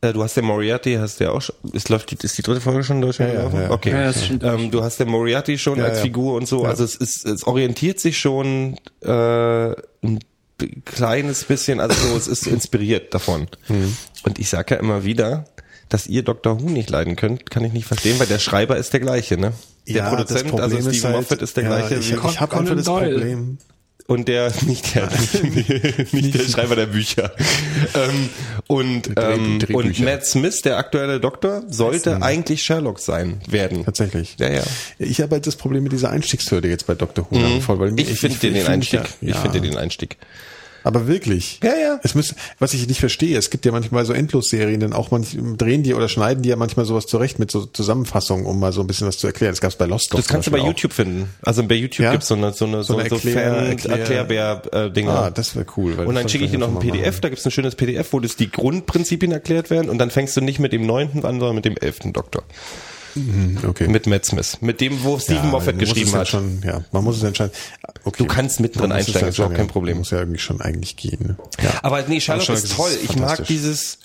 [0.00, 2.60] Äh, du hast der Moriarty, hast der auch schon, ist, läuft die, ist die dritte
[2.62, 3.70] Folge schon in Deutschland Ja, ja, ja.
[3.70, 3.90] Okay.
[3.90, 6.04] Ja, ja, ist schon ähm, du hast der Moriarty schon Ja, als ja.
[6.04, 6.64] Figur und so.
[6.64, 6.70] Ja.
[6.70, 10.20] Also es ist, es orientiert sich schon äh, ein
[10.86, 13.46] kleines bisschen, also so, es ist inspiriert davon.
[13.68, 13.94] Mhm.
[14.24, 15.44] Und ich sage ja immer wieder,
[15.88, 16.60] dass ihr Dr.
[16.60, 19.52] Who nicht leiden könnt, kann ich nicht verstehen, weil der Schreiber ist der gleiche, ne?
[19.88, 20.10] Der Ja, das
[20.42, 22.74] Produzent, Problem also Stephen halt- Moffat ist der ja, gleiche Ich, wie ich habe einfach
[22.76, 23.12] das Doyle.
[23.14, 23.58] Problem.
[24.08, 25.08] und der nicht der
[26.12, 27.32] nicht der Schreiber der Bücher
[27.94, 28.28] ähm,
[28.66, 30.04] und ähm, und Drehbücher.
[30.04, 34.36] Matt Smith der aktuelle Doktor sollte eigentlich Sherlock sein werden Tatsächlich.
[34.38, 34.62] ja ja
[34.98, 37.26] Ich habe halt das Problem mit dieser Einstiegshürde jetzt bei Dr.
[37.30, 37.36] Who.
[37.38, 37.60] mhm.
[37.60, 40.16] voll, weil mir- ich finde den, den Einstieg ja- ich finde den Einstieg
[40.86, 41.58] Aber wirklich.
[41.64, 41.98] Ja, ja.
[42.04, 45.36] Es müsste, was ich nicht verstehe, es gibt ja manchmal so Endlosserien, dann auch manch,
[45.56, 48.82] drehen die oder schneiden die ja manchmal sowas zurecht mit so Zusammenfassungen, um mal so
[48.82, 49.50] ein bisschen was zu erklären.
[49.52, 52.04] Das gab's bei Lost doch das kannst du bei Beispiel YouTube finden also bei YouTube
[52.04, 52.12] Ja?
[52.12, 55.12] gibt's so eine so eine So so, eine so Erklär- Fan Erklär- Erklärbär äh, Dinger
[55.12, 55.24] auch.
[55.24, 55.96] Ah, das wäre cool.
[55.96, 57.18] weil und dann schicke ich dir noch ein PDF, machen.
[57.22, 60.40] da gibt's ein schönes PDF, wo das die Grundprinzipien erklärt werden und dann fängst du
[60.40, 62.44] nicht mit dem neunten an, sondern mit dem elften Doktor.
[63.66, 63.88] Okay.
[63.88, 64.58] Mit Matt Smith.
[64.60, 66.28] Mit dem, wo Stephen Ja, Moffat geschrieben es dann hat.
[66.28, 67.52] Schon, ja, man muss es entscheiden.
[68.04, 68.16] Okay.
[68.18, 69.98] Du kannst mittendrin es einsteigen, dann ist überhaupt kein Problem.
[69.98, 71.18] Muss ja irgendwie schon eigentlich gehen.
[71.20, 71.36] Ne?
[71.62, 71.70] Ja.
[71.82, 72.90] Aber nee, Sherlock Sherlock ist ist toll.
[73.04, 73.98] Ich mag dieses.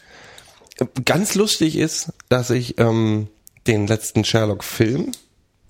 [1.06, 3.28] Ganz lustig ist, dass ich ähm,
[3.68, 5.12] den letzten Sherlock-Film,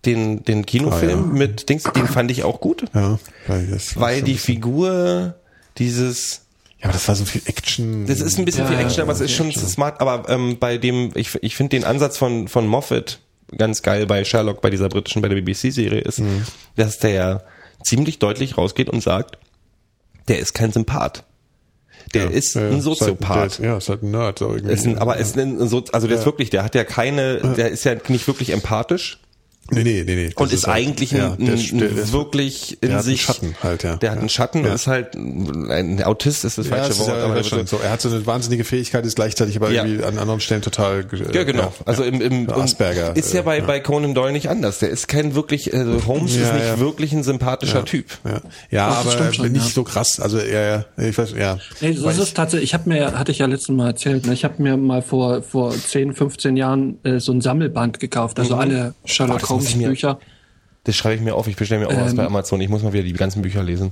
[0.06, 1.34] den den Kinofilm Ah, ja.
[1.34, 5.36] mit Dings, den fand ich auch gut, ja, weil das weil so die Figur
[5.78, 6.42] dieses
[6.80, 8.08] ja, aber das war so viel Action.
[8.08, 10.02] Das ist ein bisschen viel Ja, Action, aber es ist schon smart.
[10.02, 13.20] Aber ähm, bei dem, ich, ich finde den Ansatz von, von Moffat
[13.58, 16.45] ganz geil bei Sherlock, bei dieser britischen, bei der BBC-Serie ist, Mhm.
[16.76, 17.43] dass der
[17.84, 19.38] ziemlich deutlich rausgeht und sagt,
[20.28, 21.24] der ist kein Sympath.
[22.14, 23.52] Der Ja, ist ja, ein ist halt- Soziopath.
[23.54, 24.39] ist- Ja, ist halt ein Nerd.
[24.39, 24.74] So irgendwie.
[24.74, 27.70] Ist ein, aber ist ein, so, also der ist wirklich, der hat ja keine, der
[27.70, 29.20] ist ja nicht wirklich empathisch
[29.72, 30.26] nee, nee, nee, nee.
[30.30, 32.97] das und ist, halt- eigentlich ein, ja, der, ein, der, der ist wirklich in der
[32.97, 33.95] hat einen sich Schatten halt, ja.
[33.97, 34.69] Der hat einen Schatten Ja.
[34.69, 37.78] und ist halt ein Autist ist das Ja, falsche ist Wort, ja, aber schon so.
[37.84, 39.84] Er hat so eine wahnsinnige Fähigkeit, ist gleichzeitig aber Ja.
[39.86, 41.05] irgendwie an anderen Stellen total.
[41.11, 41.74] äh, Ja, genau.
[41.86, 43.15] also im, im So Asperger.
[43.15, 44.80] ist ja äh, bei bei Conan Doyle nicht anders.
[44.80, 46.80] Der ist kein wirklich also Holmes Ja, ist nicht ja.
[46.80, 48.05] wirklich ein sympathischer Typ.
[48.26, 49.72] Ja, ja aber stimmt schon, nicht ja.
[49.72, 50.19] so krass.
[50.19, 51.57] Also ja, ja, ich weiß, ja.
[51.82, 54.43] Nee, das ist tatsächlich, ich habe mir, hatte ich ja letztes Mal erzählt, ne, ich
[54.43, 58.93] habe mir mal vor, vor 10, 15 Jahren äh, so ein Sammelband gekauft, also alle
[59.05, 60.20] Sherlock Boah, das muss Holmes ich mir- Bücher.
[60.84, 61.47] Das schreibe ich mir auf.
[61.47, 62.59] Ich bestelle mir auch was Ähm, bei Amazon.
[62.62, 63.91] Ich muss mal wieder die ganzen Bücher lesen.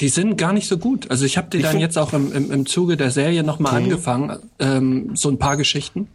[0.00, 1.10] Die sind gar nicht so gut.
[1.10, 3.74] Also ich habe die dann find- jetzt auch im, im, im Zuge der Serie nochmal
[3.74, 6.08] angefangen, ähm, so ein paar Geschichten.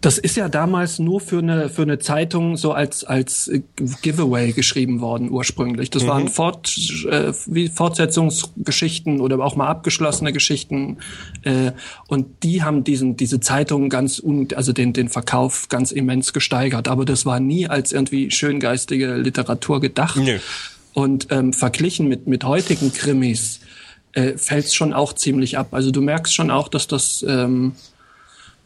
[0.00, 3.50] Das ist ja damals nur für eine für eine Zeitung so als als
[4.02, 5.90] Giveaway geschrieben worden ursprünglich.
[5.90, 6.72] Das waren Fort,
[7.10, 10.98] äh, wie Fortsetzungsgeschichten oder auch mal abgeschlossene Geschichten
[11.42, 11.72] äh,
[12.06, 16.88] und die haben diesen diese Zeitung ganz un, also den den Verkauf ganz immens gesteigert.
[16.88, 20.16] Aber das war nie als irgendwie schöngeistige Literatur gedacht.
[20.16, 20.38] Nö.
[20.92, 23.60] Und ähm, verglichen mit, mit heutigen Krimis
[24.12, 25.68] äh, fällt es schon auch ziemlich ab.
[25.72, 27.74] Also du merkst schon auch, dass das ähm,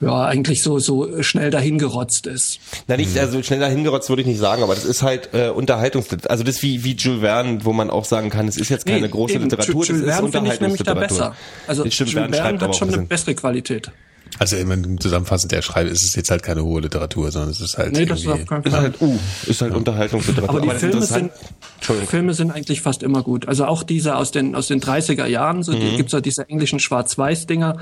[0.01, 2.59] ja eigentlich so, so schnell dahingerotzt ist.
[2.89, 6.07] Na nicht, also schnell dahingerotzt würde ich nicht sagen, aber das ist halt äh, Unterhaltungs...
[6.29, 8.87] Also das ist wie, wie Jules Verne, wo man auch sagen kann, es ist jetzt
[8.87, 11.31] keine Nee, große eben, Literatur, Jules das ist Verne finde ich nämlich da Unterhaltungsliteratur.
[11.31, 11.37] besser.
[11.67, 13.91] Also Jules Verne Verne hat schon ein eine bessere Qualität.
[14.39, 17.79] Also immer zusammenfassend, der Schreiber ist es jetzt halt keine hohe Literatur, sondern es ist
[17.79, 17.93] halt.
[17.93, 18.81] Nee, das ist auf keinen Ist Fall.
[18.83, 20.61] halt, uh, ist halt Unterhaltungsliteratur.
[20.63, 21.31] Aber die Filme sind.
[22.09, 23.47] Filme sind eigentlich fast immer gut.
[23.47, 25.81] Also auch diese aus den, aus den 30er Jahren, so, Mhm.
[25.81, 27.77] die gibt's ja diese englischen Schwarz-Weiß-Dinger,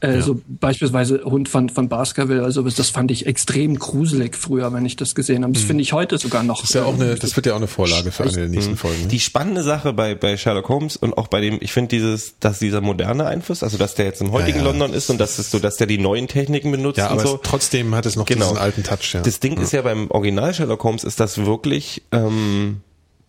[0.00, 4.84] äh, so beispielsweise Hund von, von Baskerville, also das fand ich extrem gruselig früher, wenn
[4.84, 5.54] ich das gesehen habe.
[5.54, 6.58] Das finde ich heute sogar noch.
[6.58, 6.62] Mhm.
[6.62, 8.76] Das ist ja auch eine, das wird ja auch eine Vorlage für eine der nächsten
[8.76, 9.02] Folgen.
[9.02, 9.08] ne?
[9.08, 12.58] Die spannende Sache bei, bei Sherlock Holmes und auch bei dem, ich finde dieses, dass
[12.58, 14.70] dieser moderne Einfluss, also dass der jetzt im heutigen Ja, ja.
[14.70, 17.28] London ist und dass es so, dass der die neuen Techniken benutzt Ja, und aber
[17.28, 17.36] so.
[17.42, 18.46] trotzdem hat es noch Genau.
[18.46, 19.20] diesen alten Touch, ja.
[19.20, 22.80] Das Ding ist ja beim Original Sherlock Holmes ist das wirklich ähm,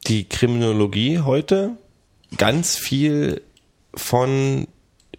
[0.08, 1.72] die Kriminologie heute
[2.38, 3.42] ganz viel
[3.96, 4.68] von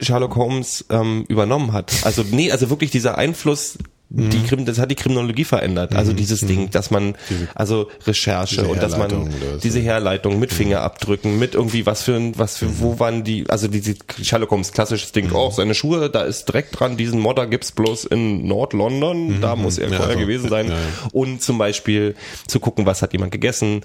[0.01, 1.93] Sherlock Holmes ähm, übernommen hat.
[2.05, 3.79] Also nee, also wirklich dieser Einfluss.
[4.11, 5.95] Die Krim, das hat die Kriminologie verändert.
[5.95, 7.15] Also dieses Ding, dass man
[7.55, 9.29] also Recherche und dass man
[9.63, 13.69] diese Herleitung mit Fingerabdrücken, mit irgendwie was für ein, was für, wo waren die, also
[13.69, 17.73] diese Sherlock Holmes klassisches Ding, oh, seine Schuhe, da ist Dreck dran, diesen Modder gibt's
[17.73, 20.73] bloß in Nord-London, da muss er vorher gewesen sein.
[21.13, 22.15] Und zum Beispiel
[22.47, 23.83] zu gucken, was hat jemand gegessen,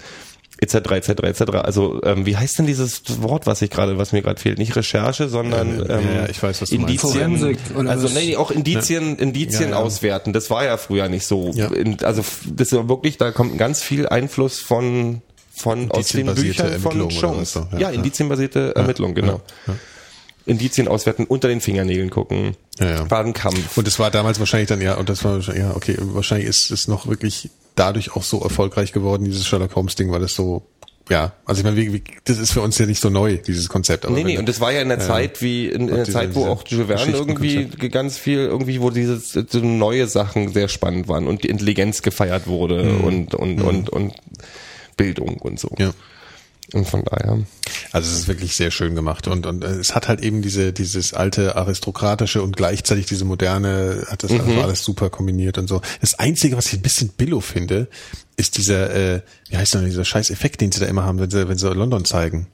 [0.58, 1.40] etc., etc., etc.
[1.62, 4.58] Also ähm, wie heißt denn dieses Wort, was ich gerade, was mir gerade fehlt?
[4.58, 6.90] Nicht Recherche, sondern Ja, ja, ähm, ja, ich weiß, was du meinst.
[6.90, 7.38] Indizien.
[7.38, 9.82] Forensik oder also nee, auch Indizien, Indizien Ja, ja.
[9.82, 10.32] auswerten.
[10.32, 11.52] Das war ja früher nicht so.
[12.02, 15.22] Also das ist wirklich, da kommt ganz viel Einfluss von
[15.56, 17.52] von aus den Büchern von Jones.
[17.52, 17.90] so, Ja, ja.
[17.90, 19.40] indizienbasierte Ermittlung, genau.
[20.46, 23.10] Indizien auswerten, unter den Fingernägeln gucken, Ja, ja.
[23.10, 23.76] war ein Kampf.
[23.78, 26.70] Und es war damals wahrscheinlich dann, ja, und das war wahrscheinlich, ja, okay, wahrscheinlich ist
[26.70, 30.62] es noch wirklich dadurch auch so erfolgreich geworden, dieses Sherlock Holmes Ding, weil es so,
[31.10, 33.68] ja, also ich meine, wie, wie, das ist für uns ja nicht so neu, dieses
[33.68, 34.06] Konzept.
[34.06, 36.12] Aber Nee, nee, und das war ja in der Zeit wie, in, in der diese-
[36.12, 40.68] Zeit, wo auch Jules Verne irgendwie ganz viel, irgendwie, wo diese so neue Sachen sehr
[40.68, 44.14] spannend waren und die Intelligenz gefeiert wurde und, und, und, und
[44.96, 45.70] Bildung und so.
[45.78, 45.92] ja.
[46.72, 47.38] Und von daher.
[47.92, 50.72] Also es ist wirklich sehr schön gemacht und und äh, es hat halt eben diese
[50.72, 54.40] dieses alte aristokratische und gleichzeitig diese moderne hat das Mhm.
[54.40, 55.82] also alles super kombiniert und so.
[56.00, 57.88] Das einzige, was ich ein bisschen billo finde,
[58.36, 61.30] ist dieser äh, wie heißt denn dieser scheiß Effekt, den sie da immer haben, wenn
[61.30, 62.48] sie wenn sie London zeigen.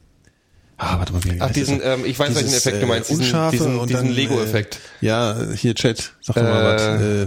[0.77, 3.23] Ah, warte mal, wie Ach, diesen, ähm, ich weiß, welchen Dieses, Effekt du meinst, diesen-
[3.23, 4.81] Unscharfe diesen- und diesen Lego-Effekt.
[5.03, 6.83] Äh, ja, hier Chat, sag doch mal was.
[6.83, 7.27] Äh, Äh,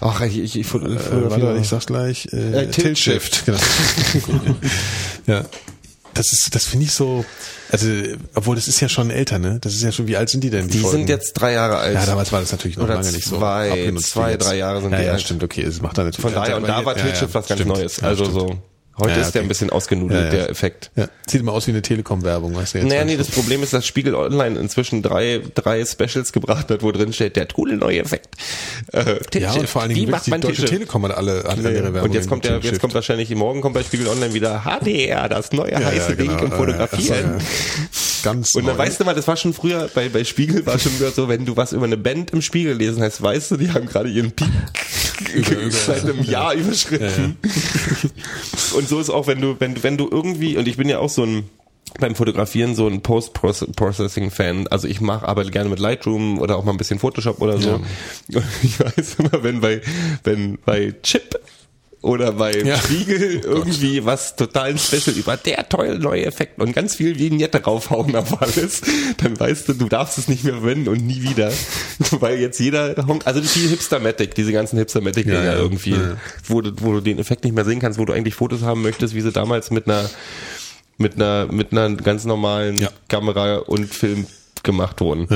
[0.00, 2.28] Ach, ich, ich, ich, äh, warte, ich sag's gleich.
[2.32, 3.58] Äh, Äh, Tilt Tilt-Shift, genau.
[5.26, 5.44] ja.
[6.14, 7.24] Das ist, das finde ich so,
[7.70, 7.88] also,
[8.34, 9.58] obwohl das ist ja schon älter, ne?
[9.60, 10.68] Das ist ja schon, wie alt sind die denn?
[10.68, 10.98] die Folgen?
[10.98, 11.94] sind jetzt drei Jahre alt.
[11.94, 13.36] Ja, damals war das natürlich noch Oder lange nicht so.
[13.38, 15.20] zwei- zwei, drei Jahre sind ja, die ja, alt.
[15.22, 16.22] stimmt, okay, es macht dann natürlich.
[16.22, 17.76] Von daher, und da war ja, Tilt-Shift ja, was ganz stimmt.
[17.76, 18.02] Neues.
[18.02, 18.38] Also stimmt.
[18.38, 18.56] so,
[18.98, 19.46] heute Ja, ist der okay.
[19.46, 20.90] ein bisschen ausgenudelt, Ja, der Effekt.
[20.96, 22.88] Ja, sieht immer aus wie eine Telekom-Werbung, weißt du jetzt.
[22.88, 26.92] Naja, nee, das Problem ist, dass Spiegel Online inzwischen drei, drei Specials gebracht hat, wo
[26.92, 28.28] drin steht, der coole neue Effekt.
[28.92, 30.64] Äh, ja, und vor allen Dingen macht man die Deutsche?
[30.66, 32.02] Telekom hat alle, hat ihre Werbung.
[32.02, 35.52] Und jetzt kommt der, jetzt kommt wahrscheinlich morgen kommt bei Spiegel Online wieder HDR, das
[35.52, 37.40] neue heiße ja, Ding genau, im Fotografieren.
[38.22, 38.82] Ganz Und dann neu.
[38.82, 41.44] weißt du mal, das war schon früher, bei, bei Spiegel war schon wieder so, wenn
[41.44, 44.32] du was über eine Band im Spiegel lesen hast, weißt du, die haben gerade ihren
[44.32, 44.48] Peak
[45.70, 47.36] seit einem Jahr überschritten.
[48.76, 51.10] Und so ist auch, wenn du, wenn, wenn du irgendwie, und ich bin ja auch
[51.10, 51.44] so ein,
[52.00, 54.66] beim Fotografieren so ein Post-Processing-Fan.
[54.68, 57.74] Also ich mache, arbeite gerne mit Lightroom oder auch mal ein bisschen Photoshop oder so.
[57.74, 59.80] Und ich weiß immer, wenn bei,
[60.24, 61.38] wenn bei Chip
[62.04, 62.76] oder bei Ja.
[62.76, 68.14] Spiegel irgendwie was total special über der tolle neue Effekt und ganz viel Vignette raufhauen
[68.14, 68.82] auf alles,
[69.16, 71.50] dann weißt du, du darfst es nicht mehr verwenden und nie wieder.
[72.20, 75.58] Weil jetzt jeder, Honk- also die Hipstermatic, diese ganzen Hipstermatic-Dinger Ja, ja.
[75.58, 76.16] irgendwie, Ja.
[76.46, 78.82] wo, du, wo du den Effekt nicht mehr sehen kannst, wo du eigentlich Fotos haben
[78.82, 80.08] möchtest, wie sie damals mit einer,
[80.98, 82.90] mit einer, mit einer ganz normalen Ja.
[83.08, 84.26] Kamera und Film
[84.62, 85.26] gemacht wurden.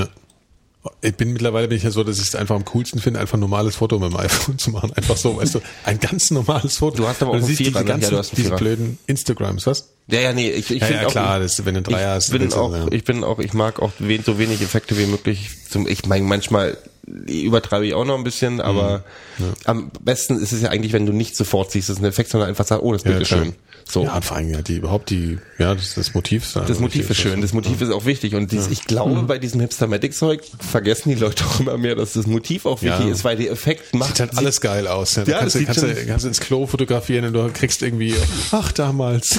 [0.85, 0.91] Ja.
[1.03, 3.37] Ich bin mittlerweile bin ich ja so, dass ich es einfach am coolsten finde, einfach
[3.37, 4.93] ein normales Foto mit dem iPhone zu machen.
[4.95, 6.99] Einfach so, weißt du, ein ganz normales Foto.
[6.99, 7.85] Du hast aber auch einen siehst Vierer, diese?
[7.85, 9.89] Ja, ganzen, du hast einen diese blöden Instagrams, was?
[10.07, 12.15] Ja, ja, nee, ich, ich Ja, finde ja, auch, klar, das, wenn du einen Dreier
[12.15, 12.87] hast, ich bin auch, ja.
[12.91, 13.93] ich bin auch, ich mag auch
[14.25, 15.51] so wenig Effekte wie möglich.
[15.69, 16.79] Zum, ich meine, manchmal
[17.27, 19.05] übertreibe ich auch noch ein bisschen, aber
[19.39, 19.53] Mhm.
[19.65, 22.29] am besten ist es ja eigentlich, wenn du nicht sofort siehst, es ist ein Effekt,
[22.31, 23.55] sondern einfach sagst, oh, das Bild Ja, ist schön.
[23.91, 24.05] So.
[24.05, 26.45] Ja, vor allem ja, die überhaupt die, ja, das, das Motiv.
[26.45, 29.39] ist Das Motiv ist schön, das Motiv ist auch wichtig und dies, ich glaube, bei
[29.39, 33.11] diesem Hipstermatic-Zeug vergessen die Leute auch immer mehr, dass das Motiv auch wichtig Ja.
[33.13, 35.17] ist, weil der Effekt macht Sieht halt alles geil aus.
[35.17, 37.81] Ja, Ja, kannst, das du, kannst, du, kannst du ins Klo fotografieren und du kriegst
[37.83, 38.15] irgendwie,
[38.53, 39.39] ach, damals.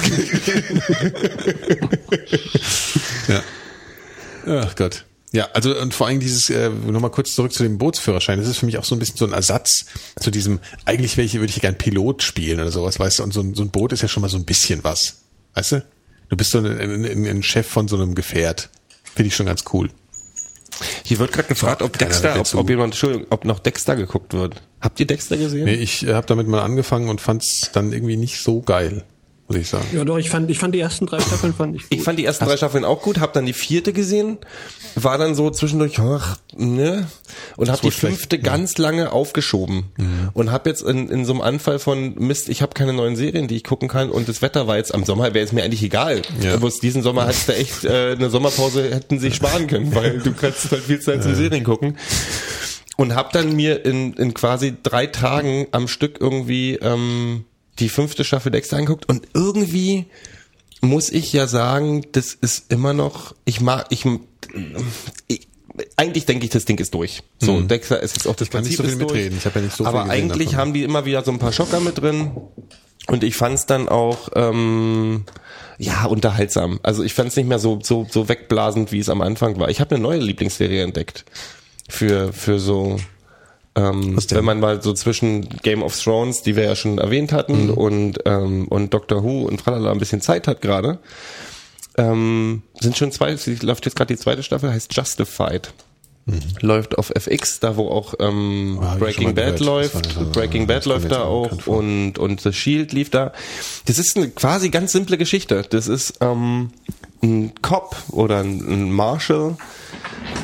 [3.28, 3.42] ja.
[4.46, 5.04] Ach Gott.
[5.32, 8.58] Ja, also und vor allem dieses, äh, nochmal kurz zurück zu dem Bootsführerschein, das ist
[8.58, 9.86] für mich auch so ein bisschen so ein Ersatz
[10.18, 13.40] zu diesem, eigentlich welche würde ich gern Pilot spielen oder sowas, weißt du, und so
[13.40, 15.18] ein, so ein Boot ist ja schon mal so ein bisschen was,
[15.54, 15.84] weißt du?
[16.30, 18.70] Du bist so ein, ein, ein, Chef von so einem Gefährt.
[19.02, 19.90] Finde ich schon ganz cool.
[21.04, 24.62] Hier wird gerade gefragt, ob Dexter, ob, ob jemand, Entschuldigung, ob noch Dexter geguckt wird.
[24.80, 25.64] Habt ihr Dexter gesehen?
[25.64, 29.04] Nee, ich äh, habe damit mal angefangen und fand es dann irgendwie nicht so geil,
[29.50, 29.86] muss ich sagen.
[29.92, 31.98] Ja, doch, ich fand, ich fand die ersten drei Staffeln fand ich gut.
[31.98, 34.38] Ich fand die ersten drei Staffeln auch gut, hab dann die vierte gesehen,
[34.94, 37.08] war dann so zwischendurch, ach, ne,
[37.56, 39.86] und hab die wurde schlecht, fünfte ganz lange aufgeschoben
[40.34, 43.48] und hab jetzt in, in so einem Anfall von Mist, ich habe keine neuen Serien,
[43.48, 45.82] die ich gucken kann und das Wetter war jetzt am Sommer, wäre es mir eigentlich
[45.82, 46.22] egal.
[46.40, 46.56] Ja.
[46.56, 50.32] Bloß diesen Sommer hattest du echt äh, eine Sommerpause hätten sich sparen können, weil du
[50.32, 51.96] kannst halt viel Zeit zum Serien gucken.
[52.96, 57.46] Und hab dann mir in, in quasi drei Tagen am Stück irgendwie ähm,
[57.80, 60.06] die fünfte Staffel Dexter angeguckt und irgendwie
[60.82, 64.04] muss ich ja sagen, das ist immer noch, ich mag, ich,
[65.28, 65.48] ich
[65.96, 67.22] eigentlich denke ich, das Ding ist durch.
[67.38, 68.52] So, Dexter ist jetzt auch das Mhm.
[68.52, 69.12] kann nicht Prinzip so viel durch.
[69.12, 69.38] mitreden.
[69.38, 70.60] Ich habe ja nicht so Aber viel eigentlich davon.
[70.60, 72.32] haben die immer wieder so ein paar Schocker mit drin.
[73.06, 75.24] Und ich fand es dann auch ähm,
[75.78, 76.80] ja unterhaltsam.
[76.82, 79.68] Also ich fand es nicht mehr so so so wegblasend, wie es am Anfang war.
[79.70, 81.24] Ich habe eine neue Lieblingsserie entdeckt
[81.88, 82.98] für für so
[83.76, 87.66] ähm, wenn man mal so zwischen Game of Thrones, die wir ja schon erwähnt hatten,
[87.66, 87.70] Mhm.
[87.74, 90.98] und ähm, und Doctor Who und Tralala ein bisschen Zeit hat gerade,
[91.96, 95.72] ähm, sind schon zwei, sie läuft jetzt gerade die zweite Staffel, heißt Justified.
[96.60, 99.60] Läuft auf FX, da wo auch ähm, Ah, Breaking Bad gehört.
[99.60, 100.16] läuft.
[100.16, 103.32] Das- Breaking Bad läuft da auch und, und The Shield lief da.
[103.86, 105.64] Das ist eine quasi ganz simple Geschichte.
[105.68, 106.70] Das ist ähm,
[107.22, 109.56] ein Cop oder ein, ein Marshal,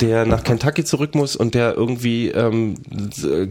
[0.00, 2.74] der nach Kentucky zurück muss und der irgendwie ähm,
[3.22, 3.46] äh,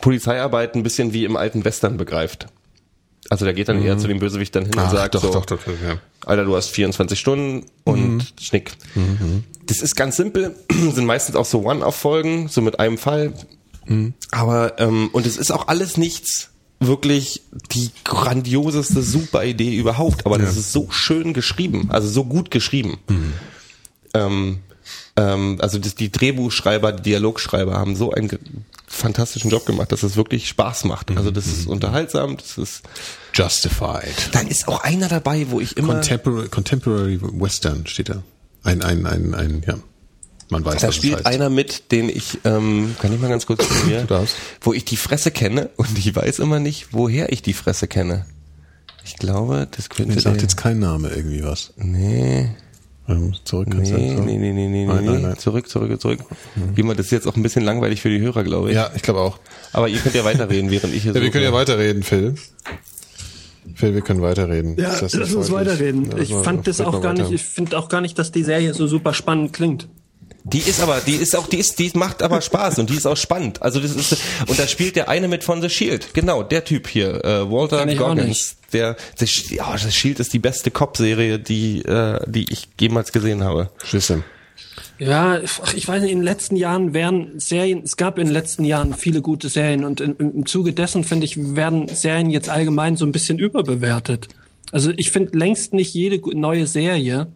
[0.00, 2.46] Polizeiarbeit ein bisschen wie im alten Western begreift.
[3.30, 4.86] Also der geht dann eher zu dem Bösewicht dann hin und Mhm.
[4.86, 5.98] Ach, sagt doch, so, doch, doch, ja.
[6.24, 8.22] Alter, du hast 24 Stunden und Mhm.
[8.40, 8.72] Schnick.
[9.66, 10.54] Das ist ganz simpel,
[10.94, 13.34] sind meistens auch so One-Off-Folgen, so mit einem Fall.
[13.86, 14.14] Mhm.
[14.30, 16.50] Aber, ähm, und es ist auch alles nichts
[16.80, 17.42] wirklich
[17.72, 22.98] die grandioseste super Idee überhaupt, aber das ist so schön geschrieben, also so gut geschrieben.
[23.08, 23.32] Mhm.
[24.14, 24.58] Ähm,
[25.16, 28.30] ähm, also das, die Drehbuchschreiber, die Dialogschreiber haben so ein
[28.88, 31.10] fantastischen Job gemacht, dass es wirklich Spaß macht.
[31.16, 31.52] Also das Mhm.
[31.52, 32.82] ist unterhaltsam, das ist.
[33.34, 34.30] Justified.
[34.32, 35.94] Da ist auch einer dabei, wo ich immer.
[35.94, 38.22] Contemporary, Contemporary Western steht da.
[38.64, 39.74] Ein, ein, ein, ein, ja.
[40.50, 41.26] Man weiß, Da spielt heißt.
[41.26, 43.64] einer mit, den ich, ähm, kann ich mal ganz kurz
[44.08, 44.34] darfst.
[44.62, 48.24] wo ich die Fresse kenne und ich weiß immer nicht, woher ich die Fresse kenne.
[49.04, 51.72] Ich glaube, das könnte Mir sagt jetzt kein Name irgendwie was.
[51.76, 52.50] Nee,
[53.08, 54.22] Ähm, Zurück kannst du nee, so.
[54.22, 55.10] nee, nee, nee, nee, Nein, nee.
[55.12, 55.38] nein, nein.
[55.38, 56.20] Zurück, zurück, zurück.
[56.76, 58.74] Jemand, das ist jetzt auch ein bisschen langweilig für die Hörer, glaube ich.
[58.74, 59.38] Ja, ich glaube auch.
[59.72, 62.34] Aber ihr könnt ja weiterreden, während ich hier Ja, wir können ja weiterreden, Phil.
[63.74, 64.76] Phil, wir können weiterreden.
[64.78, 66.10] Ja, lass uns weiterreden.
[66.10, 67.22] Ja, ich mal- fand das auch mal gar weiter.
[67.24, 69.88] nicht, ich finde auch gar nicht, dass die Serie so super spannend klingt.
[70.52, 73.06] Die ist aber, die ist auch, die ist, die macht aber Spaß und die ist
[73.06, 73.60] auch spannend.
[73.60, 74.16] Also das ist,
[74.46, 76.14] und da spielt der eine mit von The Shield.
[76.14, 78.56] Genau, der Typ hier, äh, Walter Goggins.
[78.72, 83.44] Der, der, ja, das Shield ist die beste Cop-Serie, die, äh, die ich jemals gesehen
[83.44, 83.70] habe.
[83.84, 84.24] Schlüssel.
[84.98, 88.64] Ja, ich weiß nicht, in den letzten Jahren werden Serien, es gab in den letzten
[88.64, 92.96] Jahren viele gute Serien und in, im Zuge dessen, finde ich, werden Serien jetzt allgemein
[92.96, 94.28] so ein bisschen überbewertet.
[94.72, 97.28] Also ich finde längst nicht jede neue Serie,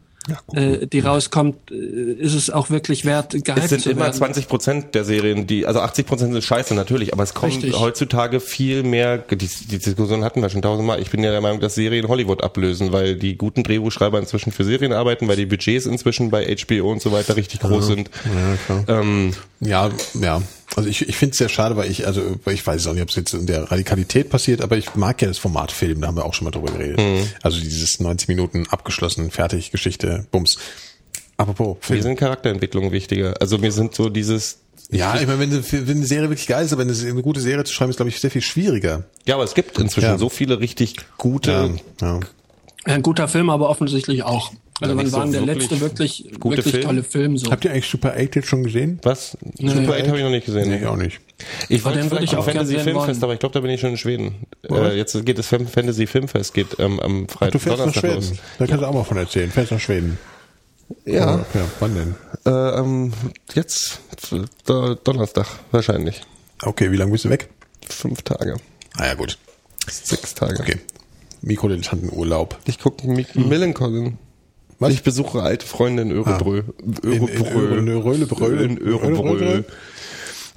[0.53, 4.15] äh, die rauskommt, äh, ist es auch wirklich wert, gehypt Es sind immer werden.
[4.15, 7.79] 20 Prozent der Serien, die, also 80 Prozent sind scheiße natürlich, aber es kommt Richtig.
[7.79, 11.01] heutzutage viel mehr, die, die Diskussion hatten wir schon tausendmal.
[11.01, 14.65] Ich bin ja der Meinung, dass Serien Hollywood ablösen, weil die guten Drehbuchschreiber inzwischen für
[14.65, 18.11] Serien arbeiten, weil die Budgets inzwischen bei HBO und so weiter richtig groß sind.
[18.25, 19.01] Ja, klar.
[19.01, 20.43] Ähm, Ja, ja.
[20.77, 23.11] Also ich, ich finde es sehr schade, weil ich, also ich weiß auch nicht, ob
[23.11, 26.17] es jetzt in der Radikalität passiert, aber ich mag ja das Format Film, da haben
[26.17, 26.99] wir auch schon mal drüber geredet.
[26.99, 27.27] Mhm.
[27.43, 30.59] Also dieses 90 Minuten abgeschlossen, fertig, Geschichte, Bums.
[31.37, 32.03] Apropos mir Film.
[32.03, 33.35] sind Charakterentwicklungen wichtiger.
[33.41, 34.59] Also mir sind so dieses,
[34.91, 37.41] Ja, ich meine, wenn, eine- wenn eine Serie wirklich geil ist, aber eine, eine gute
[37.41, 39.05] Serie zu schreiben, ist, glaube ich, sehr viel schwieriger.
[39.27, 40.19] ja, aber es gibt inzwischen Ja.
[40.19, 42.21] so viele richtig gute, ja.
[42.85, 44.53] Ein guter Film, aber offensichtlich auch.
[44.83, 46.85] Also wann war so denn der letzte wirklich, gute wirklich Film?
[46.87, 47.51] tolle Film so?
[47.51, 48.99] Habt ihr eigentlich Super 8 jetzt schon gesehen?
[49.03, 49.37] was?
[49.59, 50.69] Super 8 habe ich noch nicht gesehen.
[50.69, 51.21] Nee, ich auch nicht.
[51.69, 53.23] Ich wollte vielleicht ich auch Fantasy Filmfest, wollen.
[53.25, 54.47] aber ich glaube, da bin ich schon in Schweden.
[54.71, 58.29] Äh, jetzt geht das Fantasy Filmfest geht ähm, am Du Freitag, fährst nach Donnerstag Schweden.
[58.29, 58.39] los.
[58.59, 59.51] Da kannst du auch mal von erzählen.
[59.51, 60.19] Fährst nach Schweden.
[61.07, 62.15] Ja, Ja, wann denn?
[62.45, 63.13] äh, ähm,
[63.55, 64.01] jetzt
[64.67, 66.21] Donnerstag wahrscheinlich.
[66.63, 67.49] Okay, wie lange bist du weg?
[67.89, 68.57] Fünf Tage,
[68.97, 69.39] Ah ja, gut.
[69.89, 70.61] sechs Tage.
[70.61, 70.79] Okay.
[71.41, 72.59] Mikrodilettantenurlaub.
[72.67, 74.19] Ich gucke Millencolin.
[74.83, 74.93] Was?
[74.93, 76.63] Ich besuche alte Freunde in Örebrö.
[77.03, 77.29] In- in
[77.89, 78.63] Öre- Rölebrö.
[78.65, 79.63] In Örebrö.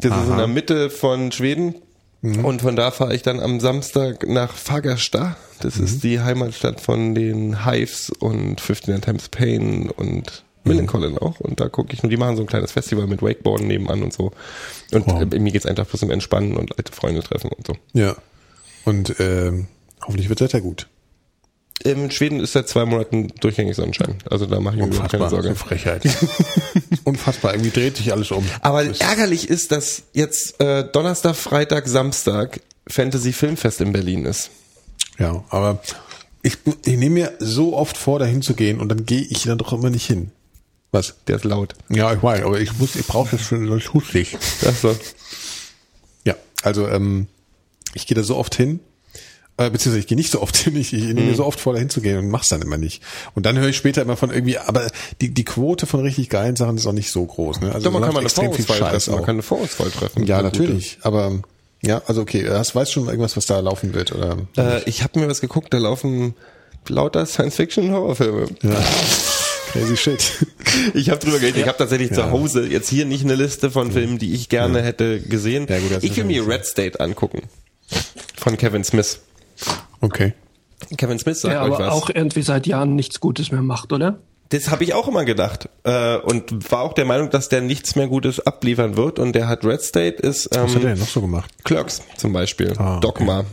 [0.02, 1.76] Das ist in der Mitte von Schweden.
[2.22, 2.44] Mhm.
[2.44, 5.38] Und von da fahre ich dann am Samstag nach Fagersta.
[5.62, 5.84] Das Mhm.
[5.86, 11.40] ist die Heimatstadt von den Hives und 59 Times Pain und Millencolin auch.
[11.40, 14.12] Und da gucke ich nur, die machen so ein kleines Festival mit Wakeboarden nebenan und
[14.12, 14.32] so.
[14.92, 15.22] Und Wow.
[15.32, 17.74] äh, mir geht's einfach bloß um Entspannen und alte Freunde treffen und so.
[17.94, 18.16] Ja.
[18.86, 19.68] Und ähm,
[20.04, 20.88] hoffentlich wird Wetter gut.
[21.84, 24.16] In Schweden ist seit zwei Monaten durchgängig Sonnenschein.
[24.30, 25.44] Also da mache ich mir überhaupt keine Unfassbar.
[25.44, 25.60] Sorge.
[25.60, 26.04] So Frechheit.
[27.04, 27.54] Unfassbar.
[27.54, 28.46] Irgendwie dreht sich alles um.
[28.62, 34.52] Aber Das- ärgerlich ist, dass jetzt äh, Donnerstag, Freitag, Samstag Fantasy Filmfest in Berlin ist.
[35.20, 35.82] Ja, aber
[36.44, 39.58] ich, ich nehme mir so oft vor, dahin zu gehen und dann gehe ich dann
[39.58, 40.32] doch immer nicht hin.
[40.92, 41.16] Was?
[41.28, 41.74] Der ist laut.
[41.90, 44.38] Ja, ich weiß, aber ich muss, ich brauche das für sonst hustig.
[44.68, 44.96] Ach so.
[46.26, 47.28] Ja, also ähm,
[47.94, 48.80] ich gehe da so oft hin,
[49.58, 51.28] äh, beziehungsweise ich gehe nicht so oft hin, ich, ich nehme Mhm.
[51.28, 53.02] mir so oft vor, da hinzugehen und mach's dann immer nicht.
[53.36, 54.88] Und dann höre ich später immer von irgendwie, aber
[55.22, 57.62] die, die Quote von richtig geilen Sachen ist auch nicht so groß.
[57.62, 57.72] Ne?
[57.74, 59.16] Also Doch, man kann eine viel Vorauswahl Scheiß treffen.
[59.16, 60.26] Man kann eine Vorauswahl treffen.
[60.26, 60.62] Ja, Eine gute.
[60.64, 61.40] natürlich, aber
[61.82, 64.38] ja, also okay, hast, weißt schon irgendwas, was da laufen wird, oder?
[64.58, 66.34] Äh, ich habe mir was geguckt, da laufen
[66.88, 68.48] lauter Science-Fiction-Horrorfilme.
[68.64, 68.84] Ja.
[69.72, 70.24] Crazy shit.
[70.94, 71.62] Ich habe drüber geredet.
[71.62, 72.16] Ich habe tatsächlich Ja.
[72.18, 75.68] zu Hause jetzt hier nicht eine Liste von Filmen, die ich gerne hätte gesehen.
[75.70, 77.44] Ja, gut, ich will mir natürlich Red State angucken.
[78.38, 79.20] Von Kevin Smith.
[80.02, 80.34] Okay.
[80.98, 81.94] Kevin Smith sagt Der euch aber was.
[81.94, 84.20] auch irgendwie seit Jahren nichts Gutes mehr macht, oder?
[84.50, 87.96] Das habe ich auch immer gedacht äh, und war auch der Meinung, dass der nichts
[87.96, 89.18] mehr Gutes abliefern wird.
[89.18, 91.52] Und der hat Red State ist Was hat er ähm, denn noch so gemacht?
[91.64, 93.02] Clerks zum Beispiel, Ah, okay.
[93.02, 93.46] Dogma,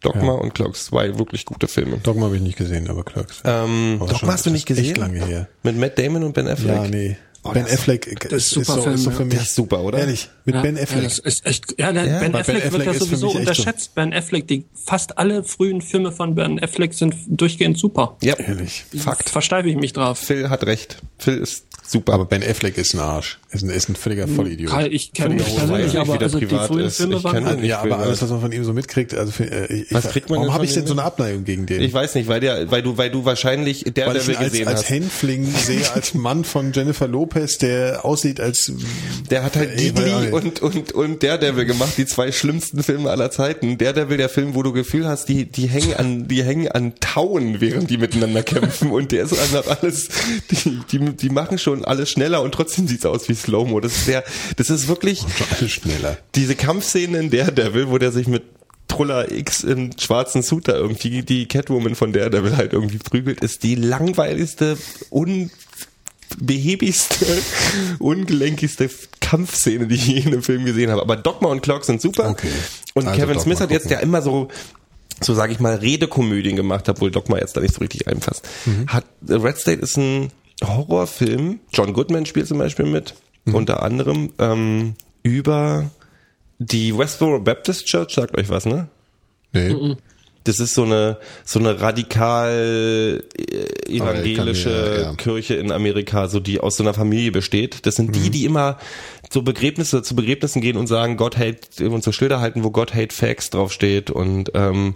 [0.00, 0.30] Dogma Ja.
[0.40, 1.98] und Clerks, zwei wirklich gute Filme.
[1.98, 3.42] Dogma habe ich nicht gesehen, aber Clerks.
[3.44, 4.84] Ähm, Aber Dogma schon hast du nicht gesehen?
[4.84, 5.48] Echt lange her.
[5.64, 6.76] Mit Matt Damon und Ben Affleck.
[6.76, 7.16] Ja, nee.
[7.44, 9.16] Oh, ben Affleck das ist super so, Film, ist so ja.
[9.16, 9.34] für mich.
[9.34, 9.98] Der ist super, oder?
[9.98, 11.04] Ehrlich, mit ja, Ben Ja, Affleck.
[11.04, 13.30] das ist echt, ja, der Ja, Ben Affleck, Ben wird ja Affleck ist für sowieso
[13.30, 13.94] so- unterschätzt.
[13.94, 18.16] Ben Affleck, die fast alle frühen Filme von Ben Affleck sind durchgehend super.
[18.22, 18.84] Ja, Ehrlich.
[18.98, 19.30] Fakt.
[19.30, 20.18] Versteife ich mich drauf.
[20.18, 20.98] Phil hat recht.
[21.18, 22.12] Phil ist super.
[22.14, 23.38] Aber Ben Affleck ist ein Arsch.
[23.50, 24.70] Ist ein, ist ein völliger Vollidiot.
[24.70, 26.96] Karl, ich kenne mich weiß persönlich, nicht, wie aber der also die privat frühen ist.
[26.98, 29.44] Filme Ich waren nicht ja, aber alles, was man von ihm so mitkriegt, also für,
[29.50, 31.02] äh, ich, Was ich- kriegt man warum habe ich denn so eine?
[31.04, 31.80] Abneigung gegen den?
[31.80, 34.90] Ich weiß nicht, weil der, weil du, weil du wahrscheinlich ihn als, gesehen als hast.
[34.90, 38.72] Hänfling sehe, als Mann von Jennifer Lopez Lopez, der aussieht als
[39.30, 39.96] Der hat halt nicht.
[40.32, 43.78] und, und, und Daredevil gemacht, die zwei schlimmsten Filme aller Zeiten.
[43.78, 47.60] Daredevil, der Film, wo du Gefühl hast, die, die hängen an, die hängen an Tauen,
[47.60, 48.90] während die miteinander kämpfen.
[48.90, 50.08] Und der ist einfach alles,
[50.50, 53.80] die, die, die machen schon alles schneller und trotzdem sieht's aus wie Slow-Mo.
[53.80, 54.24] Das ist sehr,
[54.56, 55.24] das ist wirklich,
[55.58, 56.16] alles schneller.
[56.34, 58.42] diese Kampfszene in Daredevil, wo der sich mit
[58.88, 63.62] Truller X im schwarzen Suit da irgendwie die Catwoman von Daredevil halt irgendwie prügelt, ist
[63.62, 64.78] die langweiligste,
[66.40, 67.26] unbehäbigste,
[67.98, 68.90] ungelenkigste
[69.20, 71.02] Kampfszene, die ich je in einem Film gesehen habe.
[71.02, 72.30] Aber Dogma und Clock sind super.
[72.30, 72.48] Okay.
[72.94, 73.98] Und Also Kevin Dogma Smith hat jetzt, gucken.
[73.98, 74.48] der immer so
[75.20, 78.46] so sage ich mal, Redekomödien gemacht, obwohl Dogma jetzt da nicht so richtig reinfasst.
[78.66, 78.86] Mhm.
[78.86, 80.30] Hat Red State ist ein
[80.62, 81.58] Horrorfilm.
[81.72, 83.14] John Goodman spielt zum Beispiel mit,
[83.44, 83.54] Mhm.
[83.56, 84.94] unter anderem ähm,
[85.24, 85.90] über
[86.60, 88.14] die Westboro Baptist Church.
[88.14, 88.86] Sagt euch was, ne?
[89.52, 89.96] Nee.
[90.48, 95.14] Das ist so eine so eine radikal äh, evangelische mir- ja.
[95.14, 97.86] Kirche in Amerika, so die aus so einer Familie besteht.
[97.86, 98.12] Das sind Mhm.
[98.22, 98.78] die, die immer
[99.30, 102.94] so Begräbnisse zu Begräbnissen gehen und sagen, Gott hate und so Schilder halten, wo Gott
[102.94, 104.94] hate Facts draufsteht und ähm,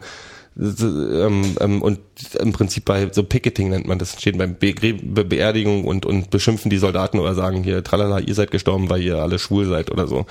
[0.59, 1.99] ähm, ähm, und
[2.39, 6.71] im Prinzip bei so Picketing nennt man das, steht beim Be Beerdigung und und beschimpfen
[6.71, 10.07] die Soldaten oder sagen hier, tralala, ihr seid gestorben, weil ihr alle schwul seid oder
[10.07, 10.27] so.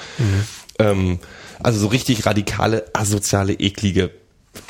[0.80, 1.18] Ähm,
[1.60, 4.12] also so richtig radikale, asoziale, eklige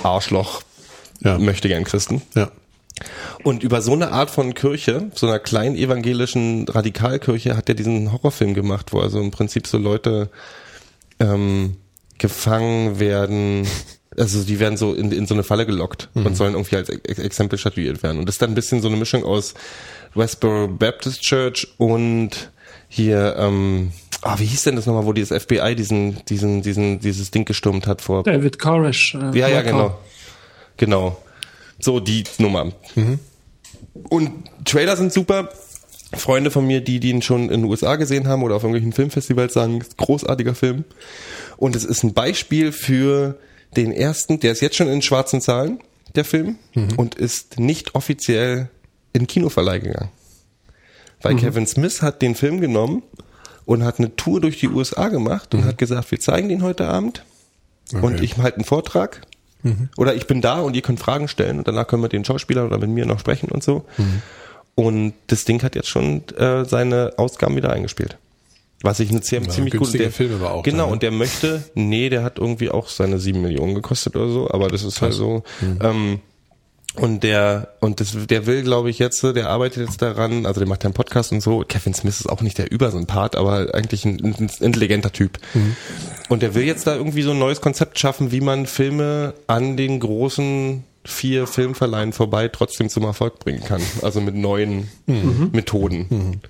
[0.03, 0.62] Arschloch
[1.22, 1.38] Ja.
[1.38, 2.22] möchte gern Christen.
[2.36, 2.52] Ja.
[3.44, 8.12] Und über so eine Art von Kirche, so einer kleinen evangelischen Radikalkirche, hat er diesen
[8.12, 10.30] Horrorfilm gemacht, wo also im Prinzip so Leute
[11.20, 11.78] ähm,
[12.20, 13.66] gefangen werden,
[14.18, 17.18] also die werden so in, in so eine Falle gelockt und sollen irgendwie als Ex
[17.18, 18.20] Exempel statuiert werden.
[18.20, 19.56] Und das ist dann ein bisschen so eine Mischung aus
[20.14, 22.52] Westboro Baptist Church und
[22.90, 23.91] hier, ähm,
[24.22, 27.88] ah, wie hieß denn das nochmal, wo dieses FBI diesen, diesen, diesen, dieses Ding gestürmt
[27.88, 29.15] hat vor David Koresh.
[29.15, 29.98] Äh, ja, ja, genau.
[30.77, 31.22] Genau.
[31.80, 32.72] So die Nummer.
[34.10, 34.31] Und
[34.65, 35.49] Trailer sind super.
[36.14, 38.91] Freunde von mir, die, die ihn schon in den USA gesehen haben oder auf irgendwelchen
[38.91, 40.84] Filmfestivals sagen, großartiger Film.
[41.56, 43.39] Und es ist ein Beispiel für
[43.77, 45.80] den ersten, der ist jetzt schon in schwarzen Zahlen,
[46.15, 46.57] der Film,
[46.98, 48.69] und ist nicht offiziell
[49.14, 50.11] in Kinoverleih gegangen.
[51.22, 53.03] Weil Kevin Smith hat den Film genommen
[53.72, 56.88] und hat eine Tour durch die USA gemacht und hat gesagt, wir zeigen den heute
[56.88, 57.23] Abend
[57.93, 58.23] und Okay.
[58.23, 59.22] ich halte einen Vortrag.
[59.95, 62.65] Oder ich bin da und ihr könnt Fragen stellen und danach können wir den Schauspieler
[62.65, 63.85] oder mit mir noch sprechen und so.
[64.76, 68.18] Und das Ding hat jetzt schon äh, seine Ausgaben wieder eingespielt.
[68.81, 70.93] Was ich eine ziemlich, Ja, ziemlich gute günstiger Film aber auch Genau, dann, ne?
[70.93, 74.69] und der möchte, nee, der hat irgendwie auch seine sieben Millionen gekostet oder so, aber
[74.69, 75.43] das ist halt so.
[75.81, 76.19] Ähm,
[76.95, 80.68] und der, und das, der will, glaube ich, jetzt, der arbeitet jetzt daran, also der
[80.68, 81.63] macht ja einen Podcast und so.
[81.68, 85.39] Kevin Smith ist auch nicht der Übersympath, aber eigentlich ein, ein intelligenter Typ.
[86.27, 89.77] Und der will jetzt da irgendwie so ein neues Konzept schaffen, wie man Filme an
[89.77, 93.81] den großen vier Filmverleihen vorbei trotzdem zum Erfolg bringen kann.
[94.01, 94.89] Also mit neuen
[95.53, 96.41] Methoden.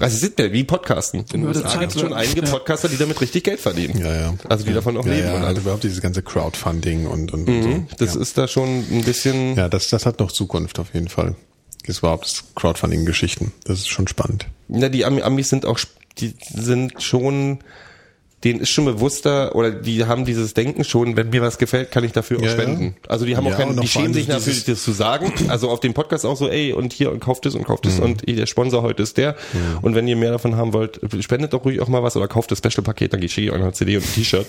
[0.00, 1.20] Also es sind ja wie Podcasten.
[1.20, 2.42] In den USA gibt es schon einige.
[2.42, 3.98] Podcaster, die damit richtig Geld verdienen.
[3.98, 4.34] Ja, ja.
[4.48, 5.26] Also die davon auch ja, leben.
[5.28, 7.96] Ja, und also überhaupt dieses ganze Crowdfunding und, und, und Mhm, so.
[8.04, 8.20] Das ja.
[8.20, 9.56] ist da schon ein bisschen.
[9.56, 11.36] ja, das, das hat noch Zukunft auf jeden Fall.
[11.82, 13.52] Das ist überhaupt Crowdfunding-Geschichten.
[13.64, 14.46] Das ist schon spannend.
[14.68, 15.78] Na, die Ami- Amis sind auch,
[16.18, 17.58] die sind schon,
[18.44, 22.04] denen ist schon bewusster oder die haben dieses Denken schon, wenn mir was gefällt, kann
[22.04, 22.54] ich dafür auch Ja, ja.
[22.54, 22.96] spenden.
[23.06, 25.32] Also die haben Ja, auch keinen, die schämen sich natürlich, das zu sagen.
[25.48, 27.98] Also auf dem Podcast auch so, ey, und hier und kauft es und kauft es
[27.98, 28.04] Mhm.
[28.04, 29.36] und ey, der Sponsor heute ist der.
[29.82, 32.50] Und wenn ihr mehr davon haben wollt, spendet doch ruhig auch mal was oder kauft
[32.50, 34.46] das Special-Paket, dann schicke ich euch eine CD und ein T-Shirt.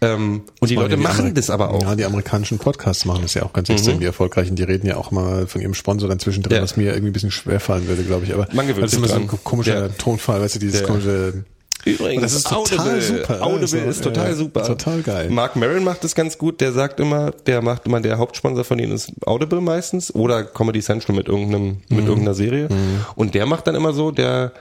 [0.00, 1.82] Ähm, und die Leute machen Ameri- das aber auch.
[1.82, 4.54] Ja, die amerikanischen Podcasts machen das ja auch ganz extrem, die erfolgreichen.
[4.54, 6.62] Die reden ja auch mal von ihrem Sponsor dann zwischendrin, Ja.
[6.62, 8.32] was mir irgendwie ein bisschen schwerfallen würde, glaube ich.
[8.32, 9.88] Aber Man gewöhnt das ist immer so ein komischer Ja.
[9.88, 10.86] Tonfall, weißt du, dieses Ja.
[10.86, 11.44] komische...
[11.84, 13.42] Übrigens, das ist total Audible, super, ne?
[13.42, 14.62] Audible So, ist total ja, super.
[14.64, 15.30] total geil.
[15.30, 16.60] Mark Maron macht das ganz gut.
[16.60, 20.80] Der sagt immer, der macht immer, der Hauptsponsor von denen ist Audible meistens oder Comedy
[20.80, 22.06] Central mit irgendeinem, mit Mhm.
[22.06, 22.68] irgendeiner Serie.
[23.14, 24.52] Und der macht dann immer so, der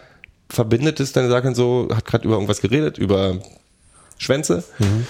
[0.49, 3.35] verbindet es dann, sagt dann so, hat gerade über irgendwas geredet, über
[4.17, 4.63] Schwänze.
[4.79, 5.05] Mhm.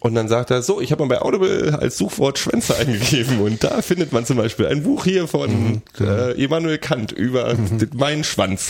[0.00, 3.64] Und dann sagt er, so, ich habe mal bei Audible als Suchwort Schwänze eingegeben und
[3.64, 5.82] da findet man zum Beispiel ein Buch hier von Mhm.
[6.00, 8.68] äh, Immanuel Kant über d- meinen Schwanz.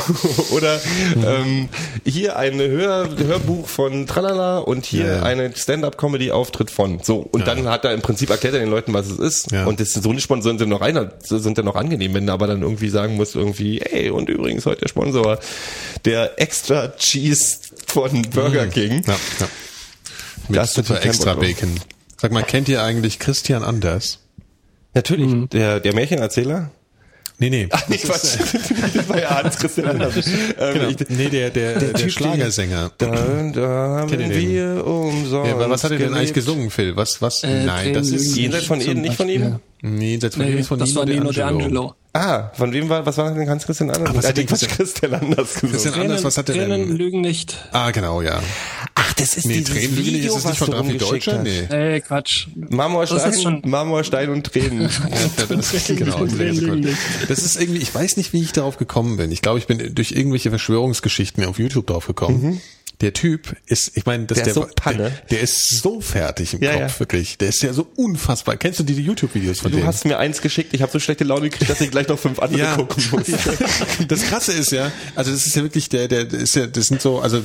[0.50, 0.80] Oder
[1.24, 1.68] ähm,
[2.04, 5.22] hier ein Hör, Hörbuch von Tralala und hier Ja, ja.
[5.22, 7.00] eine Stand-up-Comedy-Auftritt von.
[7.02, 9.52] So, und dann hat er im Prinzip erklärt er den Leuten, was es ist.
[9.52, 9.66] Ja.
[9.66, 12.46] Und das so eine Sponsoren sind noch einer, sind dann noch angenehm, wenn du aber
[12.48, 15.38] dann irgendwie sagen musst, irgendwie, ey, und übrigens heute der Sponsor,
[16.04, 19.02] der Extra Cheese von Burger King.
[19.06, 19.48] Ja, ja.
[20.48, 21.34] Mit Das ist super extra.
[21.34, 21.70] Bacon.
[22.20, 24.20] Sag mal, kennt ihr eigentlich Christian Anders?
[24.94, 26.70] Natürlich, der, der Märchenerzähler.
[27.38, 27.68] Nee, nee.
[27.70, 28.38] Ach, nee, Quatsch.
[28.94, 30.22] das war ja Hans Christian Andersen.
[30.58, 30.88] Ähm, Genau.
[30.88, 32.92] ich- Nee, der, der, der, Typ, Schlagersänger.
[32.96, 33.68] Da, da
[34.00, 36.96] haben Kennt wir umsonst Ja, aber was hat er denn eigentlich gesungen, Phil?
[36.96, 37.42] Was, was?
[37.44, 39.40] Äh, Nein, das ist, Jenseits von Eden, nicht von ihm?
[39.42, 39.60] Beispiel.
[39.86, 41.92] Nee, seit Nee, ist von das Nino, war Nino D'Angelo.
[42.12, 44.16] Ah, von wem war, was war denn Hans Christian Anders?
[44.16, 46.00] was Ah, hat den Quatsch, Christian Anders Christian gesungen.
[46.00, 46.96] Anders, was hat der Tränen denn?
[46.96, 47.68] lügen nicht.
[47.72, 48.42] Ah, genau, ja.
[48.94, 51.32] Ach, das ist Nee, dieses Tränen lügen nicht, ist das nicht was von rumgeschickt Deutscher?
[51.38, 51.42] hast.
[51.44, 51.66] Nee.
[51.68, 52.46] Ey, Quatsch.
[52.54, 54.88] Das Marmorstein, ist Marmorstein und Tränen.
[55.88, 56.96] genau, Tränen lügen nicht.
[57.28, 59.30] das ist irgendwie, ich weiß nicht, wie ich darauf gekommen bin.
[59.30, 62.62] Ich glaube, ich bin durch irgendwelche Verschwörungsgeschichten auf YouTube drauf gekommen.
[63.02, 64.44] Der Typ ist, ich meine, das Mhm.
[64.44, 67.00] Der der, ist so der, der ist so fertig im Ja, Kopf, ja.
[67.00, 67.36] wirklich.
[67.36, 68.56] Der ist ja so unfassbar.
[68.56, 69.86] Kennst du die YouTube-Videos von Du dem?
[69.86, 72.38] hast mir eins geschickt, ich habe so schlechte Laune gekriegt, dass ich gleich noch fünf
[72.38, 73.26] andere gucken muss.
[73.28, 73.36] Ja.
[74.08, 77.02] Das Krasse ist ja, also das ist ja wirklich der, der ist ja, das sind
[77.02, 77.38] so, also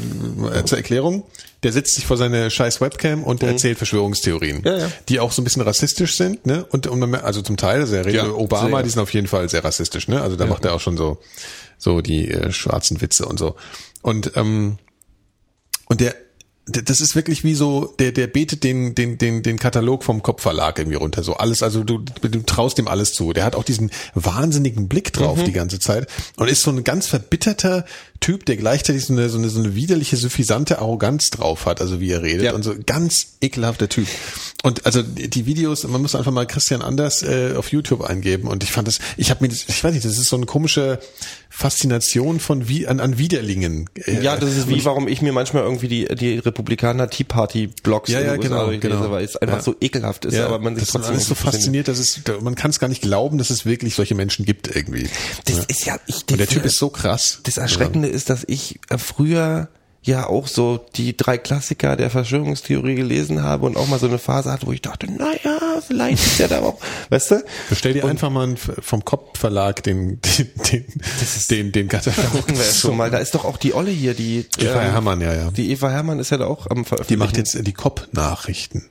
[0.54, 1.24] äh, zur Erklärung,
[1.64, 4.66] der setzt sich vor seine scheiß Webcam und erzählt Verschwörungstheorien, Mhm.
[4.66, 4.92] Ja, ja.
[5.10, 6.64] die auch so ein bisschen rassistisch sind, ne?
[6.70, 8.84] Und, und man, also zum Teil, also er redet Ja, Obama, sehr.
[8.84, 10.22] die sind auf jeden Fall sehr rassistisch, ne?
[10.22, 11.20] Also da macht er auch schon so
[11.78, 13.56] so die äh, schwarzen Witze und so.
[14.02, 14.78] Und ähm,
[15.92, 16.16] und der,
[16.68, 20.24] der- das ist wirklich wie so, der, der betet den, den, den, den Katalog vom
[20.24, 21.22] Kopfverlag irgendwie runter.
[21.22, 23.34] So alles, also du, du traust dem alles zu.
[23.34, 25.46] Der hat auch diesen wahnsinnigen Blick drauf Mhm.
[25.46, 26.08] die ganze Zeit
[26.38, 27.84] und ist so ein ganz verbitterter
[28.22, 32.00] Typ, der gleichzeitig so eine, so eine, so eine widerliche, suffisante Arroganz drauf hat, also
[32.00, 32.54] wie er redet Ja.
[32.54, 34.08] und so ganz ekelhafter Typ.
[34.64, 38.64] Und also die Videos, man muss einfach mal Christian Anders äh, auf YouTube eingeben und
[38.64, 41.00] ich fand das, ich habe mir das, ich weiß nicht, das ist so eine komische
[41.50, 43.90] Faszination von wie an, an Widerlingen.
[43.96, 47.68] Äh, Ja, das ist wie, warum ich mir manchmal irgendwie die, die Republikaner Tea Party
[47.84, 49.12] Blogs Ja, ja, genau, genau.
[49.12, 49.64] weil es einfach Ja.
[49.64, 51.88] so ekelhaft ist, aber man sich das trotzdem ist so fasziniert.
[51.88, 55.10] dass es, man kann es gar nicht glauben, dass es wirklich solche Menschen gibt irgendwie.
[55.46, 55.64] Das ja.
[55.68, 57.40] ist ja, ich, Und der Typ ist so krass.
[57.44, 59.70] Das Erschreckende ist, dass ich äh, früher
[60.04, 64.18] ja auch so die drei Klassiker der Verschwörungstheorie gelesen habe und auch mal so eine
[64.18, 66.80] Phase hatte, wo ich dachte, naja, vielleicht ist ja da auch,
[67.10, 67.44] weißt du?
[67.70, 70.86] Bestell dir einfach mal einen- vom Kopp Verlag den, den, den,
[71.52, 72.32] den, den Katalog.
[72.32, 73.12] Gucken wir erst schon mal.
[73.12, 75.52] Da ist doch auch die Olle hier, die Eva ähm, Herrmann, ja, ja.
[75.52, 77.20] Die Eva Hermann ist ja da auch am Die Veröffentlichen.
[77.20, 78.90] macht jetzt die Kopp-Nachrichten.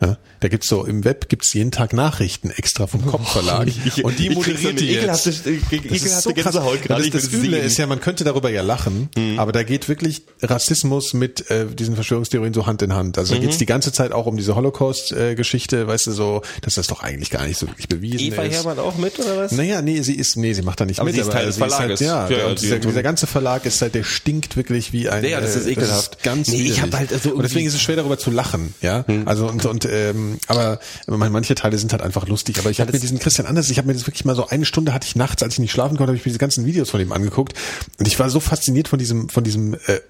[0.00, 4.04] Ja, da gibt's so im Web gibt's jeden Tag Nachrichten extra vom Kopp Verlag Ich-
[4.04, 5.46] und die moderiert die ekelhafte- jetzt.
[5.46, 6.44] äh, Das ist ekelhafte so krass.
[6.54, 9.88] Gänsehaut ich Das, das Üble ist ja, man könnte darüber ja lachen, aber da geht
[9.88, 13.18] wirklich Rassismus mit äh, diesen Verschwörungstheorien so Hand in Hand.
[13.18, 16.86] Also da geht's die ganze Zeit auch um diese Holocaust-Geschichte, weißt du, so, dass das
[16.86, 18.54] doch eigentlich gar nicht so wirklich bewiesen Eva ist.
[18.56, 19.52] Hermann auch mit, oder was?
[19.52, 21.14] Naja, nee, sie ist, nee, sie macht da nicht Aber mit.
[21.14, 22.00] sie ist Teil des Verlages.
[22.00, 24.92] Halt, ja, Ja, ja, und die- dieser, dieser ganze Verlag ist halt, der stinkt wirklich
[24.92, 25.24] wie ein.
[25.24, 26.22] Ja, das ist äh, ekelhaft.
[26.22, 29.04] ganz Nee, ich hab halt also und deswegen ist es schwer darüber zu lachen, ja.
[29.24, 32.58] Also und und ähm, aber man- manche Teile sind halt einfach lustig.
[32.58, 34.64] Aber ich habe mir diesen Christian Anders, ich habe mir das wirklich mal so eine
[34.64, 36.90] Stunde hatte ich nachts, als ich nicht schlafen konnte, habe ich mir diese ganzen Videos
[36.90, 37.54] von ihm angeguckt
[37.98, 40.00] und ich war so fasziniert von diesem von diesem äh,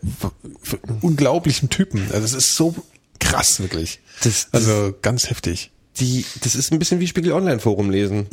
[1.02, 2.02] unglaublichen Typen.
[2.12, 2.74] Also es ist so
[3.20, 4.00] krass wirklich.
[4.22, 5.70] Das- das- also ganz heftig.
[5.98, 8.26] Die, das ist ein bisschen wie Spiegel Online Forum lesen.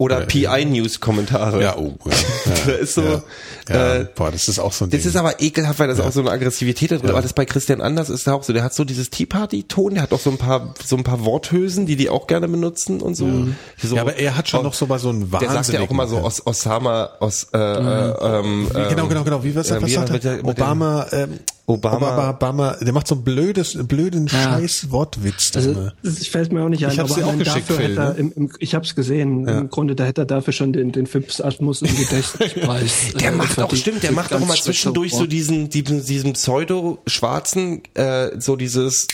[0.00, 0.24] Oder Ja,
[0.56, 1.62] PI News Kommentare.
[1.62, 3.22] Ja, oh, ja, ja, Da ist so, ja,
[3.68, 5.10] ja, äh, boah, das ist auch so ein Das Ding.
[5.10, 7.02] ist aber ekelhaft, weil das auch so eine Aggressivität hat.
[7.04, 7.10] Ja.
[7.10, 8.54] Aber das bei Christian Anders ist auch so.
[8.54, 11.04] Der hat so dieses Tea Party Ton, der hat auch so ein paar, so ein
[11.04, 13.28] paar Worthülsen, die die auch gerne benutzen und so.
[13.76, 15.90] so Ja, aber er hat schon noch so mal so einen Der sagt ja auch
[15.90, 19.44] immer so Os Osama, Os, äh, äh, ähm, Genau, genau, genau.
[19.44, 20.36] Wie was, äh, was wie sagt mit er?
[20.36, 24.58] der- Obama, ähm, Obama- Obama, Obama, der macht so ein blödes, blöden Ja.
[24.58, 25.52] scheiß Wortwitz.
[25.54, 27.90] Also das fällt mir auch nicht ein, Ich hab's aber dir auch geschickt, dafür Phil,
[27.90, 28.18] hätte er, ne?
[28.18, 31.06] im, im, ich habe es gesehen, im Grunde, da hätte er dafür schon den, den
[31.06, 33.12] Phipps Asmus im Gedächtnispreis.
[33.20, 35.28] Der äh, macht auch, stimmt, der macht auch mal zwischendurch so Humor.
[35.28, 39.06] diesen, diesen, diesen pseudo-schwarzen, äh, so dieses,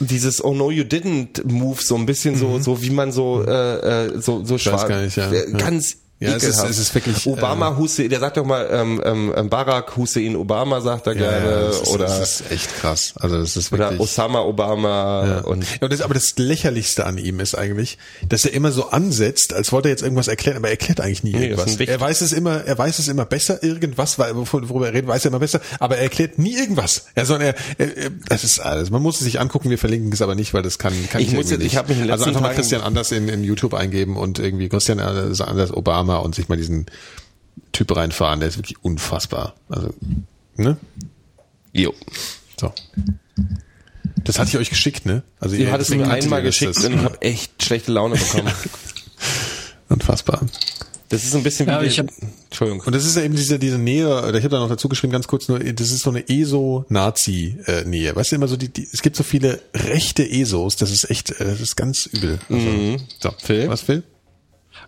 [0.00, 4.06] dieses Oh no you didn't Move, so ein bisschen so, so wie man so, äh,
[4.06, 4.88] äh, so, so schwarz, Mhm.
[4.88, 5.30] gar nicht, ja.
[5.30, 5.56] äh, Ja.
[5.58, 9.00] ganz Ja, es ist- es ist wirklich, Obama äh, Hussein, der sagt doch mal, ähm,
[9.04, 12.76] ähm, Barack Hussein Obama sagt er Ja, ja, gerne, das ist, oder, das ist echt
[12.78, 13.14] krass.
[13.18, 14.00] Also das ist oder wirklich.
[14.00, 15.38] Osama Obama Ja.
[15.40, 17.96] und, ja, und das, aber das Lächerlichste an ihm ist eigentlich,
[18.28, 21.24] dass er immer so ansetzt, als wollte er jetzt irgendwas erklären, aber er erklärt eigentlich
[21.24, 21.76] nie ist irgendwas.
[21.80, 25.24] Er weiß es immer, er weiß es immer besser, irgendwas, weil- worüber er redet, weiß
[25.24, 27.06] er immer besser, aber er erklärt nie irgendwas.
[27.14, 28.90] Er, sondern er, er, er das ist alles.
[28.90, 31.28] Man muss es sich angucken, wir verlinken es aber nicht, weil das kann, kann Ich
[31.28, 31.76] ich, muss jetzt- ich nicht.
[31.78, 34.38] hab mich in den Also letzten einfach mal Christian Anders in, in YouTube eingeben und
[34.38, 36.86] irgendwie Christian Anders Obama und sich mal diesen
[37.72, 39.54] Typ reinfahren, der ist wirklich unfassbar.
[39.68, 39.94] Also,
[40.56, 40.76] ne?
[41.72, 41.94] jo.
[42.60, 42.72] So.
[44.24, 45.22] Das hatte ich euch geschickt, ne?
[45.38, 48.52] Also ihr- hattest deswegen mir einmal geschickt das- und ich habe echt schlechte Laune bekommen.
[49.88, 50.40] Unfassbar.
[51.08, 52.06] Das ist so ein bisschen wie, Ja, die- ich hab-
[52.44, 52.82] Entschuldigung.
[52.86, 55.12] Und das ist ja eben diese, diese Nähe, oder ich habe da noch dazu geschrieben,
[55.12, 58.14] ganz kurz nur, das ist so eine ESO-Nazi-Nähe.
[58.14, 61.30] Weißt du immer so, die, die, es gibt so viele rechte ESOs, das ist echt,
[61.32, 62.38] äh, das ist ganz übel.
[62.48, 63.68] Also, So, Phil?
[63.68, 64.02] Was, Phil?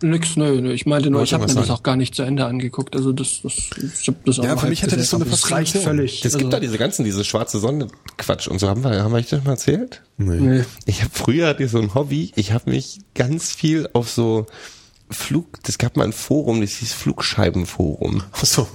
[0.03, 0.73] Nix, nö, nö.
[0.73, 1.79] Ich meinte nur, ich habe mir irgendwas das sagen.
[1.79, 2.95] auch gar nicht zu Ende angeguckt.
[2.97, 3.55] Also das, das
[4.01, 5.83] ich hab das auch Ja, für mich hatte das so eine das Faszination.
[5.83, 6.24] völlig.
[6.24, 7.89] Es gibt also, da diese ganzen, diese schwarze Sonne
[8.19, 10.03] Quatsch und so haben wir, haben wir euch das mal erzählt?
[10.19, 10.65] nee.
[10.87, 14.47] Ich habe früher hatte ich so ein Hobby, ich habe mich ganz viel auf so
[15.11, 18.23] Flug, das gab mal ein Forum, das hieß Flugscheibenforum.
[18.33, 18.66] Ach so.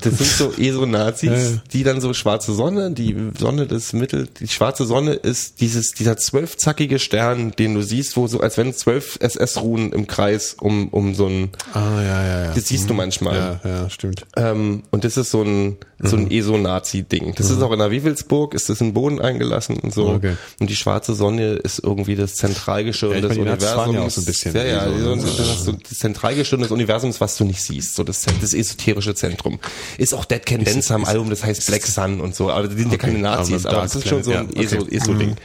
[0.00, 4.84] Das sind so ESO-Nazis, die dann so schwarze Sonne, die Sonne des Mittel, die schwarze
[4.84, 9.92] Sonne ist dieses, dieser zwölfzackige Stern, den du siehst, wo so, als wenn zwölf SS-Ruhen
[9.92, 12.54] im Kreis um, um so ein, Ah, ja, ja, ja.
[12.54, 13.60] das siehst du manchmal.
[13.64, 14.26] Ja, ja, stimmt.
[14.36, 16.24] Ähm, und das ist so ein, so Mhm.
[16.24, 17.34] ein ESO-Nazi-Ding.
[17.36, 20.08] Das ist auch in der Wiewelsburg, ist das in den Boden eingelassen und so.
[20.08, 20.36] Okay.
[20.58, 23.94] Und die schwarze Sonne ist irgendwie das Zentralgestirn Ja, des Universums.
[23.94, 27.20] ja auch so ein bisschen ja, ja, so, das ist so das Zentralgestirn des Universums,
[27.20, 27.94] was du nicht siehst.
[27.94, 29.58] So das, das esoterische Zentrum.
[29.98, 32.50] Ist auch Dead Can Dance am Album, das heißt Black Sun und so.
[32.50, 34.86] Aber die sind ja keine Nazis, aber aber das ist schon so ein ja, ESO-
[34.88, 35.36] ESO-Ding.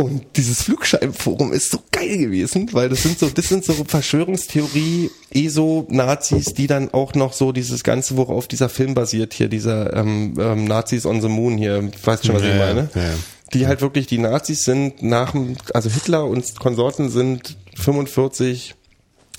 [0.00, 5.10] Und dieses Flugscheibenforum ist so geil gewesen, weil das sind so, das sind so Verschwörungstheorie,
[5.34, 10.34] ESO-Nazis, die dann auch noch so dieses Ganze, worauf dieser Film basiert, hier, dieser ähm,
[10.38, 12.88] ähm, Nazis on the Moon hier, weißt schon, was Ja, ich meine?
[12.94, 13.08] ja, ja.
[13.54, 18.74] Die halt wirklich, die Nazis sind nach dem, also Hitler und Konsorten sind 45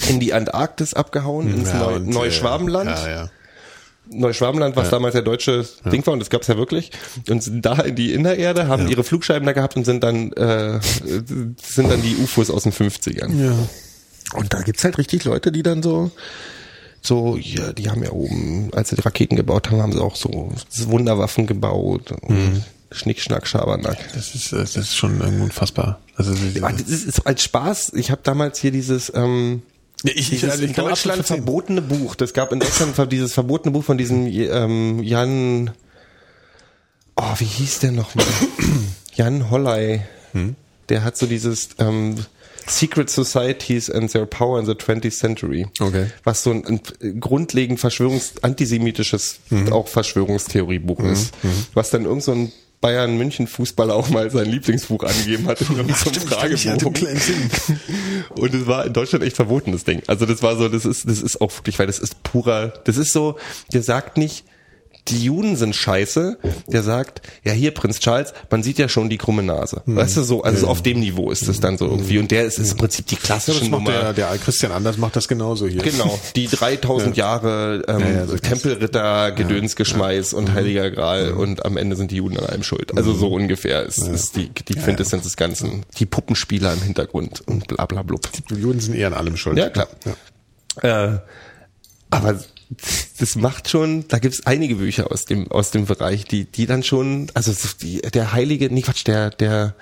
[0.08, 2.90] in die Antarktis abgehauen, ins Ja, Neu und, Neuschwabenland.
[2.90, 3.30] Äh, ja, ja.
[4.12, 6.92] Neuschwabenland, was damals der deutsche Ding war, und das gab's ja wirklich,
[7.30, 10.80] und sind da in die Innererde, haben ihre Flugscheiben da gehabt und sind dann, äh,
[10.82, 13.40] sind dann die UFOs aus den 50ern.
[13.40, 13.54] Ja.
[14.34, 16.10] Und da gibt's halt richtig Leute, die dann so,
[17.02, 20.16] so, ja, die haben ja oben, als sie die Raketen gebaut haben, haben sie auch
[20.16, 20.52] so
[20.88, 23.98] Wunderwaffen gebaut und Schnick, Schnack, Schabernack.
[24.16, 26.00] Das ist, äh, das ist schon irgendwie unfassbar.
[26.16, 29.69] Also, das ist, als Spaß, ich habe damals hier dieses, ähm, Ja,
[30.04, 32.16] ich, ich, also in Deutschland verbotene Buch.
[32.16, 35.72] Das gab in Deutschland dieses verbotene Buch von diesem ähm, Jan.
[37.16, 38.26] Oh, wie hieß der nochmal?
[39.14, 40.02] Jan Holley.
[40.32, 40.56] Hm?
[40.88, 42.16] Der hat so dieses ähm,
[42.66, 45.68] Secret Societies and Their Power in the 20th Century.
[45.80, 46.08] Okay.
[46.24, 46.66] Was so ein,
[47.02, 49.74] ein grundlegend Verschwörungs antisemitisches Mhm.
[49.74, 51.34] auch Verschwörungstheoriebuch ist.
[51.74, 52.52] Was dann irgend so ein
[52.82, 57.52] Bayern München Fußballer auch mal sein Lieblingsbuch angegeben hat in irgendeinem einen Fragebogen.
[58.38, 60.02] Und es war in Deutschland echt verboten, das Ding.
[60.08, 62.98] Also das war so, das ist, das ist auch wirklich, weil das ist purer, das
[62.98, 63.38] ist so,
[63.74, 64.46] der sagt nicht,
[65.08, 69.18] die Juden sind scheiße, der sagt, ja hier Prinz Charles, man sieht ja schon die
[69.18, 69.82] krumme Nase.
[69.86, 69.96] Hm.
[69.96, 72.20] Weißt du so, also so auf dem Niveau ist das dann so irgendwie.
[72.20, 73.92] Und der ist, ist im Prinzip die Ja, klassische macht Nummer.
[73.92, 75.82] der, der Christian Anders macht das genauso hier.
[75.82, 81.78] Genau, die 3000 Jahre ähm, Ja, ja, so Tempelritter, Gedönsgeschmeiß und Heiliger Gral und am
[81.78, 82.96] Ende sind die Juden an allem schuld.
[82.96, 85.86] Also so ungefähr ist, ist die, die Quintessenz des Ganzen.
[85.98, 88.30] Die Puppenspieler im Hintergrund und bla bla blub.
[88.50, 89.58] Die Juden sind eher an allem schuld.
[89.58, 89.88] Ja, klar.
[90.84, 91.14] Ja.
[91.14, 91.20] Äh,
[92.12, 92.40] aber
[93.20, 96.84] das macht schon, da gibt's einige Bücher aus dem, aus dem Bereich, die, die dann
[96.84, 99.76] schon, also so die, der heilige, nee Quatsch, der, der,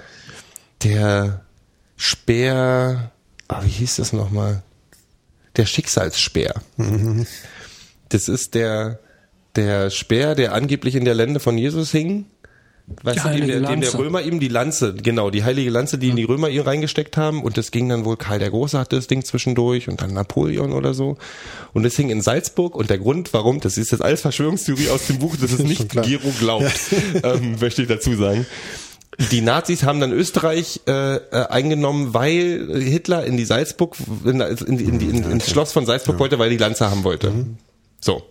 [0.84, 1.46] der
[1.98, 3.12] Speer,
[3.48, 4.64] ah, wie hieß das nochmal?
[5.58, 6.62] Der Schicksalsspeer.
[8.10, 9.00] Das ist der,
[9.56, 12.26] der Speer, der angeblich in der Lende von Jesus hing.
[13.04, 13.94] Weißt du, dem dem der.
[13.96, 17.44] Römer ihm die Lanze, genau, die heilige Lanze, die in die Römer ihm reingesteckt haben.
[17.44, 20.72] Und das ging dann wohl, Karl der Große hatte das Ding zwischendurch und dann Napoleon
[20.72, 21.18] oder so.
[21.74, 22.76] Und das hing in Salzburg.
[22.76, 25.90] Und der Grund, warum, das ist jetzt alles Verschwörungstheorie aus dem Buch, das ist nicht.
[25.90, 26.72] Gero glaubt,
[27.24, 28.46] ähm, möchte ich dazu sagen.
[29.32, 34.80] Die Nazis haben dann Österreich äh, äh, eingenommen, weil Hitler in die Salzburg, in, in,
[34.80, 37.34] in, in, ins Schloss von Salzburg wollte, weil er die Lanze haben wollte.
[38.00, 38.24] So.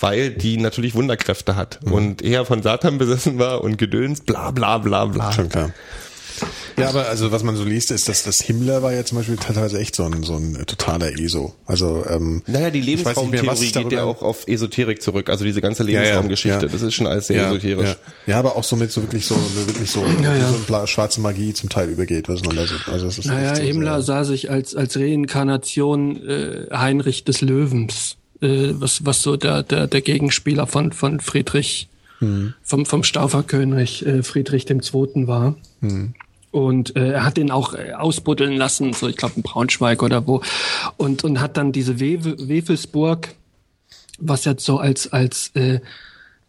[0.00, 4.78] Weil die natürlich Wunderkräfte hat und er von Satan besessen war und Gedöns, bla bla
[4.78, 5.32] bla bla.
[5.32, 5.70] Schon klar.
[6.78, 9.36] Ja, aber also was man so liest, ist, dass das Himmler war ja zum Beispiel
[9.36, 11.52] teilweise echt so ein, so ein äh, totaler ESO.
[11.66, 15.90] Also ähm, Naja, die Lebensraumtheorie geht ja auch auf Esoterik zurück, also diese ganze Ja,
[15.90, 16.72] ja, Lebensraumgeschichte, ja.
[16.72, 17.90] das ist schon alles sehr esoterisch.
[17.90, 19.34] Ja, ja, aber auch so mit so wirklich so
[19.66, 20.48] wirklich so, Ja, ja.
[20.48, 22.76] so schwarze Magie zum Teil übergeht, was man da so.
[22.90, 27.42] Also es ist Naja, so Himmler sehr- sah sich als, als Reinkarnation äh, Heinrich des
[27.42, 31.88] Löwens, äh, was, was so der, der, der Gegenspieler von, von Friedrich,
[32.62, 35.54] vom, vom Stauferkönig äh, Friedrich dem Zweiten war.
[36.50, 40.26] Und äh, er hat ihn auch äh, ausbuddeln lassen, so ich glaube in Braunschweig oder
[40.26, 40.42] wo.
[40.96, 43.34] Und, und hat dann diese Wewe, Wewelsburg,
[44.18, 45.80] was jetzt so als, als äh,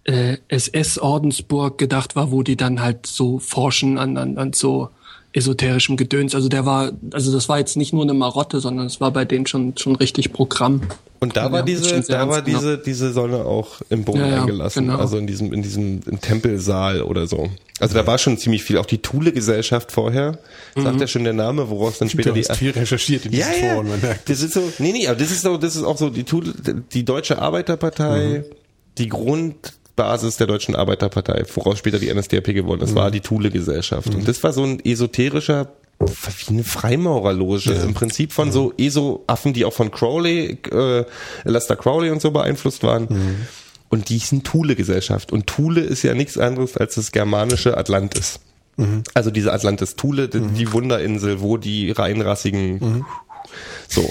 [0.05, 4.89] äh, SS-Ordensburg gedacht war, wo die dann halt so forschen an, an, an so
[5.33, 6.35] esoterischem Gedöns.
[6.35, 9.25] Also der war, also das war jetzt nicht nur eine Marotte, sondern es war bei
[9.25, 10.81] denen schon schon richtig Programm.
[11.19, 12.63] Und da Ja, war diese, da war ernst genommen.
[12.65, 14.97] diese, diese Sonne auch im Boden Ja, ja, eingelassen, genau.
[14.97, 17.49] also in diesem, in diesem im Tempelsaal oder so.
[17.79, 20.39] Also da war schon ziemlich viel, auch die Thule-Gesellschaft vorher,
[20.75, 23.45] sagt ja schon der Name, woraus dann später Du die hast viel recherchiert in ja,
[23.47, 23.73] diesen ja.
[23.75, 24.29] Foren, man merkt.
[24.29, 26.53] Das ist so, nee, nee, aber das ist so, das ist auch so die, Thule-
[26.91, 28.43] die deutsche Arbeiterpartei,
[28.97, 29.07] die
[29.95, 34.13] Grundbasis der deutschen Arbeiterpartei, woraus später die NSDAP geworden ist, war die Thule-Gesellschaft.
[34.13, 39.65] Und das war so ein esoterischer wie eine Freimaurerloge im Prinzip von so ESO-Affen, die
[39.65, 41.05] auch von Crowley, äh,
[41.43, 43.47] Lester Crowley und so beeinflusst waren.
[43.89, 45.31] Und die sind Thule-Gesellschaft.
[45.31, 48.39] Und Thule ist ja nichts anderes als das germanische Atlantis.
[49.13, 53.05] Also diese Atlantis Thule, die, die Wunderinsel, wo die reinrassigen
[53.87, 54.09] so.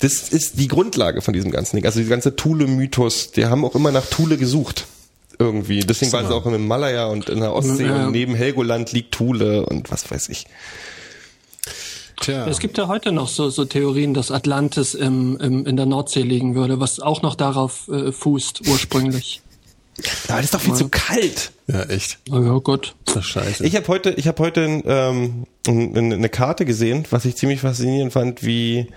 [0.00, 1.84] Das ist die Grundlage von diesem ganzen Ding.
[1.84, 4.86] Also die ganze Thule-Mythos, die haben auch immer nach Thule gesucht.
[5.38, 5.80] Irgendwie.
[5.80, 8.06] Deswegen waren sie auch im Himalaya und in der Ostsee Ja.
[8.06, 10.46] und neben Helgoland liegt Thule und was weiß ich.
[12.20, 12.46] Tja.
[12.48, 16.22] Es gibt ja heute noch so, so Theorien, dass Atlantis im, im, in der Nordsee
[16.22, 19.40] liegen würde, was auch noch darauf äh, fußt ursprünglich.
[20.28, 21.52] Aber das ist doch viel zu kalt.
[21.68, 22.18] ja, echt.
[22.30, 22.94] Oh ja, Gott.
[23.04, 23.64] Das ist scheiße.
[23.66, 28.44] Ich habe heute, ich habe heute ähm, eine Karte gesehen, was ich ziemlich faszinierend fand,
[28.44, 28.88] wie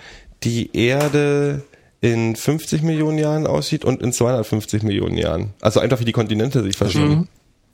[0.44, 1.64] die Erde
[2.02, 5.54] in 50 Millionen Jahren aussieht und in 250 Millionen Jahren.
[5.62, 7.28] Also einfach wie die Kontinente sich verschieben.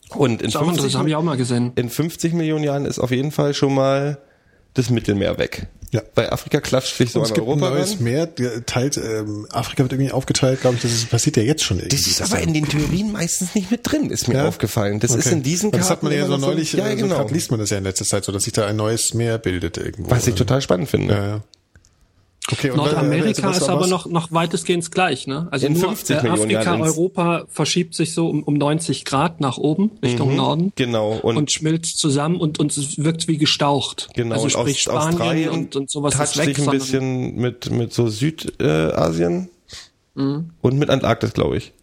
[0.09, 1.71] Und in Das ist auch 50, interessant, habe ich auch mal gesehen.
[1.75, 4.17] in 50 Millionen Jahren ist auf jeden Fall schon mal
[4.73, 5.67] das Mittelmeer weg.
[5.91, 6.01] Ja.
[6.15, 8.03] Bei Afrika klatscht sich so Und es an gibt ein Europa neues ran.
[8.03, 11.63] Meer, der teilt, ähm, Afrika wird irgendwie aufgeteilt, glaube ich, das ist, passiert ja jetzt
[11.63, 11.95] schon irgendwie.
[11.95, 14.47] Das ist aber in den Theorien meistens nicht mit drin, ist mir Ja?
[14.47, 14.99] aufgefallen.
[14.99, 15.35] Das ist Okay.
[15.35, 17.15] in diesen Das hat man ja so neulich, ja, äh, so genau.
[17.15, 19.37] grad liest man das ja in letzter Zeit so, dass sich da ein neues Meer
[19.37, 20.11] bildet irgendwo.
[20.11, 21.13] Was ich total spannend finde.
[21.13, 21.43] ja, ja.
[22.51, 25.47] Okay, und Nordamerika ist aber noch, noch weitestgehend gleich, ne?
[25.51, 29.91] Also nur 50 äh, Afrika, Europa verschiebt sich so um, um 90 Grad nach oben,
[30.01, 30.71] Richtung Norden.
[30.75, 31.13] Genau.
[31.21, 34.07] Und, Und, schmilzt zusammen und, und es wirkt wie gestaucht.
[34.15, 36.55] Genau, also sprich Aus- Spanien Australien und, und sowas ist weg.
[36.55, 39.49] sich ein bisschen mit, mit so Südasien
[40.15, 40.49] Mhm.
[40.61, 41.73] und mit Antarktis, glaube ich.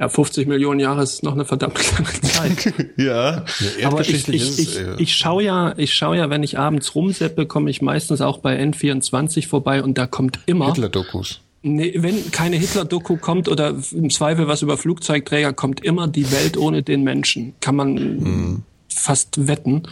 [0.00, 2.74] Ja, 50 Millionen Jahre ist noch eine verdammt lange Zeit.
[2.96, 3.44] Ja.
[3.84, 7.46] Aber ich, ich, ich, äh, ich schaue ja, ich schaue ja, wenn ich abends rumseppe,
[7.46, 11.40] komme ich meistens auch bei N24 vorbei und da kommt immer, Hitler-Dokus.
[11.62, 16.56] nee, wenn keine Hitler-Doku kommt oder im Zweifel was über Flugzeugträger, kommt immer die Welt
[16.56, 17.54] ohne den Menschen.
[17.60, 19.84] Kann man fast wetten.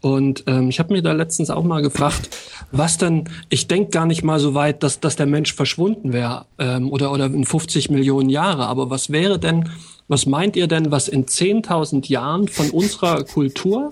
[0.00, 2.30] Und ähm, ich habe mir da letztens auch mal gefragt,
[2.70, 6.46] was denn, ich denk gar nicht mal so weit, dass, dass der Mensch verschwunden wäre
[6.58, 9.68] ähm, oder, oder in 50 Millionen Jahre, aber was wäre denn,
[10.06, 13.90] was meint ihr denn, was in 10.000 Jahren von unserer Kultur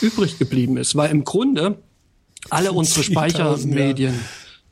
[0.00, 0.94] übrig geblieben ist?
[0.94, 1.78] Weil im Grunde
[2.48, 4.20] alle unsere 10.000 Speichermedien, ja,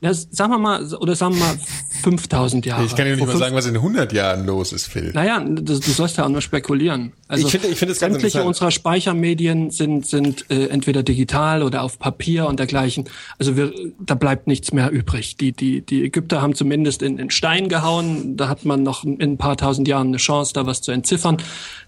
[0.01, 1.57] sagen wir mal, oder sagen wir mal
[2.03, 2.85] 5000 Jahre.
[2.85, 5.11] Ich kann dir nicht mal sagen, was in 100 Jahren los ist, Phil.
[5.13, 7.11] naja, das, du sollst ja auch nur spekulieren.
[7.27, 11.63] Also Ich finde- ich finde es ganz sämtliche unserer Speichermedien sind sind äh, entweder digital
[11.63, 13.05] oder auf Papier und dergleichen.
[13.37, 15.35] Also wir, da bleibt nichts mehr übrig.
[15.37, 18.37] Die die die Ägypter haben zumindest in, in Stein gehauen.
[18.37, 21.37] Da hat man noch in ein paar tausend Jahren eine Chance, da was zu entziffern.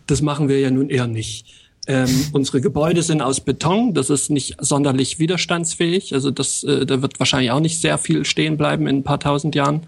[0.07, 1.45] Das machen wir ja nun eher nicht.
[1.87, 6.13] Ähm, unsere Gebäude sind aus Beton, das ist nicht sonderlich widerstandsfähig.
[6.13, 9.19] Also das, äh, da wird wahrscheinlich auch nicht sehr viel stehen bleiben in ein paar
[9.19, 9.87] tausend Jahren.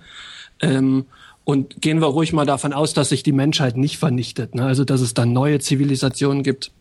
[0.62, 1.06] Ähm,
[1.46, 4.56] und gehen wir ruhig mal davon aus, dass sich die Menschheit nicht vernichtet.
[4.56, 4.66] Ne?
[4.66, 6.72] Also dass es dann neue Zivilisationen gibt.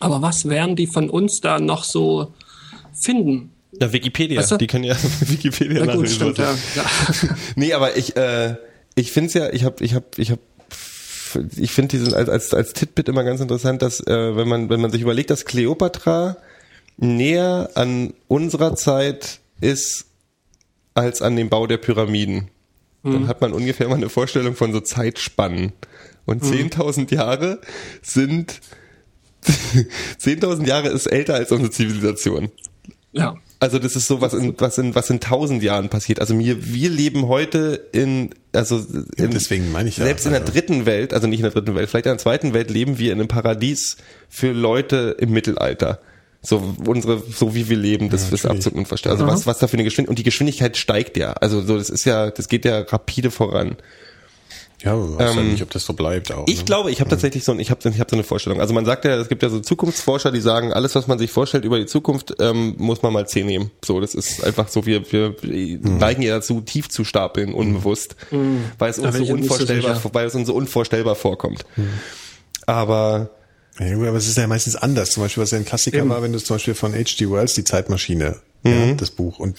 [0.00, 2.32] Aber was werden die von uns da noch so
[2.92, 3.50] finden?
[3.80, 4.40] Ja, Wikipedia.
[4.40, 4.56] Weißt du?
[4.58, 6.54] Die können ja Wikipedia Na gut, stimmt, ja.
[7.56, 8.56] Nee, aber ich, äh,
[8.96, 10.40] ich finde es ja, ich habe, ich habe, ich habe,
[11.56, 14.80] ich finde diesen als, als, als Titbit immer ganz interessant, dass äh, wenn man, wenn
[14.80, 16.36] man sich überlegt, dass Kleopatra
[16.96, 20.06] näher an unserer Zeit ist
[20.94, 22.48] als an dem Bau der Pyramiden,
[23.02, 25.72] dann hat man ungefähr mal eine Vorstellung von so Zeitspannen.
[26.24, 27.60] Und 10.000 Jahre
[28.00, 28.60] sind
[29.42, 32.50] 10.000 Jahre ist älter als unsere Zivilisation.
[33.12, 33.34] ja.
[33.62, 36.18] Also das ist so was in was in was in tausend Jahren passiert.
[36.18, 38.84] Also mir wir leben heute in also
[39.16, 41.52] in, deswegen meine ich ja, selbst in der also- dritten Welt, also nicht in der
[41.52, 43.98] dritten Welt, vielleicht in der zweiten Welt leben wir in einem Paradies
[44.28, 46.00] für Leute im Mittelalter.
[46.40, 48.50] So unsere so wie wir leben, das ist natürlich.
[48.50, 49.20] absolut unvorstellbar.
[49.20, 51.34] Also was was da für eine Geschwindigkeit und die Geschwindigkeit steigt ja.
[51.34, 53.76] Also so das ist ja das geht ja rapide voran.
[54.84, 56.40] Ja, aber weiß ja nicht, ob das so bleibt auch.
[56.40, 56.64] Ähm, Ich ne?
[56.64, 58.60] glaube, ich habe tatsächlich so ein, ich habe ich hab so eine Vorstellung.
[58.60, 61.30] Also man sagt ja, es gibt ja so Zukunftsforscher, die sagen, alles, was man sich
[61.30, 63.70] vorstellt über die Zukunft, ähm, muss man mal zehn nehmen.
[63.84, 68.16] So, das ist einfach so, wir, wir neigen ja dazu, tief zu stapeln, unbewusst,
[68.78, 70.10] weil es uns so so unvorstellbar, sicher.
[70.14, 71.64] weil es uns so unvorstellbar vorkommt.
[72.66, 73.30] Aber
[73.78, 75.12] Ja, gut, aber es ist ja meistens anders.
[75.12, 77.30] Zum Beispiel, was ja ein Klassiker war, wenn du zum Beispiel von H.G.
[77.30, 79.56] Wells die Zeitmaschine, ja, das Buch und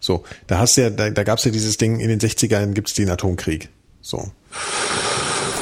[0.00, 2.94] so, da hast du ja, da, da gab's ja dieses Ding, in den 60ern gibt's
[2.94, 3.68] den Atomkrieg.
[4.02, 4.30] So.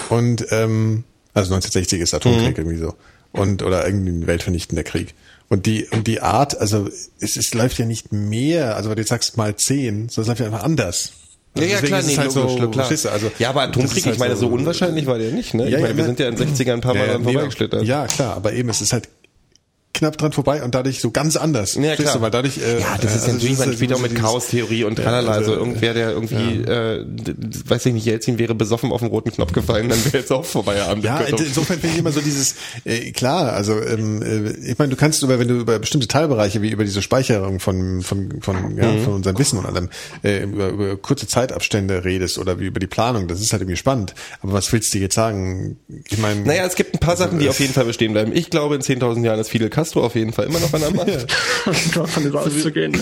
[0.09, 1.05] Und ähm,
[1.35, 2.95] also 1960 ist Atomkrieg irgendwie so.
[3.33, 5.15] Und oder irgendwie ein weltvernichtender Krieg.
[5.49, 6.89] Und die, und die Art, also
[7.21, 10.41] es, es läuft ja nicht mehr, also wenn du sagst mal zehn, sondern es läuft
[10.41, 11.13] ja einfach anders.
[11.57, 12.89] ja, Also ja, deswegen klar, nee, halt logisch, so, klar.
[12.89, 15.65] du, also, ja, aber Atomkrieg, halt ich meine, so, unwahrscheinlich war der nicht, ne?
[15.67, 17.25] Ich Ja, meine, ja, wir sind ja in den 60ern ein paar Mal Ja, dran
[17.25, 17.83] vorbeigeschlittert.
[17.85, 19.09] Ja, klar, aber eben, es ist halt
[19.99, 21.75] knapp dran vorbei und dadurch so ganz anders.
[21.75, 22.15] Ja, klar.
[22.17, 22.21] Du?
[22.23, 24.97] Weil dadurch, äh, ja, das ist also natürlich, man spielt auch so mit Chaostheorie und
[24.97, 25.31] tralala.
[25.33, 29.01] Also, also, irgendwer, der irgendwie, äh, d- d- weiß ich nicht, Jelzin wäre besoffen auf
[29.01, 31.05] den roten Knopf gefallen, dann wäre jetzt auch Feierabend.
[31.05, 32.55] Ja, insofern finde ich immer so dieses,
[32.85, 36.63] äh, klar, also ähm, äh, ich meine, du kannst über, wenn du über bestimmte Teilbereiche
[36.63, 39.03] wie über diese Speicherung von von von ja, Mhm.
[39.05, 39.89] von unserem Wissen und allem
[40.23, 43.77] äh, über, über kurze Zeitabstände redest oder wie über die Planung, das ist halt irgendwie
[43.77, 44.15] spannend.
[44.43, 45.79] Aber was willst du jetzt sagen?
[46.09, 48.13] Ich meine, Naja, es gibt ein paar Also, Sachen, die äh, auf jeden Fall bestehen
[48.13, 48.33] bleiben.
[48.35, 50.91] Ich glaube, in 10.000 Jahren ist Fidel Castro auf jeden Fall immer noch an der
[50.95, 51.27] Macht.
[51.95, 52.95] Davon ist auszugehen.
[52.95, 53.01] Ja.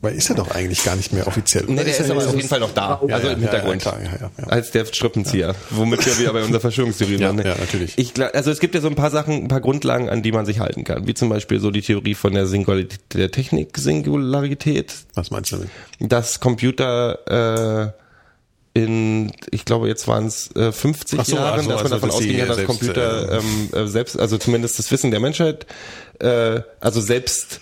[0.00, 1.64] Weil ist er doch eigentlich gar nicht mehr offiziell.
[1.66, 3.50] Nee, der ist, er aber auf jeden Fall noch da, Ja, also ja, im ja,
[3.50, 3.84] Hintergrund.
[3.84, 4.44] Ja, klar, ja, ja, ja.
[4.46, 7.36] Als der Strippenzieher, womit wir wieder bei unserer Verschwörungstheorie Ja, waren.
[7.36, 7.44] ne?
[7.44, 7.94] ja, natürlich.
[7.98, 10.46] Ich, also es gibt ja so ein paar Sachen, ein paar Grundlagen, an die man
[10.46, 15.32] sich halten kann, wie zum Beispiel so die Theorie von der Singularität, der Technik-Singularität, Was
[15.32, 15.70] meinst du damit?
[16.00, 17.92] dass Computer äh,
[18.78, 21.94] in, ich glaube jetzt waren es äh, 50 Ach so, Jahren, also- dass man also,
[21.94, 25.66] davon ausging, dass Computer äh, ähm, äh, selbst, also zumindest das Wissen der Menschheit,
[26.20, 27.60] äh, also selbst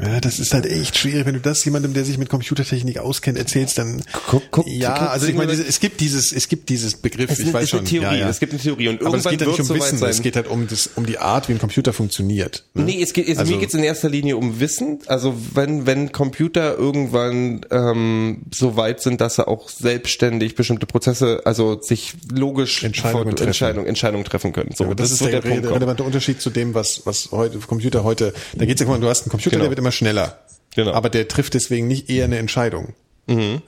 [0.00, 3.38] Ja, das ist halt echt schwierig, wenn du das jemandem, der sich mit Computertechnik auskennt,
[3.38, 7.30] erzählst, dann Guck, guck, ja, also ich meine, es gibt dieses, es gibt dieses Begriff,
[7.30, 8.28] Es ich ist- weiß schon, eine Theorie, ja, ja.
[8.28, 10.10] es gibt eine Theorie und aber es irgendwann geht ja nicht um Wissen, sein.
[10.10, 12.64] es geht halt um das, um die Art, wie ein Computer funktioniert.
[12.74, 12.84] ne?
[12.84, 14.98] Nee, es geht, es, Also- mir geht es in erster Linie um Wissen.
[15.06, 21.40] Also wenn, wenn Computer irgendwann ähm, so weit sind, dass sie auch selbstständig bestimmte Prozesse,
[21.44, 23.46] also sich logisch Entscheidungen treffen.
[23.48, 24.70] Entscheidung, Entscheidungen treffen können.
[24.76, 25.66] So, Aber das, ist wird der, Punkt.
[25.66, 28.32] relevante Unterschied zu dem, was, was heute Computer heute.
[28.54, 29.64] Da geht's ja, guck mal, du hast einen Computer, Genau.
[29.64, 30.38] der wird immer schneller.
[30.74, 30.92] Genau.
[30.92, 32.94] Aber der trifft deswegen nicht eher eine Entscheidung.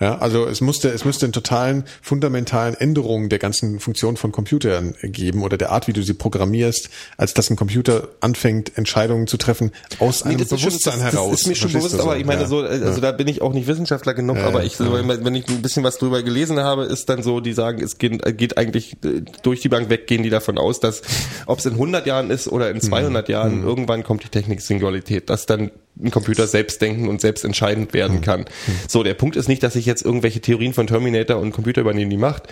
[0.01, 4.95] Ja, also es musste, es müsste einen totalen, fundamentalen Änderungen der ganzen Funktion von Computern
[5.03, 6.89] geben oder der Art, wie du sie programmierst,
[7.19, 11.13] als dass ein Computer anfängt, Entscheidungen zu treffen aus einem Nee, ist Bewusstsein schon, das,
[11.13, 11.31] heraus.
[11.33, 12.47] Das ist mir schon bewusst, aber ich meine Ja.
[12.49, 15.35] so, also da bin ich auch nicht Wissenschaftler genug, Ja, aber ja, ich, so, wenn
[15.35, 18.57] ich ein bisschen was drüber gelesen habe, ist dann so, die sagen, es geht, geht
[18.57, 21.03] eigentlich äh, durch die Bank weg, gehen die davon aus, dass
[21.45, 23.33] ob es in 100 Jahren ist oder in 200 Mhm.
[23.33, 25.71] Jahren, irgendwann kommt die Technik Singularität, dass dann
[26.03, 28.23] ein Computer selbst denken und selbst entscheidend werden Mhm.
[28.23, 28.45] kann.
[28.89, 32.11] So, der Punkt ist nicht, dass ich jetzt irgendwelche Theorien von Terminator und Computer übernehmen
[32.11, 32.45] die Macht,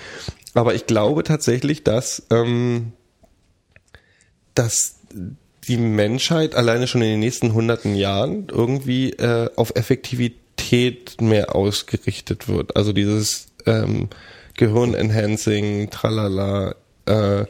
[0.55, 2.93] aber ich glaube tatsächlich, dass ähm,
[4.55, 4.97] dass
[5.69, 12.49] die Menschheit alleine schon in den nächsten hunderten Jahren irgendwie äh, auf Effektivität mehr ausgerichtet
[12.49, 12.77] wird.
[12.77, 14.09] Also dieses ähm,
[14.57, 16.75] Gehirn-Enhancing, tralala,
[17.07, 17.45] äh,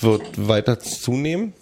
[0.00, 1.54] wird weiter zunehmen.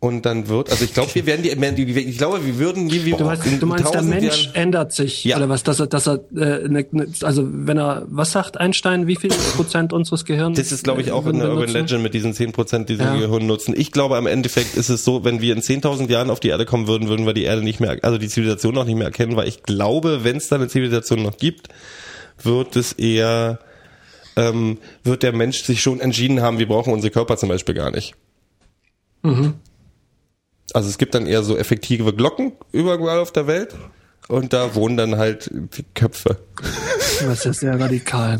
[0.00, 1.42] Und dann wird, also ich glaube, wir werden
[1.74, 4.54] die, ich glaube, wir würden, wie wir Du meinst, in du meinst der Mensch Jahren-
[4.54, 5.36] ändert sich Ja.
[5.38, 9.08] oder was, dass er, dass er, äh, ne, ne, also wenn er, was sagt Einstein,
[9.08, 10.56] wie viel Prozent unseres Gehirns?
[10.56, 11.68] Das ist, glaube ich, auch äh, in der Urban?
[11.70, 13.16] Legend mit diesen 10 Prozent, die sie Ja.
[13.16, 13.74] Gehirn nutzen.
[13.76, 16.64] Ich glaube, am Endeffekt ist es so, wenn wir in 10.000 Jahren auf die Erde
[16.64, 19.34] kommen würden, würden wir die Erde nicht mehr, also die Zivilisation noch nicht mehr erkennen,
[19.34, 21.70] weil ich glaube, wenn es da eine Zivilisation noch gibt,
[22.40, 23.58] wird es eher,
[24.36, 27.90] ähm, wird der Mensch sich schon entschieden haben, wir brauchen unsere Körper zum Beispiel gar
[27.90, 28.14] nicht.
[30.74, 33.74] Also es gibt dann eher so effektive Glocken überall auf der Welt
[34.28, 36.38] und da wohnen dann halt die Köpfe.
[37.20, 38.38] Das ist sehr radikal.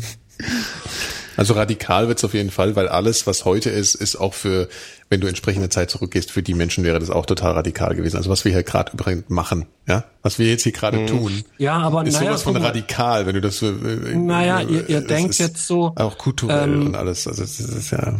[1.37, 4.67] Also radikal wird's auf jeden Fall, weil alles, was heute ist, ist auch für,
[5.09, 8.17] wenn du entsprechende Zeit zurückgehst, für die Menschen wäre das auch total radikal gewesen.
[8.17, 11.77] Also was wir hier gerade übrigens machen, ja, was wir jetzt hier gerade tun, Ja,
[11.77, 13.61] aber ist naja, sowas von radikal, wenn du das.
[13.61, 13.71] Äh,
[14.15, 17.25] Naja, äh, ihr- ihr denkt jetzt so, auch kulturell ähm, und alles.
[17.25, 18.15] Also das ist ja.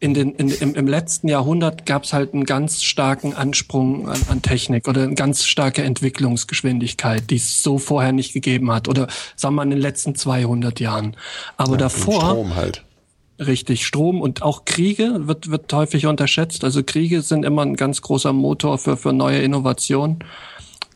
[0.00, 4.20] In den, in, im, im letzten Jahrhundert gab es halt einen ganz starken Ansprung an,
[4.28, 8.86] an Technik oder eine ganz starke Entwicklungsgeschwindigkeit, die es so vorher nicht gegeben hat.
[8.88, 11.16] Oder sagen wir mal in den letzten 200 Jahren.
[11.56, 12.84] Aber davor, Strom halt.
[13.40, 16.62] richtig, Strom und auch Kriege wird, wird häufig unterschätzt.
[16.62, 20.20] Also Kriege sind immer ein ganz großer Motor für, für neue Innovationen.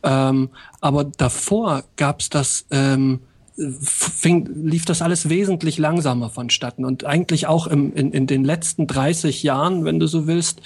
[0.04, 0.50] Ähm,
[0.80, 3.20] aber davor gab's das, ähm,
[3.56, 8.86] fing, lief das alles wesentlich langsamer vonstatten und eigentlich auch im, in, in den letzten
[8.86, 10.62] 30 Jahren, wenn du so willst,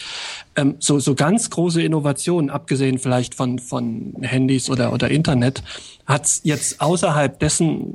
[0.54, 5.62] ähm, so, so ganz große Innovationen, abgesehen vielleicht von, von Handys oder, oder Internet,
[6.06, 7.90] hat's jetzt außerhalb dessen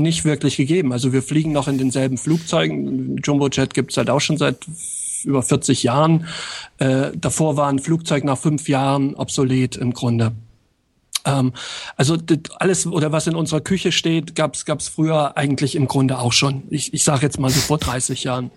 [0.00, 0.92] nicht wirklich gegeben.
[0.92, 3.16] Also wir fliegen noch in denselben Flugzeugen.
[3.24, 4.58] Jumbojet gibt's halt auch schon seit
[5.24, 6.26] über 40 Jahren.
[6.78, 10.32] Äh, davor war ein Flugzeug nach fünf Jahren obsolet im Grunde.
[11.26, 11.52] Ähm,
[11.96, 12.16] also
[12.58, 16.62] alles oder was in unserer Küche steht, gab's gab's früher eigentlich im Grunde auch schon.
[16.70, 18.50] Ich, ich sage jetzt mal so vor 30 Jahren.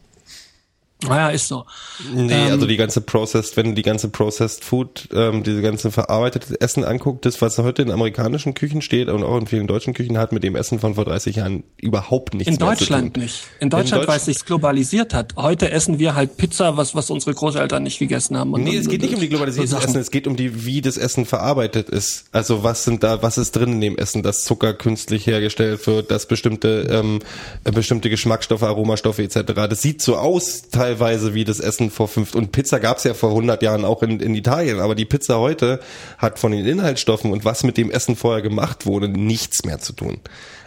[1.02, 1.66] Naja, ist so.
[2.14, 5.92] Nee, Ähm, also die ganze Processed, wenn du die ganze Processed Food, ähm, diese ganze
[5.92, 9.94] verarbeitete Essen anguckt, das, was heute in amerikanischen Küchen steht und auch in vielen deutschen
[9.94, 13.14] Küchen, hat mit dem Essen von vor 30 Jahren überhaupt nichts In mehr Deutschland zu
[13.14, 13.24] tun.
[13.24, 13.44] nicht.
[13.62, 15.36] In Deutschland, Deutsch- weil es sich globalisiert hat.
[15.38, 18.52] Heute essen wir halt Pizza, was, was unsere Großeltern nicht gegessen haben.
[18.54, 19.82] Und Nee, es geht nicht um die Globalisierung des.
[19.86, 22.26] Essen, es geht um die, wie das Essen verarbeitet ist.
[22.34, 26.12] Also was sind da, was ist drin in dem Essen, dass Zucker künstlich hergestellt wird,
[26.12, 27.20] dass bestimmte, ähm,
[27.64, 29.54] äh, bestimmte Geschmacksstoffe, Aromastoffe etc.
[29.70, 30.89] Das sieht so aus teilweise
[31.34, 34.34] wie das Essen vor fünf, und Pizza gab's ja vor 100 Jahren auch in, in
[34.34, 35.80] Italien, aber die Pizza heute
[36.18, 39.94] hat von den Inhaltsstoffen und was mit dem Essen vorher gemacht wurde, nichts mehr zu
[39.94, 40.20] tun.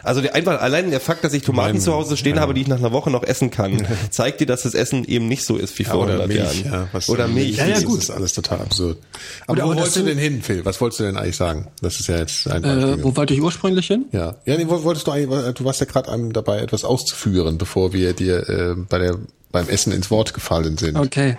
[0.04, 2.42] Also der, einfach allein der Fakt, dass ich Tomaten Mein- zu Hause stehen ja.
[2.42, 5.28] habe, die ich nach einer Woche noch essen kann, zeigt dir, dass das Essen eben
[5.28, 6.72] nicht so ist wie vor oder 100 Milch, Jahren.
[6.82, 6.88] ja.
[6.92, 7.56] Was oder Milch.
[7.56, 7.98] Ja, ja, Das gut.
[8.00, 8.98] ist alles total absurd.
[9.46, 10.64] Aber Oder- wo wolltest du denn hin, Phil?
[10.64, 11.68] Was wolltest du denn eigentlich sagen?
[11.80, 14.06] Das ist ja jetzt ein Äh, wo wollte ich ursprünglich hin?
[14.12, 17.58] Ja, ja, nee, wo- wolltest du eigentlich, du warst ja gerade einem dabei, etwas auszuführen,
[17.58, 19.16] bevor wir dir äh, bei der
[19.52, 20.96] beim Essen ins Wort gefallen sind.
[20.96, 21.36] Okay.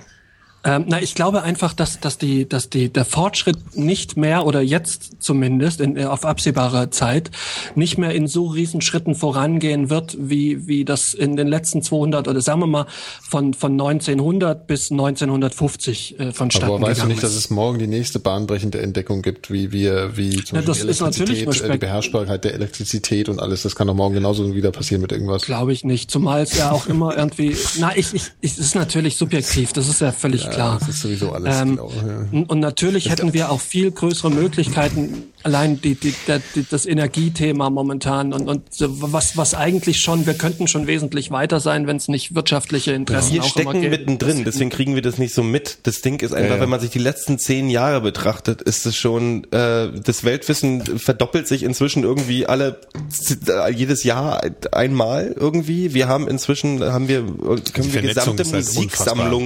[0.65, 4.61] Ähm, na, ich glaube einfach, dass, dass, die, dass die, der Fortschritt nicht mehr oder
[4.61, 7.31] jetzt zumindest in, äh, auf absehbare Zeit
[7.75, 12.29] nicht mehr in so riesen Schritten vorangehen wird, wie, wie das in den letzten 200
[12.29, 12.85] oder sagen wir mal
[13.21, 17.23] von, von 1900 bis 1950 äh, vonstatten Aber weißt du nicht, ist.
[17.23, 20.89] dass es morgen die nächste bahnbrechende Entdeckung gibt, wie wir, wie zum Ja, das Beispiel
[20.91, 23.63] ist natürlich äh, die Beherrschbarkeit der Elektrizität und alles.
[23.63, 25.41] Das kann doch morgen genauso wieder passieren mit irgendwas.
[25.41, 28.75] Glaube ich nicht, zumal es ja auch immer irgendwie, na, ich, ich, ich, es ist
[28.75, 30.79] natürlich subjektiv, das ist ja völlig klar.
[30.79, 31.59] Das ist sowieso alles.
[31.59, 32.45] Ähm, genau, ja.
[32.47, 37.69] Und natürlich hätten wir auch viel größere Möglichkeiten, allein die, die, der, die, das Energiethema
[37.69, 41.97] momentan und, und so was, was eigentlich schon, wir könnten schon wesentlich weiter sein, wenn
[41.97, 43.97] es nicht wirtschaftliche Interessen Wir auch immer stecken gäbe.
[43.97, 45.79] mittendrin, deswegen kriegen wir das nicht so mit.
[45.83, 46.61] Das Ding ist einfach, Ja, ja.
[46.61, 51.47] wenn man sich die letzten zehn Jahre betrachtet, ist es schon, äh, das Weltwissen verdoppelt
[51.47, 52.79] sich inzwischen irgendwie alle,
[53.47, 54.41] äh, jedes Jahr
[54.71, 55.93] einmal irgendwie.
[55.93, 58.65] Wir haben inzwischen, haben wir, können wir gesamte ist halt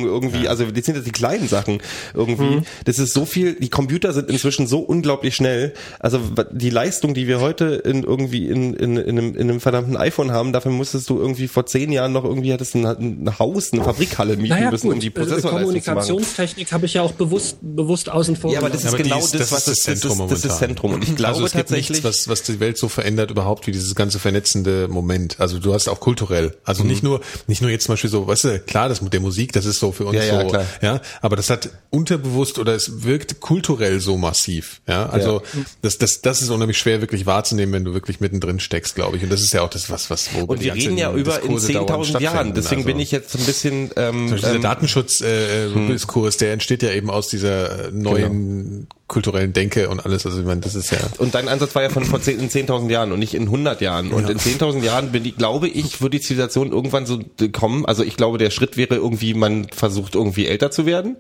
[0.06, 0.50] irgendwie, Ja.
[0.50, 1.82] also das sind jetzt die kleinen Sachen
[2.14, 2.58] irgendwie.
[2.58, 2.64] Mhm.
[2.86, 5.74] Das ist so viel, die Computer sind inzwischen so unglaublich schnell.
[6.00, 6.20] Also
[6.52, 10.32] die Leistung, die wir heute in irgendwie in, in, in, einem, in einem verdammten iPhone
[10.32, 13.84] haben, dafür musstest du irgendwie vor zehn Jahren noch irgendwie hattest ein, ein Haus, eine
[13.84, 15.52] Fabrikhalle mieten naja, müssen, gut, um die äh, Prozessorleistung
[15.82, 16.08] zu machen.
[16.08, 19.26] Kommunikationstechnik habe ich ja auch bewusst, bewusst außen vor Ja, aber das ist Aber genau
[19.26, 20.94] die das, was das, das, das, ist, das ist Zentrum.
[20.94, 23.68] Und ich glaube also es gibt tatsächlich, nichts, was, was die Welt so verändert überhaupt
[23.68, 25.40] wie dieses ganze vernetzende Moment.
[25.40, 26.56] Also du hast auch kulturell.
[26.64, 26.90] Also Mhm.
[26.90, 29.52] nicht nur, nicht nur jetzt zum Beispiel so, weißt du, klar, das mit der Musik,
[29.54, 30.66] das ist so für uns Ja, ja, so, klar.
[30.82, 34.82] ja, aber das hat unterbewusst oder es wirkt kulturell so massiv.
[34.88, 35.42] Ja, also
[35.82, 39.24] das, das, das ist unheimlich schwer wirklich wahrzunehmen, wenn du wirklich mittendrin steckst, glaube ich.
[39.24, 41.50] Und das ist ja auch das, was, was, wo und wir reden ja über in
[41.56, 42.54] Diskurse dauernd 10.000 Jahren.
[42.54, 45.98] Deswegen Also- bin ich jetzt ein bisschen, ähm, Zum Beispiel dieser ähm, Datenschutz äh, Hm.
[46.40, 50.26] Der entsteht ja eben aus dieser äh, neuen kulturellen Denke und alles.
[50.26, 52.50] Also ich meine, das ist ja und dein Ansatz war ja von vor 10 in
[52.50, 54.12] 10.000 Jahren und nicht in 100 Jahren.
[54.12, 54.30] Und Ja.
[54.32, 57.20] in 10.000 Jahren bin ich, glaube ich, wird die Zivilisation irgendwann so
[57.54, 57.86] kommen.
[57.86, 61.16] Also ich glaube, der Schritt wäre irgendwie, man versucht irgendwie älter zu werden.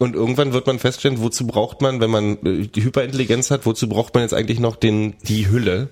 [0.00, 3.88] Und irgendwann wird man feststellen, wozu braucht man, wenn man äh, die Hyperintelligenz hat, wozu
[3.88, 5.88] braucht man jetzt eigentlich noch den, die Hülle?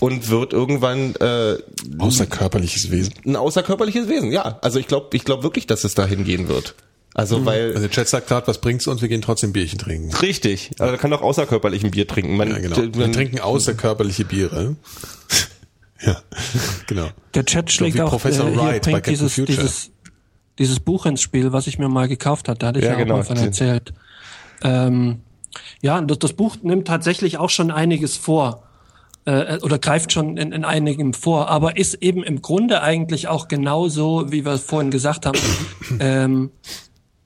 [0.00, 1.56] Und wird irgendwann äh,
[1.98, 3.14] außerkörperliches Wesen.
[3.24, 4.32] ein außerkörperliches Wesen.
[4.32, 6.74] Ja, also ich glaube, ich glaube wirklich, dass es dahin gehen wird.
[7.14, 9.02] Also weil Also der Chat sagt gerade, was bringt's uns?
[9.02, 10.14] Wir gehen trotzdem Bierchen trinken.
[10.16, 12.36] richtig, aber man kann auch außerkörperlich ein Bier trinken.
[12.36, 12.76] Man, Ja, genau.
[12.76, 14.76] Wir man, trinken außerkörperliche Biere.
[16.00, 16.22] ja,
[16.86, 17.10] genau.
[17.34, 19.56] Der Chat schlägt auch, Professor äh, hier Wright bei dieses, Future.
[19.56, 19.90] dieses,
[20.58, 22.60] dieses Buch ins Spiel, was ich mir mal gekauft hatte.
[22.60, 23.14] Da hatte ich Ja, ja, genau.
[23.14, 23.92] auch mal von erzählt.
[24.62, 25.20] Ähm,
[25.82, 28.62] ja, das, das Buch nimmt tatsächlich auch schon einiges vor.
[29.24, 33.46] Äh, oder greift schon in, in einigem vor, aber ist eben im Grunde eigentlich auch
[33.46, 35.38] genauso, wie wir es vorhin gesagt haben,
[36.00, 36.50] ähm,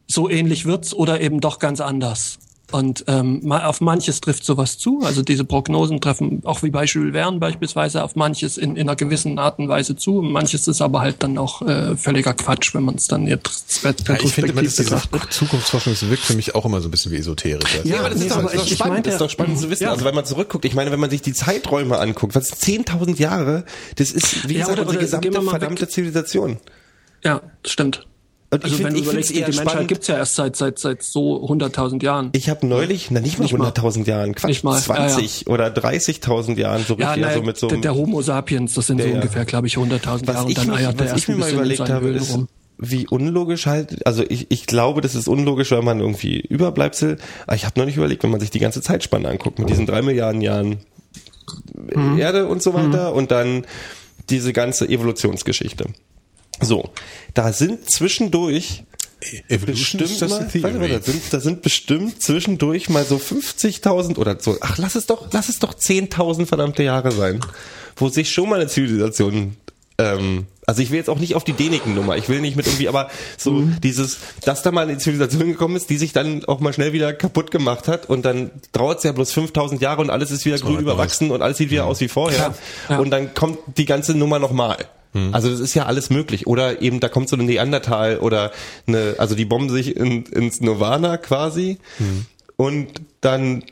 [0.07, 2.39] so ähnlich wird's oder eben doch ganz anders.
[2.73, 5.03] Und ähm, auf manches trifft sowas zu.
[5.05, 8.97] Also diese Prognosen treffen auch wie bei Jules Verne beispielsweise auf manches in, in einer
[8.97, 10.21] gewissen Art und Weise zu.
[10.21, 13.93] Manches ist aber halt dann auch äh, völliger Quatsch, wenn man es dann jetzt Ja,
[14.21, 15.33] ich finde immer, diese betrachtet.
[15.33, 17.77] Zukunftsforschung, das wirkt für mich auch immer so ein bisschen wie esoterisch.
[17.77, 19.21] Also Ja, aber das nee, ist doch, aber das ist doch spannend, meinte- das ist
[19.21, 19.85] doch spannend zu wissen.
[19.85, 19.91] Ja.
[19.93, 23.65] Also wenn man zurückguckt, ich meine, wenn man sich die Zeiträume anguckt, was 10.000 Jahre,
[23.95, 25.91] das ist, wie Ja, gesagt, oder- unsere oder gesamte verdammte weg.
[25.93, 26.57] Zivilisation.
[27.23, 28.09] Ja, das stimmt.
[28.49, 29.89] Und Also ich wenn finde, du ich überlegst, die Menschheit spannend.
[29.89, 32.31] gibt's ja erst seit seit seit so 100.000 Jahren.
[32.33, 33.69] Ich habe neulich, na nicht mal Nicht mal.
[33.71, 37.43] 100.000 Jahren, Quatsch, Nicht mal, ja, 20 oder 30.000 Jahren, so ja, richtig, naja, also
[37.43, 39.17] mit so der, einem, der Homo sapiens, das sind so Ja, ja.
[39.17, 41.29] ungefähr, glaube ich, 100.000 Jahre was und ich, dann mich, eiert er was erst ich
[41.29, 42.49] mir ein mal überlegt habe, Höhlen ist, rum.
[42.79, 47.19] wie unlogisch halt, also ich, ich glaube, das ist unlogisch, weil man irgendwie Überbleibsel,
[47.49, 49.87] aber ich habe noch nicht überlegt, wenn man sich die ganze Zeitspanne anguckt, mit diesen
[49.87, 50.79] drei Milliarden Jahren
[51.95, 52.19] Mhm.
[52.19, 53.65] Erde und so weiter und dann
[54.31, 55.87] diese ganze Evolutionsgeschichte.
[56.61, 56.91] So,
[57.35, 58.85] da sind zwischendurch
[59.49, 60.31] Evolution bestimmt
[60.63, 64.95] mal, mal, da sind, da sind bestimmt zwischendurch mal so 50.000 oder so, ach, lass
[64.95, 67.41] es doch, lass es doch 10.000 verdammte Jahre sein,
[67.97, 69.57] wo sich schon mal eine Zivilisation,
[69.99, 72.89] ähm, also ich will jetzt auch nicht auf die Däniken-Nummer, ich will nicht mit irgendwie,
[72.89, 73.09] aber
[73.39, 73.81] so Mhm.
[73.83, 77.13] dieses, dass da mal eine Zivilisation gekommen ist, die sich dann auch mal schnell wieder
[77.15, 80.59] kaputt gemacht hat und dann dauert es ja bloß 5.000 Jahre und alles ist wieder
[80.59, 82.55] grün was überwachsen und alles sieht wieder aus wie vorher Ja,
[82.91, 82.99] ja.
[82.99, 84.77] und dann kommt die ganze Nummer nochmal.
[85.17, 85.35] Mhm.
[85.35, 86.47] Also das ist ja alles möglich.
[86.47, 88.53] Oder eben da kommt so eine Neandertal oder
[88.87, 91.79] eine, also die bomben sich in, ins Nirvana quasi.
[91.99, 92.27] Mhm.
[92.59, 93.65] Und dann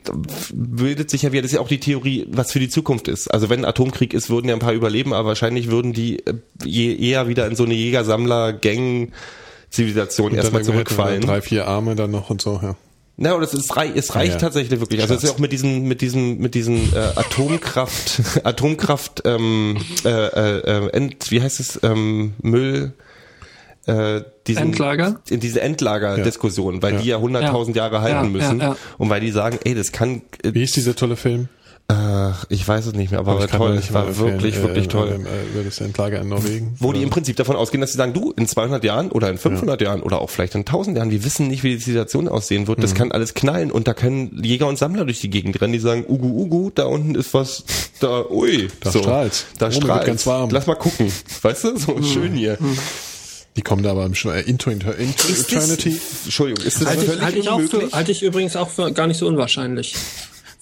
[0.53, 3.29] bildet sich ja wieder, das ist ja auch die Theorie, was für die Zukunft ist.
[3.29, 6.95] Also wenn Atomkrieg ist, würden ja ein paar überleben, aber wahrscheinlich würden die äh, je,
[6.95, 11.21] eher wieder in so eine Jäger-Sammler-Gang-Zivilisation Und dann erstmal zurückfallen.
[11.21, 12.75] Drei, vier Arme dann noch und so, ja.
[13.17, 14.37] Na, oder es ist rei es reicht Ja.
[14.39, 15.01] tatsächlich wirklich.
[15.01, 19.77] Also es ist ja auch mit diesen mit diesen mit diesen äh, Atomkraft Atomkraft ähm,
[20.03, 22.91] äh, äh, äh, End, wie heißt es ähm, Müll
[23.85, 25.21] äh, diesen, Endlager?
[25.29, 26.99] in diese Endlager-Diskussion, weil Ja.
[27.01, 28.77] die ja 100.000 Jahre halten Ja, müssen ja, ja.
[28.97, 31.47] und weil die sagen, ey, das kann äh, Wie hieß dieser tolle Film?
[31.87, 33.75] Ach, ich weiß es nicht mehr, aber, Aber toll.
[33.75, 35.09] nicht war empfehlen, wirklich, äh, wirklich äh, toll.
[35.23, 36.75] äh, Über das Endlager in Norwegen.
[36.79, 37.03] Wo die Ja.
[37.03, 40.01] im Prinzip davon ausgehen, dass sie sagen, du, in 200 Jahren oder in 500 Jahren
[40.01, 42.81] oder auch vielleicht in 1000 Jahren, wir wissen nicht, wie die Situation aussehen wird.
[42.81, 42.97] Das Mhm.
[42.97, 46.05] kann alles knallen und da können Jäger und Sammler durch die Gegend rennen, die sagen,
[46.07, 47.63] ugu, ugu, da unten ist was,
[47.99, 48.67] da, ui.
[48.79, 49.45] Da strahlt's.
[49.59, 50.49] Da Oben wird strahlt ganz warm.
[50.49, 51.11] Lass mal gucken.
[51.43, 52.57] Weißt du, so schön hier.
[53.57, 55.99] Die kommen da aber schon äh, into, into, into Eternity.
[56.25, 59.17] Entschuldigung, ist das Halte ich, halte ich, für, halte ich übrigens auch für gar nicht
[59.17, 59.93] so unwahrscheinlich.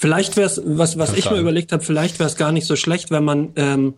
[0.04, 2.76] Vielleicht wäre es, was, was ich mir überlegt habe, vielleicht wäre es gar nicht so
[2.76, 3.94] schlecht, wenn man, ähm,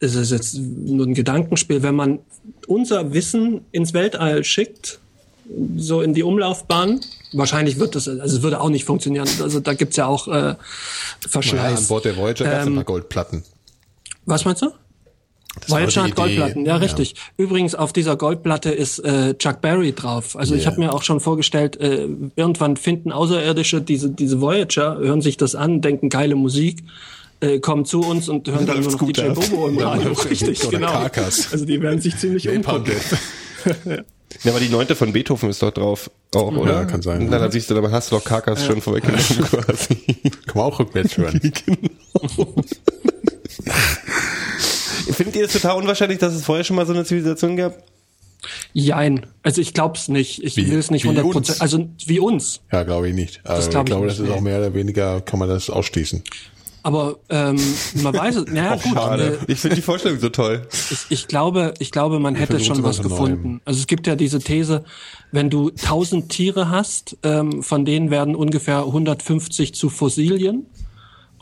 [0.00, 2.18] es ist jetzt nur ein Gedankenspiel, wenn man
[2.66, 4.98] unser Wissen ins Weltall schickt,
[5.76, 7.02] so in die Umlaufbahn.
[7.34, 9.28] Wahrscheinlich wird das, also es würde auch nicht funktionieren.
[9.40, 10.56] Also da gibt's ja auch äh, Ja,
[11.28, 11.78] Verschleiß.
[11.82, 13.44] an Bord der Voyager gab es Ähm, ein paar Goldplatten.
[14.26, 14.72] Was meinst du?
[15.60, 16.70] Das Voyager hat Goldplatten, Idee.
[16.70, 17.14] ja, richtig.
[17.36, 20.34] Übrigens, auf dieser Goldplatte ist äh, Chuck Berry drauf.
[20.36, 20.70] Also ich Yeah.
[20.72, 25.54] habe mir auch schon vorgestellt, äh, irgendwann finden Außerirdische diese, diese Voyager, hören sich das
[25.54, 26.82] an, denken geile Musik,
[27.40, 29.34] äh, kommen zu uns und hören dann nur läuft's noch DJ ab.
[29.34, 30.12] Bobo im Dann Radio.
[30.12, 30.90] Richtig, genau.
[30.92, 31.52] Carcass.
[31.52, 32.84] Also die werden sich ziemlich umgucken.
[32.84, 34.04] Death.
[34.44, 36.10] Ja, aber die neunte von Beethoven ist doch drauf.
[36.34, 36.86] Auch, oder?
[36.86, 37.26] kann sein.
[37.30, 39.94] Na, dann siehst du, dann hast du doch Karkas schon vorweggenommen quasi.
[40.46, 41.38] Kann man auch rückwärts hören.
[45.10, 47.76] Findet ihr es total unwahrscheinlich, dass es vorher schon mal so eine Zivilisation gab?
[48.72, 49.26] Jein.
[49.42, 50.42] Also ich glaub's nicht.
[50.42, 51.34] Ich Wie- will es nicht wie 100 uns?
[51.34, 51.62] Prozent.
[51.62, 52.60] Also wie uns.
[52.72, 53.40] Ja, glaube ich nicht.
[53.44, 55.70] Also, glaub ich ich glaube, nicht, das ist auch mehr oder weniger, kann man das
[55.70, 56.22] ausschließen.
[56.84, 57.56] Aber ähm,
[58.02, 58.46] man weiß es.
[58.52, 58.96] Naja, gut.
[59.20, 60.66] Äh, Ich finde die Vorstellung so toll.
[60.90, 63.42] Ich, ich glaube, ich glaube, man hätte versuchen schon was gefunden.
[63.48, 63.60] Neuem.
[63.64, 64.84] Also es gibt ja diese These,
[65.30, 70.66] wenn du 1000 Tiere hast, ähm, von denen werden ungefähr 150 zu Fossilien.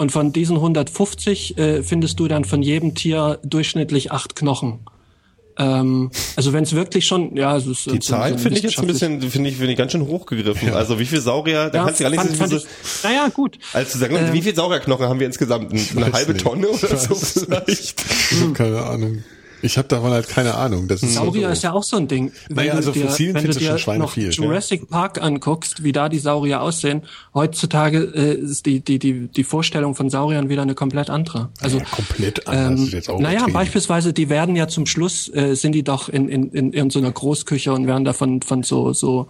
[0.01, 4.79] Und von diesen 150 äh, findest du dann von jedem Tier durchschnittlich acht Knochen.
[5.59, 8.87] Ähm, also wenn es wirklich schon, ja, es ist Die Zahlen finde ich jetzt ein
[8.87, 10.73] bisschen, finde ich, finde ich ganz schön hochgegriffen.
[10.73, 13.05] Also wie viel Saurier, da Ja, kannst du gar nicht fand, so, fand so ich,
[13.05, 13.59] naja, gut.
[13.75, 15.71] als zu sagen, und wie viel Saurierknochen haben wir insgesamt?
[15.95, 16.43] Eine halbe nicht.
[16.43, 18.03] Tonne oder so vielleicht?
[18.55, 19.23] Keine Ahnung.
[19.63, 20.89] Ich habe davon halt keine Ahnung.
[20.89, 21.53] Das ist Saurier so.
[21.53, 22.33] ist ja auch so ein Ding.
[22.49, 24.43] Wenn Naja, du also dir, Fossilien wenn du dir schon noch viel, ja.
[24.45, 27.03] Jurassic Park anguckst, wie da die Saurier aussehen,
[27.35, 31.51] heutzutage äh, ist die, die, die, die Vorstellung von Sauriern wieder eine komplett andere.
[31.61, 35.29] Also Ja, komplett anders ähm, ist jetzt auch naja, beispielsweise, die werden ja zum Schluss,
[35.35, 39.29] äh, sind die doch in, in, in irgendeiner Großküche und werden davon von so, so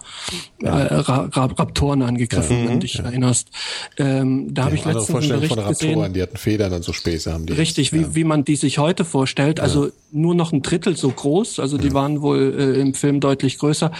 [0.61, 3.49] äh, Ra Ra Raptoren angegriffen, wenn du dich erinnerst.
[3.97, 4.91] Ähm, da habe ich Mhm.
[4.91, 6.13] letztens einen Vorstellung Bericht von Raptoren, gesehen.
[6.13, 7.53] die hatten Federn und so Späße haben die.
[7.53, 8.15] Richtig, jetzt, wie, ja.
[8.15, 9.59] wie man die sich heute vorstellt.
[9.59, 9.89] Also
[10.21, 11.59] nur noch ein Drittel so groß.
[11.59, 13.91] Also die waren wohl äh, im Film deutlich größer.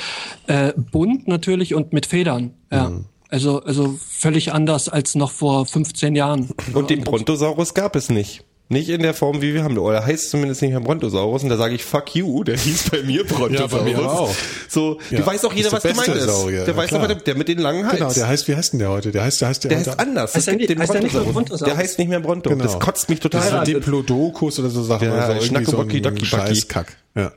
[0.48, 2.54] Äh, bunt natürlich und mit Federn.
[2.72, 2.90] Ja.
[2.90, 3.06] Mhm.
[3.30, 6.50] Also, also völlig anders als noch vor 15 Jahren.
[6.74, 8.44] Und den Brontosaurus gab es nicht.
[8.72, 9.78] Nicht in der Form, wie wir haben.
[9.78, 11.44] Oder heißt zumindest nicht mehr Brontosaurus.
[11.44, 13.72] Und da sage ich, fuck you, der hieß bei mir Brontosaurus.
[13.74, 14.34] Ja, bei mir auch.
[14.70, 16.24] So, Ja, du weißt auch jeder, was gemeint ist.
[16.26, 17.04] Saurier, der ja, weiß klar.
[17.04, 17.98] aber, der, der mit den langen Hals.
[17.98, 19.12] Genau, der heißt, wie heißt denn der heute?
[19.12, 20.24] Der heißt, der heißt der, Der heißt anders.
[20.34, 21.68] Heißt Es der gibt nicht- den heißt der nicht mehr Brontosaurus.
[21.68, 22.50] Der heißt nicht mehr Bronto.
[22.50, 22.64] Genau.
[22.64, 23.66] Das kotzt mich total Das an.
[23.66, 25.08] Diplodocus oder so Sachen.
[25.10, 26.26] Ja, oder so, irgendwie so.
[26.26, 26.96] Scheißkack.
[27.16, 27.34] Ja.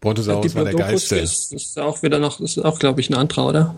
[0.00, 1.16] Brontosaurus war der geilste.
[1.18, 3.74] ist, ist auch wieder noch, ist auch, glaube ich, ein anderer, oder?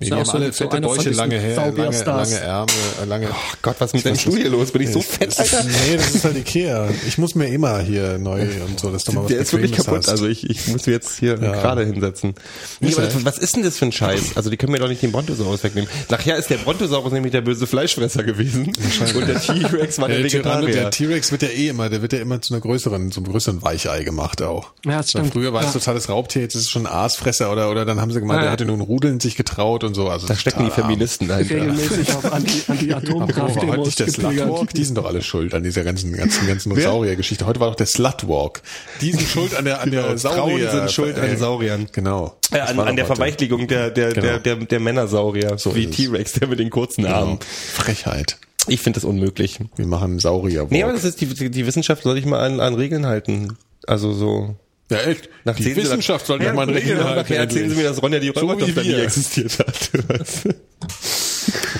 [0.00, 3.28] Ist ja haben auch so- alle so fette diesen lange, lange, lange Ärmel, äh, lange.
[3.30, 4.72] Oh Gott, was mit deinem Stuhl hier los?
[4.72, 5.62] Bin ich so fett, Alter?
[5.64, 6.88] Nee, das ist halt Ikea.
[7.06, 9.72] Ich muss mir immer hier neu und so, dass du mal was Der ist wirklich
[9.72, 9.98] kaputt.
[9.98, 10.08] hast.
[10.08, 11.52] Also ich, ich muss jetzt hier Ja.
[11.52, 12.34] gerade hinsetzen.
[12.80, 13.24] Nee, Ist aber er?
[13.24, 14.36] was ist denn das für ein Scheiß?
[14.36, 15.88] Also die können mir doch nicht den Brontosaurus wegnehmen.
[16.10, 18.72] Nachher ist der Brontosaurus nämlich der böse Fleischfresser gewesen.
[19.14, 20.74] Und der T-Rex war der der, Vegetarier.
[20.74, 23.62] der T-Rex wird ja eh immer, der wird ja immer zu einer größeren, zum größeren
[23.62, 24.72] Weichei gemacht auch.
[24.84, 25.32] Ja, das stimmt.
[25.32, 25.72] Früher war es Ja.
[25.74, 28.46] totales Raubtier, jetzt ist es schon ein Aasfresser oder, oder dann haben sie gemeint, Ja.
[28.46, 30.08] er hatte nun Rudeln sich getraut und so.
[30.08, 30.90] Also da stecken die total arm.
[30.90, 31.54] Feministen dahinter.
[31.54, 35.62] Regelmäßig auf Anti- Aber heute Anti-Atomkraft-Demos nicht der Slutwalk, die sind doch alle schuld an
[35.62, 36.74] dieser ganzen, ganzen, ganzen?
[36.74, 37.46] Saurier-Geschichte.
[37.46, 38.62] Heute war doch der Slutwalk.
[39.00, 40.68] Die sind schuld an der, an der Genau, Saurier.
[40.68, 41.86] Frauen sind schuld an äh, Sauriern.
[41.92, 42.36] Genau.
[42.50, 43.06] Das an, an der.
[43.06, 44.26] Verweichligung der, der, Genau.
[44.26, 45.58] der, der, der Männersaurier.
[45.58, 45.86] So wie.
[45.86, 47.38] T-Rex, der mit den kurzen Armen.
[47.38, 47.44] Genau.
[47.74, 48.38] Frechheit.
[48.66, 49.58] Ich finde das unmöglich.
[49.76, 50.66] Wir machen Saurier.
[50.70, 53.58] Nee, aber das ist die, die die Wissenschaft soll sich mal an, an Regeln halten.
[53.86, 54.56] Also so.
[54.94, 55.28] Ja, echt.
[55.44, 56.98] Nach die Wissenschaft sollte doch mal halten.
[56.98, 59.90] Nachher erzählen Sie mir, dass Ronja die So Räubertochter wie nie existiert hat.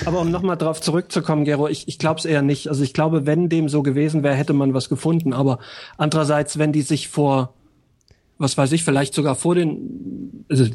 [0.05, 2.67] Aber um nochmal drauf zurückzukommen, Gero, ich, ich glaube es eher nicht.
[2.67, 5.33] Also ich glaube, wenn dem so gewesen wäre, hätte man was gefunden.
[5.33, 5.59] Aber
[5.97, 7.53] andererseits, wenn die sich vor,
[8.37, 10.65] was weiß ich, vielleicht sogar vor den, also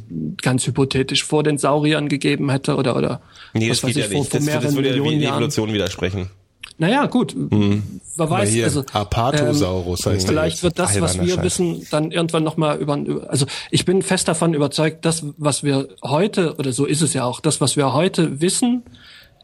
[0.43, 3.21] ganz hypothetisch, vor den Sauriern gegeben hätte oder oder
[3.55, 4.35] nee, was das weiß geht ich, ja nicht.
[4.35, 5.37] Das, das mehreren würde ja wie Millionen die Jahren.
[5.37, 6.31] Evolution widersprechen.
[6.79, 7.35] Naja, gut.
[7.37, 7.83] Wer
[8.17, 11.45] Aber weiß, hier, also Apatosaurus heißt der Vielleicht wird das, was wir Scheiß.
[11.45, 15.89] wissen, dann irgendwann nochmal über, über, also ich bin fest davon überzeugt, das, was wir
[16.03, 18.83] heute, oder so ist es ja auch, das, was wir heute wissen,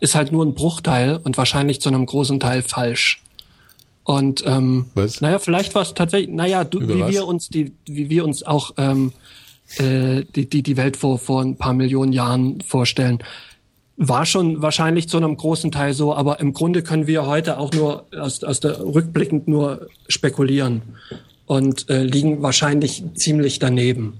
[0.01, 3.23] ist halt nur ein Bruchteil und wahrscheinlich zu einem großen Teil falsch.
[4.05, 5.21] Und ähm, Was?
[5.21, 7.11] naja, vielleicht war es tatsächlich, naja, du, Über wie was?
[7.11, 9.13] wir uns die, wie wir uns auch ähm,
[9.79, 13.19] äh, die, die, die Welt vor, vor ein paar Millionen Jahren vorstellen.
[13.97, 17.73] War schon wahrscheinlich zu einem großen Teil so, aber im Grunde können wir heute auch
[17.73, 20.83] nur aus, aus der rückblickend nur spekulieren
[21.47, 24.19] und äh, liegen wahrscheinlich ziemlich daneben.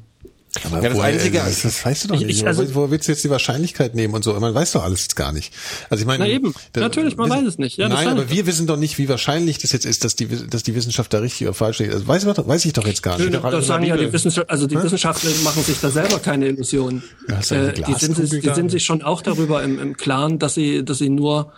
[0.65, 2.41] Aber Ja, das woher- Einzige- das, das weißt du doch Ich- nicht.
[2.41, 4.33] ich- also- Wo willst du jetzt die Wahrscheinlichkeit nehmen und so?
[4.39, 5.53] Man weiß doch alles jetzt gar nicht.
[5.91, 6.55] Also ich meine, Na eben.
[6.75, 7.77] Natürlich, man wissen- weiß es nicht.
[7.77, 8.31] Ja, Nein, aber ich.
[8.31, 11.19] wir wissen doch nicht, wie wahrscheinlich das jetzt ist, dass die, dass die Wissenschaft da
[11.19, 11.93] richtig oder falsch ist.
[11.93, 13.31] Also weiß, ich doch- weiß ich doch jetzt gar nicht.
[13.31, 17.03] Nö, das sagen ja die Wissenschaftler, also die Wissenschaftler machen sich da selber keine Illusionen.
[17.29, 18.55] Ja, äh, die, sind, die da?
[18.55, 21.53] sind sich schon auch darüber im, im Klaren, dass sie, dass sie nur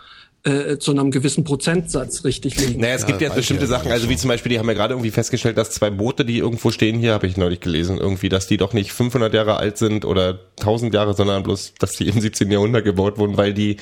[0.49, 2.81] äh, zu einem gewissen Prozentsatz richtig liegen.
[2.81, 4.73] Naja, es gibt Ja, jetzt bestimmte ja Sachen, also wie zum Beispiel, die haben ja
[4.73, 8.29] gerade irgendwie festgestellt, dass zwei Boote, die irgendwo stehen, hier habe ich neulich gelesen, irgendwie,
[8.29, 12.07] dass die doch nicht 500 Jahre alt sind oder 1000 Jahre, sondern bloß, dass die
[12.07, 12.51] im 17.
[12.51, 13.77] Jahrhundert gebaut wurden, weil die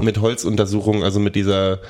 [0.00, 1.80] mit Holzuntersuchungen, also mit dieser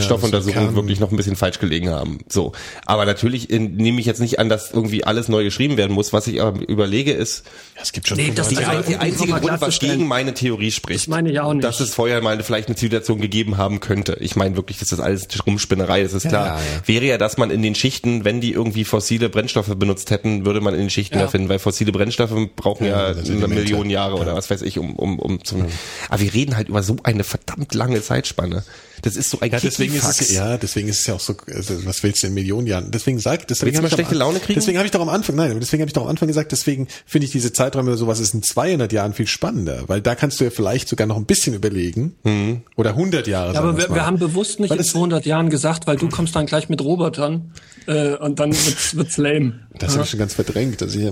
[0.00, 2.18] Stoffuntersuchung Kern- wirklich noch ein bisschen falsch gelegen haben.
[2.28, 2.52] So.
[2.86, 6.12] Aber natürlich äh, nehme ich jetzt nicht an, dass irgendwie alles neu geschrieben werden muss.
[6.12, 7.44] Was ich aber überlege ist,
[7.76, 10.34] Ja, es gibt schon Nee, das- die, 95 ein, der einzige Grund, was gegen meine
[10.34, 11.64] Theorie spricht, Das meine ich auch nicht.
[11.64, 14.16] dass es vorher mal vielleicht eine Zivilisation gegeben haben könnte.
[14.20, 16.46] Ich meine wirklich, das ist alles Rumspinnerei, das ist klar.
[16.46, 16.60] ja, ja.
[16.86, 20.60] Wäre ja, dass man in den Schichten, wenn die irgendwie fossile Brennstoffe benutzt hätten, würde
[20.60, 21.22] man in den Schichten Ja.
[21.22, 23.48] erfinden, weil fossile Brennstoffe brauchen Ja, ja, eine.
[23.48, 25.64] Million Jahre oder was weiß ich, um, um, um zum,
[26.08, 28.62] aber wir reden halt über so eine verdammt lange Zeitspanne.
[29.02, 31.34] Das ist so ein Ja, deswegen ist es ja, deswegen ist es ja auch so,
[31.54, 32.90] also, was willst du in Millionen Jahren?
[32.90, 34.58] Deswegen sag, deswegen Willst du hab mal ich schlechte am- Laune kriegen?
[34.60, 36.88] Deswegen habe ich doch am Anfang, nein, deswegen habe ich doch am Anfang gesagt, deswegen
[37.06, 40.40] finde ich diese Zeiträume so, was ist in 200 Jahren viel spannender, weil da kannst
[40.40, 42.62] du ja vielleicht sogar noch ein bisschen überlegen Mhm.
[42.76, 43.54] oder 100 Jahre.
[43.54, 46.08] Ja, aber wir, wir haben bewusst nicht Weil in das- 200 Jahren gesagt, weil du
[46.08, 47.52] kommst dann gleich mit Robotern
[47.86, 49.60] äh, und dann wird's, wird's lame.
[49.78, 51.10] das habe ich schon ganz verdrängt, dass ich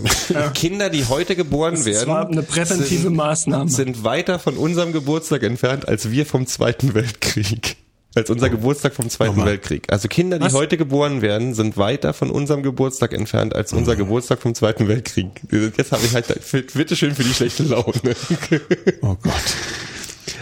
[0.55, 3.71] Kinder, die heute geboren Das werden, war eine präventive sind, Maßnahme.
[3.71, 7.77] sind weiter von unserem Geburtstag entfernt als wir vom Zweiten Weltkrieg.
[8.15, 9.49] Als unser Geburtstag vom Zweiten Nochmal.
[9.49, 9.93] Weltkrieg.
[9.93, 10.55] Also Kinder, die Was?
[10.55, 15.29] heute geboren werden, sind weiter von unserem Geburtstag entfernt als unser Geburtstag vom Zweiten Weltkrieg.
[15.77, 16.27] Jetzt habe ich halt,
[16.75, 17.93] bitteschön für die schlechte Laune.
[19.03, 19.33] Oh Gott.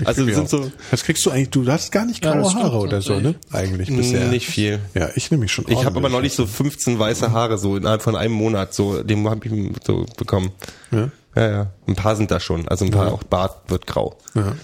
[0.01, 1.51] Ich Also mich sind auch- so- Was kriegst du eigentlich?
[1.51, 3.35] Du hast gar nicht Ja, graue das stimmt Haare oder so, ne?
[3.53, 4.27] Eigentlich bisher.
[4.29, 4.81] Nicht viel.
[4.95, 5.65] Ja, ich nehme mich schon.
[5.69, 9.29] Ich habe aber neulich so 15 weiße Haare, so innerhalb von einem Monat, so, dem
[9.29, 9.53] habe ich
[9.87, 10.51] so bekommen.
[10.91, 11.11] Ja?
[11.35, 11.67] Ja, ja.
[11.87, 12.67] Ein paar sind da schon.
[12.69, 14.17] Also ein paar, auch Bart wird grau.
[14.35, 14.55] Ja.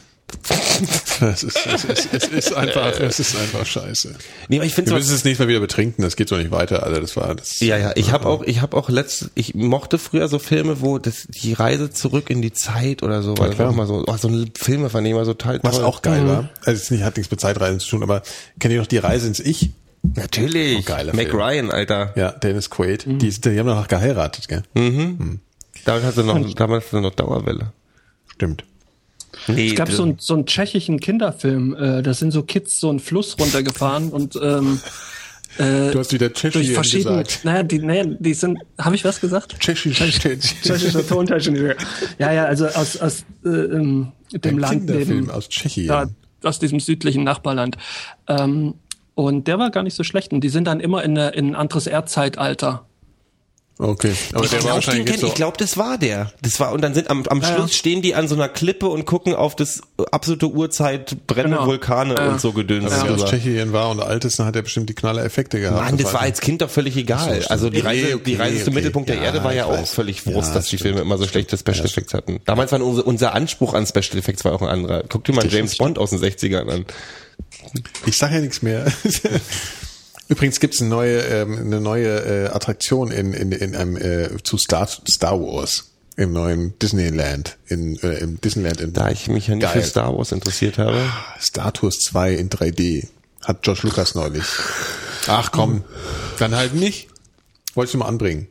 [1.21, 4.15] Es ist, es ist, es ist einfach, es ist einfach scheiße.
[4.49, 6.51] Nee, aber ich finde Wir müssen es nicht mal wieder betrinken, das geht so nicht
[6.51, 7.01] weiter, Alter.
[7.01, 7.61] Das war das.
[7.61, 10.99] Ja, ja, ich habe auch, ich habe auch letzt, ich mochte früher so Filme, wo
[10.99, 13.69] das die Reise zurück in die Zeit oder so, weil das klar.
[13.69, 15.85] war immer so, oh, so ein Filme fand ich immer so total Was toll.
[15.85, 16.51] auch geil war.
[16.65, 18.23] Also es nicht, hat nichts mit Zeitreisen zu tun, aber
[18.59, 19.71] kennt ihr noch die Reise ins Ich?
[20.17, 20.79] Natürlich.
[20.81, 21.41] Oh, geiler Mac Film.
[21.41, 22.13] Ryan, Alter.
[22.17, 23.05] Ja, Dennis Quaid.
[23.07, 24.63] Die, ist- die haben noch geheiratet, gell?
[25.85, 27.73] Damals hatte noch, damals hatte noch Dauerwelle.
[28.35, 28.65] Stimmt.
[29.47, 32.91] Nee, Es gab so, einen- so einen tschechischen Kinderfilm, äh, da sind so Kids so
[32.91, 34.81] einen Fluss runtergefahren und ähm,
[35.59, 37.41] Du hast wieder durch Tschechien verschiedene, gesagt.
[37.45, 39.57] naja, die, naja, die sind, habe ich was gesagt?
[39.61, 39.99] Tschechisch.
[39.99, 41.75] Tschechischer Tontechniker.
[42.19, 45.89] Ja, ja, also aus, aus äh, ähm, dem Ein Land Kinderfilm neben, aus Tschechien.
[45.89, 46.07] da,
[46.43, 47.77] aus diesem südlichen Nachbarland.
[48.29, 48.75] Ähm,
[49.15, 50.33] und der war gar nicht so schlecht.
[50.33, 52.87] Und die sind dann immer in, eine, in ein anderes Erdzeitalter.
[53.79, 55.27] Okay, aber ich der war glaube, den wahrscheinlich kenn, so.
[55.27, 56.31] ich glaub, das war der.
[56.43, 57.77] Das war und dann sind am, am Ja, Schluss ja.
[57.79, 59.81] stehen die an so einer Klippe und gucken auf das
[60.13, 61.67] absolute Urzeit brennende Genau.
[61.69, 62.29] Vulkane Ja.
[62.29, 62.85] und so gedöns.
[62.93, 63.25] Wenn er aus.
[63.31, 65.81] Tschechien war und alt ist, dann hat er bestimmt die knalle Effekte gehabt.
[65.81, 67.41] Mann, das war als Kind doch völlig egal.
[67.43, 67.81] So, also die.
[67.81, 68.75] Reise, Okay, okay, die Reise zum okay.
[68.75, 69.95] Mittelpunkt der Ja, Erde war ja auch weiß.
[69.95, 70.79] völlig Ja, Wurst, dass die.
[70.79, 72.41] Filme immer so schlechte Special Effects hatten.
[72.45, 75.03] Damals war unser, unser Anspruch an Special Effects war auch ein anderer.
[75.09, 75.77] Guck dir mal Das James.
[75.79, 76.85] Bond aus den 60ern an.
[78.07, 78.85] Ich sag ja nichts mehr.
[80.33, 84.57] Übrigens gibt's eine neue, ähm, eine neue äh, Attraktion in, in, in einem äh, zu
[84.57, 89.57] Star, Star Wars im neuen Disneyland in äh, im Disneyland in Da ich mich ja
[89.57, 89.83] nicht Geil.
[89.83, 90.99] für Star Wars interessiert habe.
[91.39, 93.09] Star Tours 2 in 3D
[93.45, 94.45] hat George Lucas neulich.
[95.27, 95.85] Ach komm,
[96.39, 97.09] dann halt nicht.
[97.75, 98.47] Wollte ich nur mal anbringen.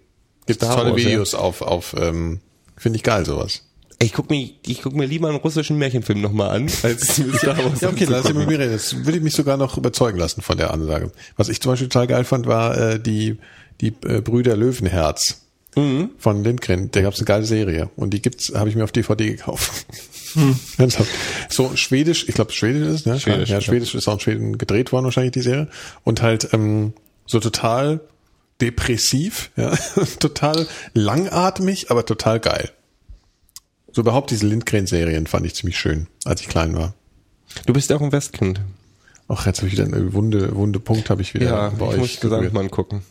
[0.45, 1.07] Gibt tolle Wars, ja.
[1.09, 2.41] Videos auf auf ähm,
[2.77, 3.63] finde ich geil sowas.
[4.01, 7.57] Ich guck mir, ich guck mir lieber einen russischen Märchenfilm nochmal an, als mit Star
[7.57, 7.81] Wars.
[7.81, 8.73] Ja, okay, lass mit mir reden.
[8.73, 11.11] Das würde ich mich sogar noch überzeugen lassen von der Ansage.
[11.37, 13.37] Was ich zum Beispiel total geil fand, war äh, die,
[13.79, 15.41] die äh, Brüder Löwenherz
[16.17, 16.91] von Lindgren.
[16.91, 19.85] Da gab's eine geile Serie und die gibt's, habe ich mir auf DVD gekauft.
[20.77, 21.09] Ernsthaft.
[21.49, 23.19] so schwedisch, ich glaube Schwedisch ist, ne?
[23.19, 23.61] Schwedisch, ja, ja.
[23.61, 25.69] Schwedisch ist auch in Schweden gedreht worden wahrscheinlich die Serie
[26.03, 26.93] und halt ähm,
[27.25, 28.01] so total
[28.59, 29.73] depressiv, ja,
[30.19, 32.71] total langatmig, aber total geil.
[33.93, 36.93] So überhaupt diese Lindgren-Serien fand ich ziemlich schön, als ich klein war.
[37.65, 38.61] Du bist ja auch ein Westkind.
[39.27, 41.91] Ach, jetzt habe ich wieder einen wunde, wunde Punkt habe ich wieder Ja, bei ich
[41.93, 41.97] euch.
[41.97, 42.39] muss berührt.
[42.41, 43.01] Gesamtmann gucken.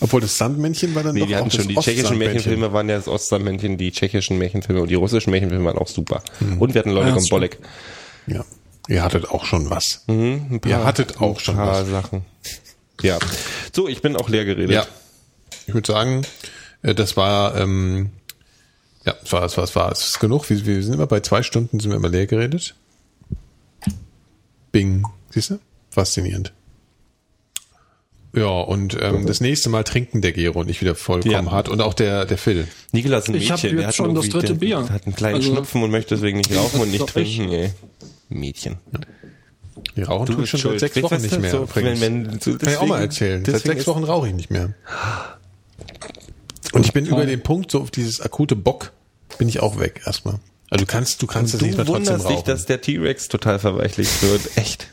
[0.00, 2.18] Obwohl das Sandmännchen war dann Nee, doch die auch hatten das schon, die tschechischen.
[2.18, 6.22] Märchenfilme waren ja das Ostsandmännchen, die tschechischen Märchenfilme und die russischen Märchenfilme waren auch super.
[6.58, 7.58] Und wir hatten Leute Ja, und das Bolek.
[8.26, 8.44] Ja,
[8.88, 10.02] ihr hattet auch schon was.
[10.08, 11.88] Mhm, ein Ihr hattet auch schon paar was.
[11.88, 12.22] Sachen.
[13.02, 13.18] Ja.
[13.72, 14.70] So, ich bin auch leer geredet.
[14.70, 14.86] Ja.
[15.66, 16.22] Ich würde sagen,
[16.82, 18.10] äh, das war ähm,
[19.04, 20.48] Ja, es war, es war, es war, es ist genug.
[20.48, 22.74] Wir, wir sind immer bei zwei Stunden, sind wir immer leer geredet.
[24.70, 25.04] Bing.
[25.30, 25.58] Siehst du?
[25.90, 26.52] Faszinierend.
[28.34, 31.50] Ja, und ähm, das nächste Mal trinken der Gero nicht wieder vollkommen Ja.
[31.50, 32.66] hart und auch der, der Phil.
[32.92, 33.70] Nikola ist ein Ich hab Mädchen.
[33.72, 34.88] jetzt der hat schon das dritte der Bier.
[34.88, 37.36] Hat einen kleinen Also- Schnupfen und möchte deswegen nicht rauchen und nicht doch ich.
[37.36, 37.70] trinken, ey.
[38.30, 38.76] Mädchen.
[39.96, 41.50] Die rauchen tue ich schon seit sechs Wochen du, nicht mehr.
[41.50, 43.44] so, wenn, wenn, so, Kann ich auch mal deswegen- erzählen.
[43.44, 44.72] Seit deswegen sechs Wochen rauche ich nicht mehr.
[46.72, 48.92] Und ich bin über den Punkt, so auf dieses akute Bock,
[49.38, 50.40] bin ich auch weg erstmal.
[50.70, 52.46] Also du kannst, du kannst es nicht mehr trotzdem wunderst dich, rauchen.
[52.46, 54.40] dass der T-Rex total verweichlicht wird.
[54.56, 54.88] Echt.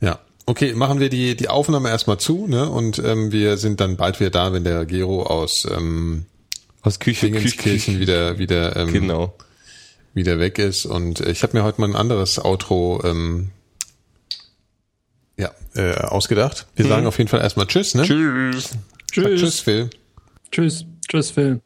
[0.00, 0.18] Ja.
[0.46, 2.68] Okay, machen wir die, die Aufnahme erstmal zu, ne?
[2.70, 6.24] Und ähm, wir sind dann bald wieder da, wenn der Gero aus ähm,
[6.82, 9.34] Aus Küche, Dingenskirchen wieder, wieder, ähm, Genau.
[10.14, 10.86] wieder weg ist.
[10.86, 13.50] Und äh, ich habe mir heute mal ein anderes Outro ähm,
[15.36, 16.66] ja, äh, ausgedacht.
[16.74, 18.04] Wir sagen auf jeden Fall erstmal Tschüss, ne?
[18.04, 18.70] Tschüss.
[19.10, 19.60] Tschüss, Tschüss.
[19.60, 19.90] Phil.
[20.50, 20.86] Tschüss.
[21.08, 21.60] Tschüss, Phil.